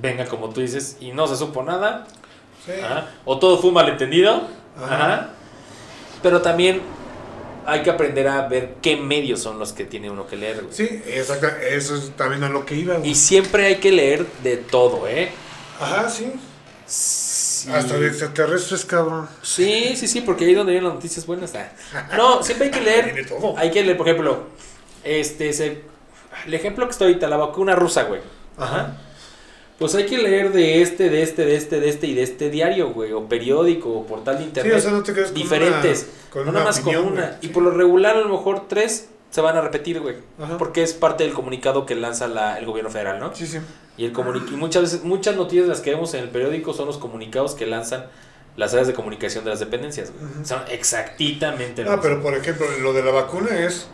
[0.00, 2.06] venga, como tú dices, y no se supo nada,
[2.64, 2.72] Sí.
[2.80, 3.08] Ajá.
[3.24, 4.42] O todo fue un malentendido.
[4.76, 4.94] Ajá.
[4.94, 5.30] Ajá.
[6.22, 6.80] Pero también
[7.66, 10.62] hay que aprender a ver qué medios son los que tiene uno que leer.
[10.62, 10.74] güey.
[10.74, 11.46] Sí, exacto.
[11.48, 13.10] Eso es también a lo que iba, güey.
[13.10, 15.30] Y siempre hay que leer de todo, ¿eh?
[15.80, 16.32] Ajá, sí.
[16.86, 17.70] Sí.
[17.72, 19.28] Hasta de extraterrestres, cabrón.
[19.42, 21.52] Sí, sí, sí, porque ahí es donde vienen las noticias buenas.
[21.54, 22.08] ah.
[22.16, 23.04] No, siempre hay que leer.
[23.14, 23.54] Tiene todo.
[23.56, 24.46] Hay que leer, por ejemplo,
[25.04, 25.82] este, se-
[26.46, 28.20] el ejemplo que estoy ahorita, la vacuna rusa, güey.
[28.58, 28.96] Ajá.
[29.82, 32.50] Pues hay que leer de este, de este, de este, de este y de este
[32.50, 34.74] diario, güey, o periódico, o portal de Sí, internet.
[34.76, 36.02] o sea, no te quedes con diferentes.
[36.08, 37.22] una, con no una nada más opinión, con una.
[37.22, 37.34] güey.
[37.42, 37.52] Y Sí.
[37.52, 40.16] por lo regular, a lo mejor tres se van a repetir, güey.
[40.40, 40.56] Ajá.
[40.58, 43.34] Porque es parte del comunicado que lanza la- el gobierno federal, ¿no?
[43.34, 43.58] Sí, sí.
[43.96, 46.96] Y, el y muchas veces, muchas noticias las que vemos en el periódico son los
[46.98, 48.06] comunicados que lanzan
[48.56, 50.24] las áreas de comunicación de las dependencias, güey.
[50.32, 50.44] Ujú.
[50.46, 53.88] Son exactamente Ah, pero por ejemplo, lo de la vacuna es.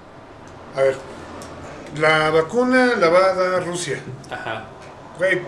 [0.76, 0.96] A ver.
[1.98, 3.98] La vacuna la va a dar Rusia.
[4.30, 4.64] Ajá.
[5.18, 5.40] Güey,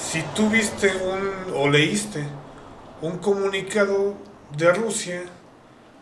[0.00, 1.52] si tú viste un.
[1.54, 2.24] o leíste
[3.02, 4.14] un comunicado
[4.56, 5.22] de Rusia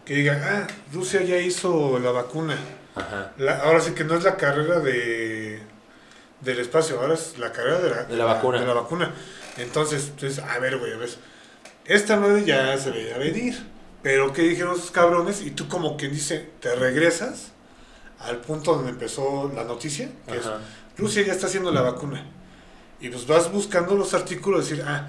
[0.05, 2.57] que diga, ah, Rusia ya hizo la vacuna.
[2.95, 3.33] Ajá.
[3.39, 5.61] La- ahora sí que no es la carrera de
[6.41, 8.61] del espacio, ahora es la carrera de la, De la vacuna.
[8.61, 9.13] de la vacuna.
[9.57, 11.11] Entonces, entonces, a ver, güey, a ver.
[11.85, 13.59] Esta madre ya se veía venir.
[14.03, 15.43] Pero ¿qué dijeron esos cabrones?
[15.43, 17.49] Y tú como quien dice, te regresas
[18.21, 20.45] al punto donde empezó la noticia, que es.
[20.97, 22.25] Rusia ya está haciendo la vacuna.
[23.01, 25.09] Y pues vas buscando los artículos, decir, ah,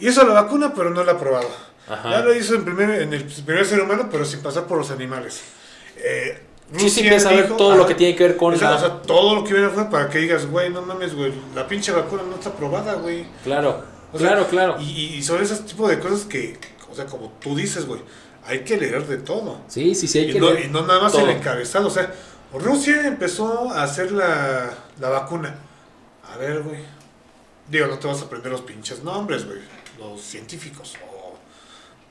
[0.00, 1.48] hizo la vacuna pero no la ha probado.
[1.88, 2.10] Ajá.
[2.10, 4.90] Ya lo hizo en, primer, en el primer ser humano, pero sin pasar por los
[4.90, 5.40] animales.
[5.96, 6.42] Eh,
[6.76, 8.70] Sí, sí, empieza a ver dijo- todo lo que tiene que ver con o sea,
[8.70, 8.76] la...
[8.76, 11.64] o sea, todo lo que viene fue para que digas, güey, no mames, güey, la
[11.68, 13.24] pinche vacuna no está probada, güey.
[13.44, 14.76] Claro, O sea, claro, claro.
[14.80, 16.58] Y, y- y son esos tipos de cosas que,
[16.90, 18.00] o sea, como tú dices, güey,
[18.44, 19.60] hay que leer de todo.
[19.68, 21.22] Sí, sí, sí, hay Y que no, leer y no nada más todo.
[21.22, 22.12] el encabezado, o sea,
[22.52, 24.68] Rusia empezó a hacer la,
[24.98, 25.54] la vacuna.
[26.34, 26.80] A ver, güey.
[27.68, 29.58] Digo, no te vas a aprender los pinches nombres, güey.
[29.98, 31.36] Los científicos o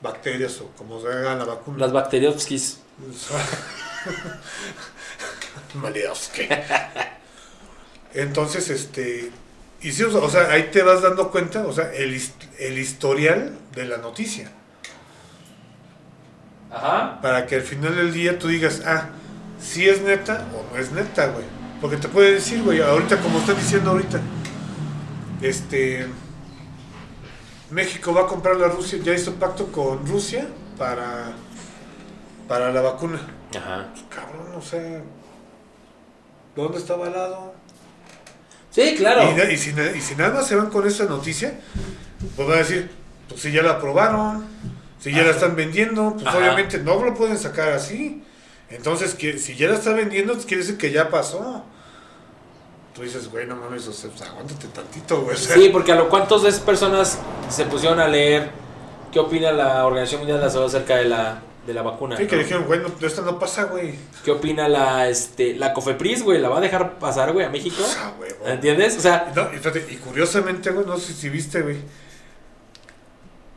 [0.02, 1.78] bacterias o como se haga la vacuna.
[1.78, 2.80] Las bacteriopskis.
[5.74, 6.48] Maledowski.
[8.14, 9.30] Entonces, este.
[9.82, 12.20] Y sí, o sea, ahí te vas dando cuenta, o sea, el,
[12.58, 14.50] el historial de la noticia.
[16.70, 17.20] Ajá.
[17.20, 19.10] Para que al final del día tú digas, ah,
[19.60, 21.44] si es neta o no es neta, güey.
[21.80, 24.20] Porque te puede decir, güey, ahorita como estás diciendo ahorita,
[25.42, 26.06] este,
[27.70, 30.46] México va a comprar la Rusia, ya hizo pacto con Rusia
[30.78, 31.32] para,
[32.48, 33.20] para la vacuna.
[33.56, 33.88] Ajá.
[33.92, 35.02] Pues, cabrón, o sea,
[36.54, 37.54] ¿dónde está avalado?
[38.70, 39.34] Sí, claro.
[39.36, 41.58] Y, y, si, y si nada más se van con esa noticia,
[42.36, 42.90] pues van a decir,
[43.28, 44.44] pues si ya la aprobaron,
[45.00, 46.38] si ya la están vendiendo, pues Ajá.
[46.38, 48.22] obviamente no lo pueden sacar así.
[48.68, 51.64] Entonces, que, si ya la está vendiendo, pues quiere decir que ya pasó.
[52.96, 55.34] Tú dices, güey, no mames, o sea, pues, aguántate tantito, güey.
[55.34, 57.18] o sea, Sí, porque a lo cuántas personas
[57.50, 58.48] se pusieron a leer
[59.12, 62.16] qué opina la Organización Mundial de la Salud acerca de la, de la vacuna.
[62.16, 63.94] sí, que dijeron, güey, no, esto no pasa, güey.
[64.24, 66.40] ¿Qué opina la este la Cofepris, güey?
[66.40, 67.82] ¿La va a dejar pasar, güey, a México?
[67.82, 68.52] O sea, güey, güey.
[68.54, 68.96] ¿Entiendes?
[68.96, 71.76] O sea, No, y, fíjate, y curiosamente, güey, no sé si viste, güey.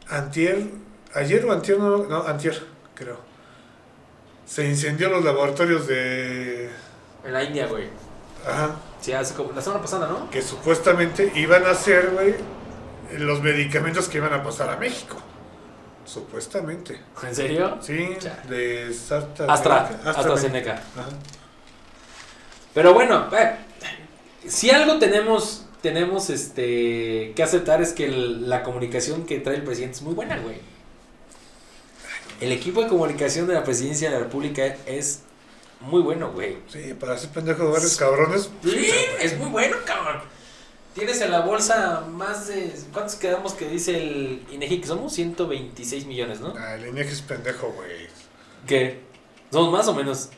[0.10, 0.68] Antier,
[1.14, 2.62] ayer o antier, no, no, antier,
[2.94, 3.18] creo.
[4.46, 6.70] Se incendió los laboratorios de...
[7.24, 7.86] en la India, güey.
[8.46, 8.76] Ajá.
[9.02, 10.30] Sí, hace como la semana pasada, ¿no?
[10.30, 12.36] que supuestamente iban a ser, güey,
[13.18, 15.16] los medicamentos que iban a pasar a México.
[16.06, 17.00] Supuestamente.
[17.24, 17.78] ¿En serio?
[17.82, 18.44] Sí, Ya.
[18.50, 20.10] de Sarta- Astra, AstraZeneca.
[20.10, 20.72] AstraZeneca.
[20.74, 21.10] Ajá.
[22.74, 23.56] Pero bueno, eh,
[24.48, 29.64] si algo tenemos tenemos este que aceptar es que el- la comunicación que trae el
[29.64, 30.58] presidente es muy buena, güey.
[32.42, 35.22] El equipo de comunicación de la presidencia de la República es
[35.82, 36.58] muy bueno, güey.
[36.68, 38.50] Sí, para hacer pendejo de varios cabrones.
[38.64, 38.92] Sí,
[39.22, 40.22] es muy bueno, cabrón.
[40.94, 42.74] Tienes en la bolsa más de.
[42.92, 44.82] ¿Cuántos quedamos que dice el INEGI?
[44.82, 46.54] Que somos 126 millones, ¿no?
[46.58, 48.08] Ah, el INEGI es pendejo, güey.
[48.68, 49.00] ¿Qué?
[49.52, 50.30] ¿Somos más o menos?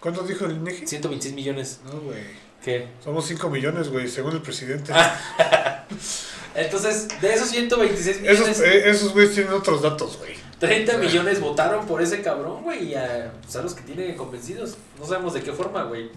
[0.00, 0.86] ¿Cuánto dijo el INEGI?
[0.86, 1.80] 126 millones.
[1.84, 2.22] No, güey.
[2.64, 2.88] ¿Qué?
[3.02, 4.92] Somos 5 millones, güey, según el presidente.
[4.94, 5.86] Ah,
[6.54, 10.34] Entonces, de esos 126 millones, esos, eh, esos güeyes tienen otros datos, güey.
[10.60, 12.90] 30 millones votaron por ese cabrón, güey.
[12.90, 14.76] Y a, pues, a los que tiene convencidos.
[14.98, 16.10] No sabemos de qué forma, güey.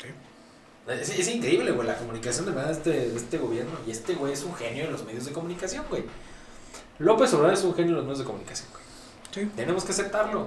[0.00, 0.08] Sí.
[0.86, 3.72] Es, es increíble, güey, la comunicación de verdad de este, de este gobierno.
[3.86, 6.04] Y este güey es un genio de los medios de comunicación, güey.
[7.00, 8.84] López Obrador es un genio de los medios de comunicación, güey.
[9.32, 9.52] Sí.
[9.56, 10.46] Tenemos que aceptarlo.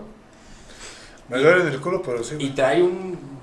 [1.28, 2.38] Me duele en el culo, pero sí.
[2.40, 3.37] Y trae un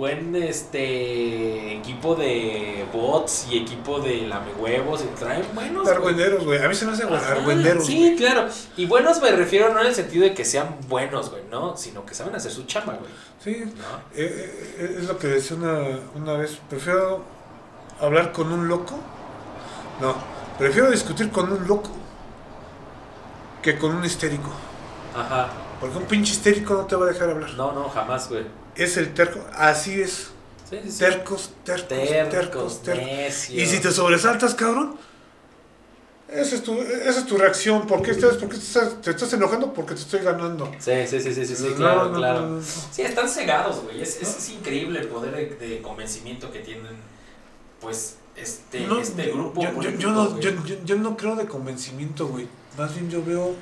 [0.00, 5.02] buen este equipo de bots y equipo de lamehuevos.
[5.02, 5.86] Y traen buenos.
[5.86, 6.64] Argüenderos, güey.
[6.64, 8.48] A mí se me hace argüenderos, Sí, claro.
[8.78, 12.06] Y buenos me refiero no en el sentido de que sean buenos, güey, no, sino
[12.06, 13.12] que saben hacer su chamba, güey.
[13.44, 13.98] Sí, ¿no?
[14.14, 16.58] Eh, eh, es lo que decía una, una vez.
[16.70, 17.22] Prefiero
[18.00, 18.98] hablar con un loco.
[20.00, 20.14] No,
[20.58, 21.90] prefiero discutir con un loco
[23.60, 24.50] que con un histérico.
[25.14, 25.50] Ajá.
[25.78, 27.50] Porque un pinche histérico no te va a dejar hablar.
[27.54, 28.59] No, no, jamás, güey.
[28.76, 29.44] Es el terco.
[29.54, 30.30] Así es.
[30.68, 30.98] Sí, sí, sí.
[30.98, 33.50] Tercos, tercos, tercos, Tercos.
[33.50, 34.96] Y si te sobresaltas, cabrón.
[36.28, 37.88] Esa es tu, esa es tu reacción.
[37.88, 39.74] ¿Por qué, estás, por qué te, estás, te estás enojando?
[39.74, 40.70] Porque te estoy ganando.
[40.78, 42.46] Sí, sí, sí, sí, sí, sí, No, claro, no, claro.
[42.46, 42.62] no.
[42.62, 44.00] Sí, están cegados, güey.
[44.00, 46.92] Es, es, es increíble el poder de, de convencimiento que tienen,
[47.80, 49.60] pues, este, este grupo.
[49.60, 52.46] yo, yo, político, yo no, yo, yo- yo no creo de convencimiento, güey.
[52.78, 53.56] Más bien yo veo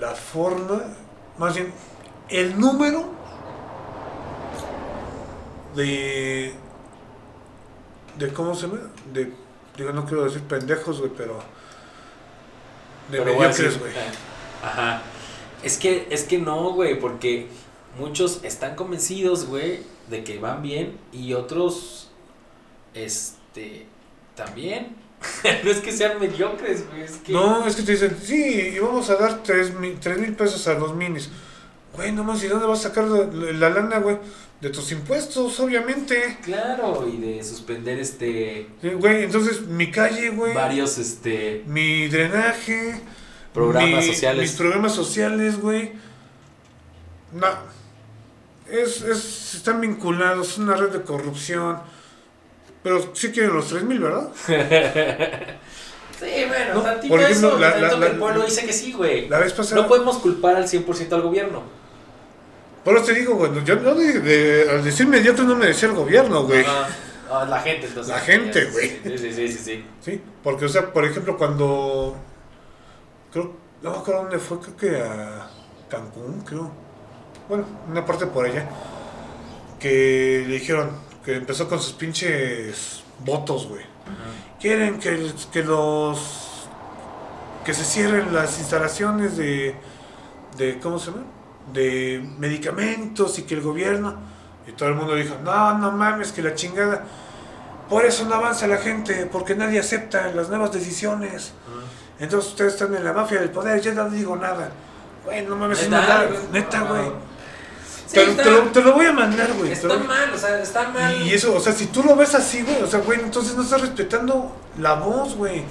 [0.00, 0.82] la forma,
[1.36, 1.70] más bien
[2.30, 3.10] el número
[5.76, 6.52] de.
[8.18, 8.80] de ¿Cómo se llama?
[9.12, 9.32] De.
[9.76, 11.38] Digo, no quiero decir pendejos, güey, pero.
[13.10, 13.92] De mediocres, güey.
[14.62, 15.02] Ajá.
[15.62, 17.46] Es que, es que no, güey, porque
[17.98, 22.10] muchos están convencidos, güey, de que van bien y otros,
[22.94, 23.86] este,
[24.34, 24.96] también.
[25.64, 27.32] no es que sean mediocres, güey, es que...
[27.32, 30.66] No, es que te dicen, sí, y vamos a dar tres mil, tres mil pesos
[30.68, 31.30] a los minis.
[31.94, 34.18] Güey, nomás, ¿y dónde vas a sacar la, la lana, güey?
[34.60, 36.38] De tus impuestos, obviamente.
[36.42, 40.54] Claro, y de suspender, este, Sí, Güey, entonces mi calle, güey.
[40.54, 43.00] varios, este, Mi drenaje.
[43.52, 44.42] Programas mi- sociales.
[44.42, 45.92] Mis programas sociales, güey.
[47.32, 47.46] No.
[48.70, 51.78] Es, es, están vinculados, es una red de corrupción.
[52.82, 54.30] Pero sí quieren los 3 mil, ¿verdad?
[56.18, 58.64] Sí, bueno, No, tantito por ejemplo, eso, la- tanto la- que la- el pueblo dice
[58.64, 59.28] que sí, güey.
[59.28, 59.82] La vez pasada.
[59.82, 61.62] No podemos culpar al 100% al gobierno.
[62.86, 63.50] Por eso te digo, güey.
[63.64, 66.64] Yo no de, de- al decir mediocre no me decía el gobierno, güey.
[67.28, 68.14] Ah, la gente, entonces.
[68.14, 68.88] La gente, güey.
[69.02, 69.84] Sí, sí, sí, sí, sí.
[70.00, 72.14] Sí, porque, o sea, por ejemplo, cuando.
[73.32, 73.52] Creo.
[73.82, 75.50] No me acuerdo dónde fue, creo que a
[75.90, 76.70] Cancún, creo.
[77.48, 78.68] Bueno, una parte por allá.
[79.80, 80.90] Que le dijeron
[81.24, 83.82] que empezó con sus pinches votos, güey.
[84.60, 86.68] Quieren que, que los.
[87.64, 89.74] que se cierren las instalaciones de.
[90.56, 91.24] de ¿Cómo se llama?
[91.72, 94.16] De medicamentos y que el gobierno.
[94.66, 97.04] Y todo el mundo dijo, no, no mames, que la chingada.
[97.88, 101.52] Por eso no avanza la gente, porque nadie acepta las nuevas decisiones.
[102.18, 104.70] Entonces ustedes están en la mafia del poder, yo no digo nada.
[105.24, 107.02] Güey, no mames, es Neta, neta, güey.
[108.06, 109.72] Sí, te, está- te lo, te lo voy a mandar, güey.
[109.72, 111.20] Está lo- mal, o sea, está mal.
[111.22, 113.62] y eso, o sea, si tú lo ves así, güey, o sea, güey, entonces no
[113.62, 115.64] estás respetando la voz, güey.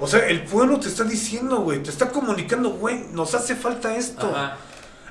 [0.00, 3.94] O sea, el pueblo te está diciendo, güey, te está comunicando, güey, nos hace falta
[3.94, 4.26] esto.
[4.34, 4.56] Ajá.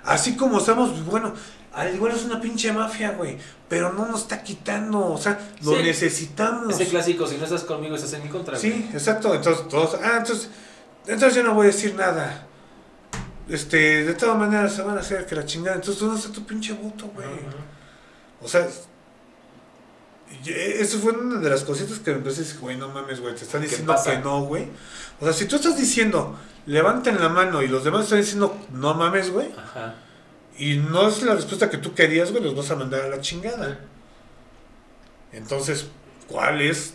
[0.06, 1.34] Así como estamos, bueno,
[1.74, 3.38] al igual es una pinche mafia, güey,
[3.70, 5.84] pero no nos está quitando, o sea, lo Sí.
[5.84, 6.74] necesitamos.
[6.74, 8.58] Ese clásico, si no estás conmigo, estás en mi contra.
[8.58, 8.72] güey.
[8.72, 10.50] Sí, exacto, entonces todos, ah, entonces,
[11.08, 12.48] entonces yo no voy a decir nada.
[13.50, 16.32] Este, de todas maneras se van a hacer que la chingada, entonces tú no haces
[16.32, 17.28] tu pinche voto, güey.
[18.42, 18.68] O sea,
[20.46, 23.36] eso fue una de las cositas que me empecé a decir, güey, no mames, güey,
[23.36, 24.68] te están ¿Qué diciendo que no, güey.
[25.20, 28.94] O sea, si tú estás diciendo, levanten la mano y los demás están diciendo, no
[28.94, 29.96] mames, güey, Ajá.
[30.58, 33.22] y no es la respuesta que tú querías, güey, los vas a mandar a la
[33.22, 33.80] chingada.
[35.32, 35.88] Entonces,
[36.28, 36.94] ¿cuál es,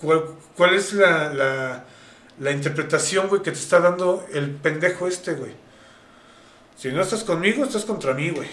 [0.00, 0.24] cuál,
[0.56, 1.84] cuál es la, la,
[2.38, 5.52] la interpretación, güey, que te está dando el pendejo este, güey?
[6.76, 8.48] Si no estás conmigo, estás contra mí, güey.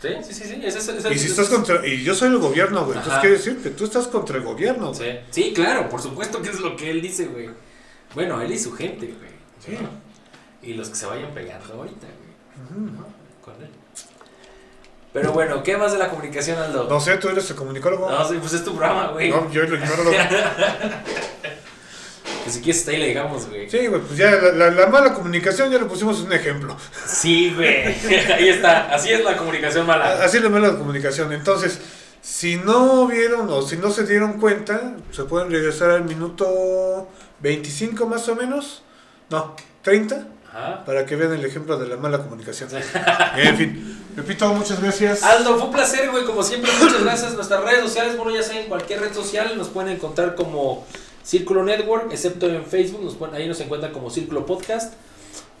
[0.00, 0.60] Sí, sí, sí, sí.
[0.64, 1.86] Ese, es- ese- Y si ese estás es- contra.
[1.86, 2.96] Y yo soy el gobierno, güey.
[2.98, 5.20] Entonces quiere decir que tú estás contra el gobierno, güey.
[5.30, 5.52] Sí.
[5.54, 7.50] claro, por supuesto que es lo que él dice, güey.
[8.14, 9.30] Bueno, él y su gente, güey.
[9.64, 9.72] Sí.
[9.82, 9.88] ¿no?
[10.62, 12.90] Y los que se vayan pegando ahorita, güey.
[13.42, 13.70] Con él.
[15.12, 16.86] Pero bueno, ¿qué más de la comunicación, Aldo?
[16.88, 18.10] No sé, tú eres el comunicólogo.
[18.10, 19.28] No, sí, pues es tu programa, güey.
[19.30, 20.10] No, yo lo ignoro.
[22.42, 23.68] Pues si quieres, hasta ahí le digamos, güey.
[23.70, 26.76] Sí, güey, pues ya la, la- la mala comunicación ya le pusimos un ejemplo.
[27.06, 27.84] Sí, güey.
[28.34, 28.92] Ahí está.
[28.94, 30.22] Así es la comunicación mala.
[30.24, 31.32] Así es la mala comunicación.
[31.32, 31.78] Entonces,
[32.22, 37.08] si no vieron o si no se dieron cuenta, se pueden regresar al minuto
[37.40, 38.82] 25 más o menos.
[39.30, 40.84] No, 30, Ajá.
[40.84, 42.68] para que vean el ejemplo de la mala comunicación.
[43.36, 45.22] En fin, Pepito, muchas gracias.
[45.22, 47.34] Aldo, fue un placer, güey, como siempre, muchas gracias.
[47.34, 50.84] Nuestras redes sociales, bueno, ya saben, cualquier red social nos pueden encontrar como
[51.22, 54.94] Círculo Network, excepto en Facebook, nos ahí nos encuentran como Círculo Podcast.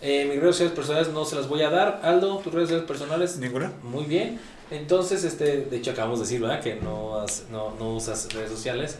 [0.02, 2.00] Eh, mis redes sociales personales no se las voy a dar.
[2.02, 3.70] Aldo, tus redes sociales personales, ¿Ninguna?
[3.82, 4.40] muy bien.
[4.70, 6.60] Entonces, este, de hecho acabamos de decir, ¿verdad?
[6.62, 8.96] Que no, has- no, no usas redes sociales.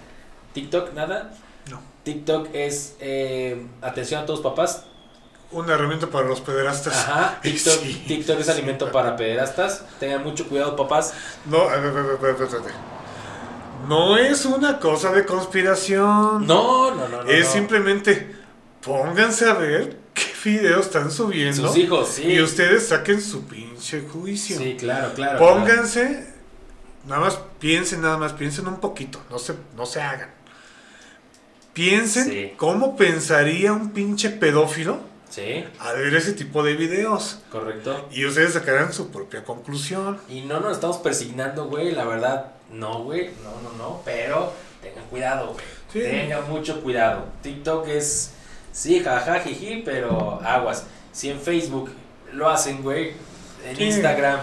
[0.52, 1.32] TikTok, nada.
[1.70, 1.80] No.
[2.02, 4.84] TikTok es, eh, atención a todos papás,
[5.52, 6.94] Una herramienta para los pederastas.
[6.94, 8.04] Ajá, TikTok, Sí.
[8.06, 9.84] TikTok es alimento para pederastas.
[9.98, 11.12] Tengan mucho cuidado, papás.
[11.46, 11.76] No, a
[13.88, 16.46] No es una cosa de conspiración.
[16.46, 17.30] No, no, no, no.
[17.30, 17.52] es no.
[17.52, 18.34] simplemente
[18.82, 21.68] pónganse a ver qué videos están subiendo.
[21.68, 22.22] Sus hijos, sí.
[22.24, 24.58] Y ustedes saquen su pinche juicio.
[24.58, 25.38] Sí, claro, claro.
[25.38, 26.26] Pónganse,
[27.06, 30.30] nada más piensen, nada más piensen un poquito, no se, no se hagan.
[31.72, 32.52] Piensen Sí.
[32.56, 35.00] cómo pensaría un pinche pedófilo.
[35.30, 37.38] Sí, al ver ese tipo de videos.
[37.52, 38.08] correcto.
[38.10, 40.18] Y ustedes sacarán su propia conclusión.
[40.28, 41.92] Y no nos estamos persignando, güey.
[41.92, 43.30] La verdad, no, güey.
[43.44, 44.02] No, no, no.
[44.04, 44.52] Pero
[44.82, 45.64] tengan cuidado, güey.
[45.92, 46.00] Sí.
[46.00, 47.26] Tengan mucho cuidado.
[47.42, 48.32] TikTok es,
[48.72, 50.84] sí, jaja, jiji, pero aguas.
[51.12, 51.90] Si en Facebook
[52.32, 53.12] lo hacen, güey.
[53.64, 53.84] En Sí.
[53.84, 54.40] Instagram,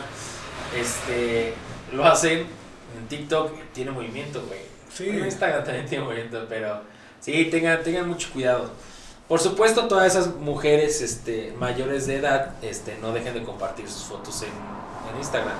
[0.80, 1.54] este,
[1.92, 2.46] lo hacen.
[2.98, 4.62] En TikTok tiene movimiento, güey.
[4.94, 5.10] Sí.
[5.10, 6.82] En Instagram también tiene movimiento, pero
[7.20, 8.72] sí, tengan, tengan mucho cuidado.
[9.28, 14.04] Por supuesto, todas esas mujeres este, mayores de edad este, no dejen de compartir sus
[14.04, 14.50] fotos en,
[15.12, 15.56] en Instagram.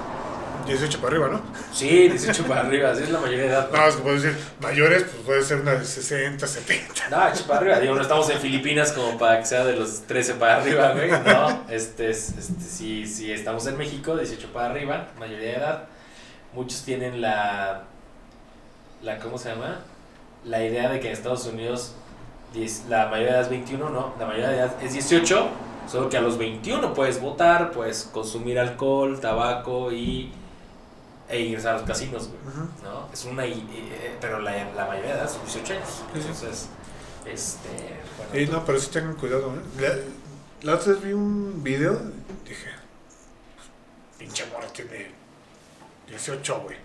[0.66, 1.42] 18 para arriba, ¿no?
[1.74, 3.70] Sí, 18 para arriba, así es la mayoría de edad.
[3.72, 7.10] No, es que puedo decir, mayores, pues puede ser una de 60, 70.
[7.10, 7.80] No, 18 para arriba.
[7.80, 11.10] Digo, no estamos en Filipinas como para que sea de los 13 para arriba, güey.
[11.10, 15.84] No, este es, este, sí, sí, estamos en México, 18 para arriba, mayoría de edad.
[16.54, 17.84] Muchos tienen la,
[19.02, 19.80] la, ¿cómo se llama?
[20.44, 21.96] La idea de que en Estados Unidos
[22.54, 25.48] diez- la mayoría de edad es 21, no, la mayoría de edad es 18,
[25.90, 30.32] solo que a los 21 puedes votar, puedes consumir alcohol, tabaco y
[31.30, 32.40] e ingresar a los casinos, güey.
[32.84, 33.08] ¿no?
[33.12, 35.90] Es una, i- eh, pero la, la mayoría de edad son 18 años.
[35.90, 36.04] Sí.
[36.20, 36.68] Entonces,
[37.26, 37.70] este,
[38.18, 40.04] bueno, Sí, no, pero sí tengan cuidado, ¿eh?
[40.64, 42.00] La, la otra vez vi un video,
[42.46, 42.70] dije,
[44.18, 45.12] pinche morra tiene
[46.08, 46.78] 18, güey.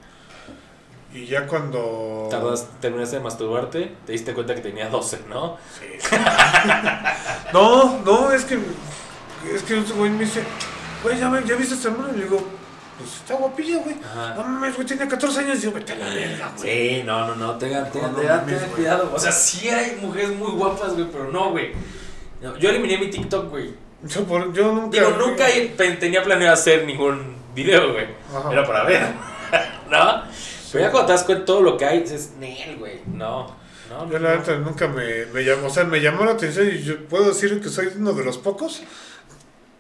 [1.15, 2.29] Y ya cuando...
[2.31, 5.59] tardas, terminaste de masturbarte, te diste cuenta que tenía 12, ¿no?
[5.79, 5.87] Sí.
[7.53, 8.59] no, no, es que.
[9.55, 10.43] Es que güey me dice,
[11.03, 12.11] güey, ¿ya, ya viste a esta morra?
[12.15, 12.39] Y le digo,
[12.97, 13.97] pues está guapilla, güey.
[14.37, 15.59] No mames, güey, tiene 14 años.
[15.59, 16.99] Y yo, vete a la verga, güey.
[16.99, 19.13] Sí, no, no, no, tengan, tengan, tengan- cuidado.
[19.15, 21.73] O sea, sí hay mujeres muy guapas, güey, pero no, güey.
[22.41, 23.75] No, yo eliminé mi TikTok, güey.
[24.05, 24.99] Yo, por- yo nunca.
[24.99, 28.07] Digo, nunca tenía planeado hacer ningún video, güey.
[28.51, 29.03] Era para ver,
[29.91, 30.23] ¿no?
[30.73, 33.55] Pero ya cuando te das cuenta de todo lo que hay, dices, Nel, güey, no,
[33.91, 34.29] no, Yo no.
[34.29, 37.29] la neta nunca me, me llamó, o sea, me llamó la atención y yo puedo
[37.29, 38.83] decir que soy uno de los pocos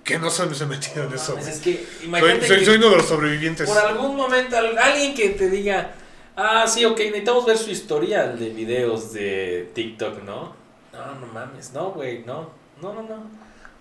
[0.04, 1.38] que no se me he metido en eso.
[1.38, 3.68] Es que, Soy, imagínate soy- que soy uno de los sobrevivientes.
[3.70, 5.92] por algún momento al- alguien que te diga,
[6.36, 10.54] ah, sí, ok, necesitamos ver su historial de videos de TikTok, ¿no?
[10.92, 12.50] No, no mames, no, güey, no,
[12.82, 13.30] no, no, no.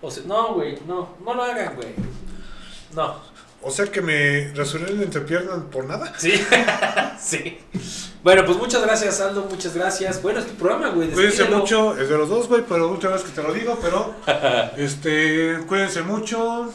[0.03, 1.89] O sea, no, güey, no, no lo hagan, güey.
[2.95, 3.15] No.
[3.63, 6.13] O sea que me rasuré la entrepierna por nada.
[6.17, 6.33] Sí,
[7.21, 7.59] sí.
[8.23, 10.21] Bueno, pues muchas gracias, Aldo, muchas gracias.
[10.21, 11.09] Bueno, es tu programa, güey.
[11.09, 14.15] Cuídense mucho, es de los dos, güey, pero última vez que te lo digo, pero
[14.77, 16.71] este, cuídense mucho,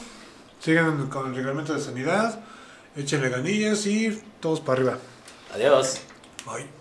[0.61, 2.41] sigan con el reglamento de sanidad,
[2.97, 4.99] échenle ganillas y todos para arriba.
[5.55, 6.01] Adiós.
[6.45, 6.76] Bye.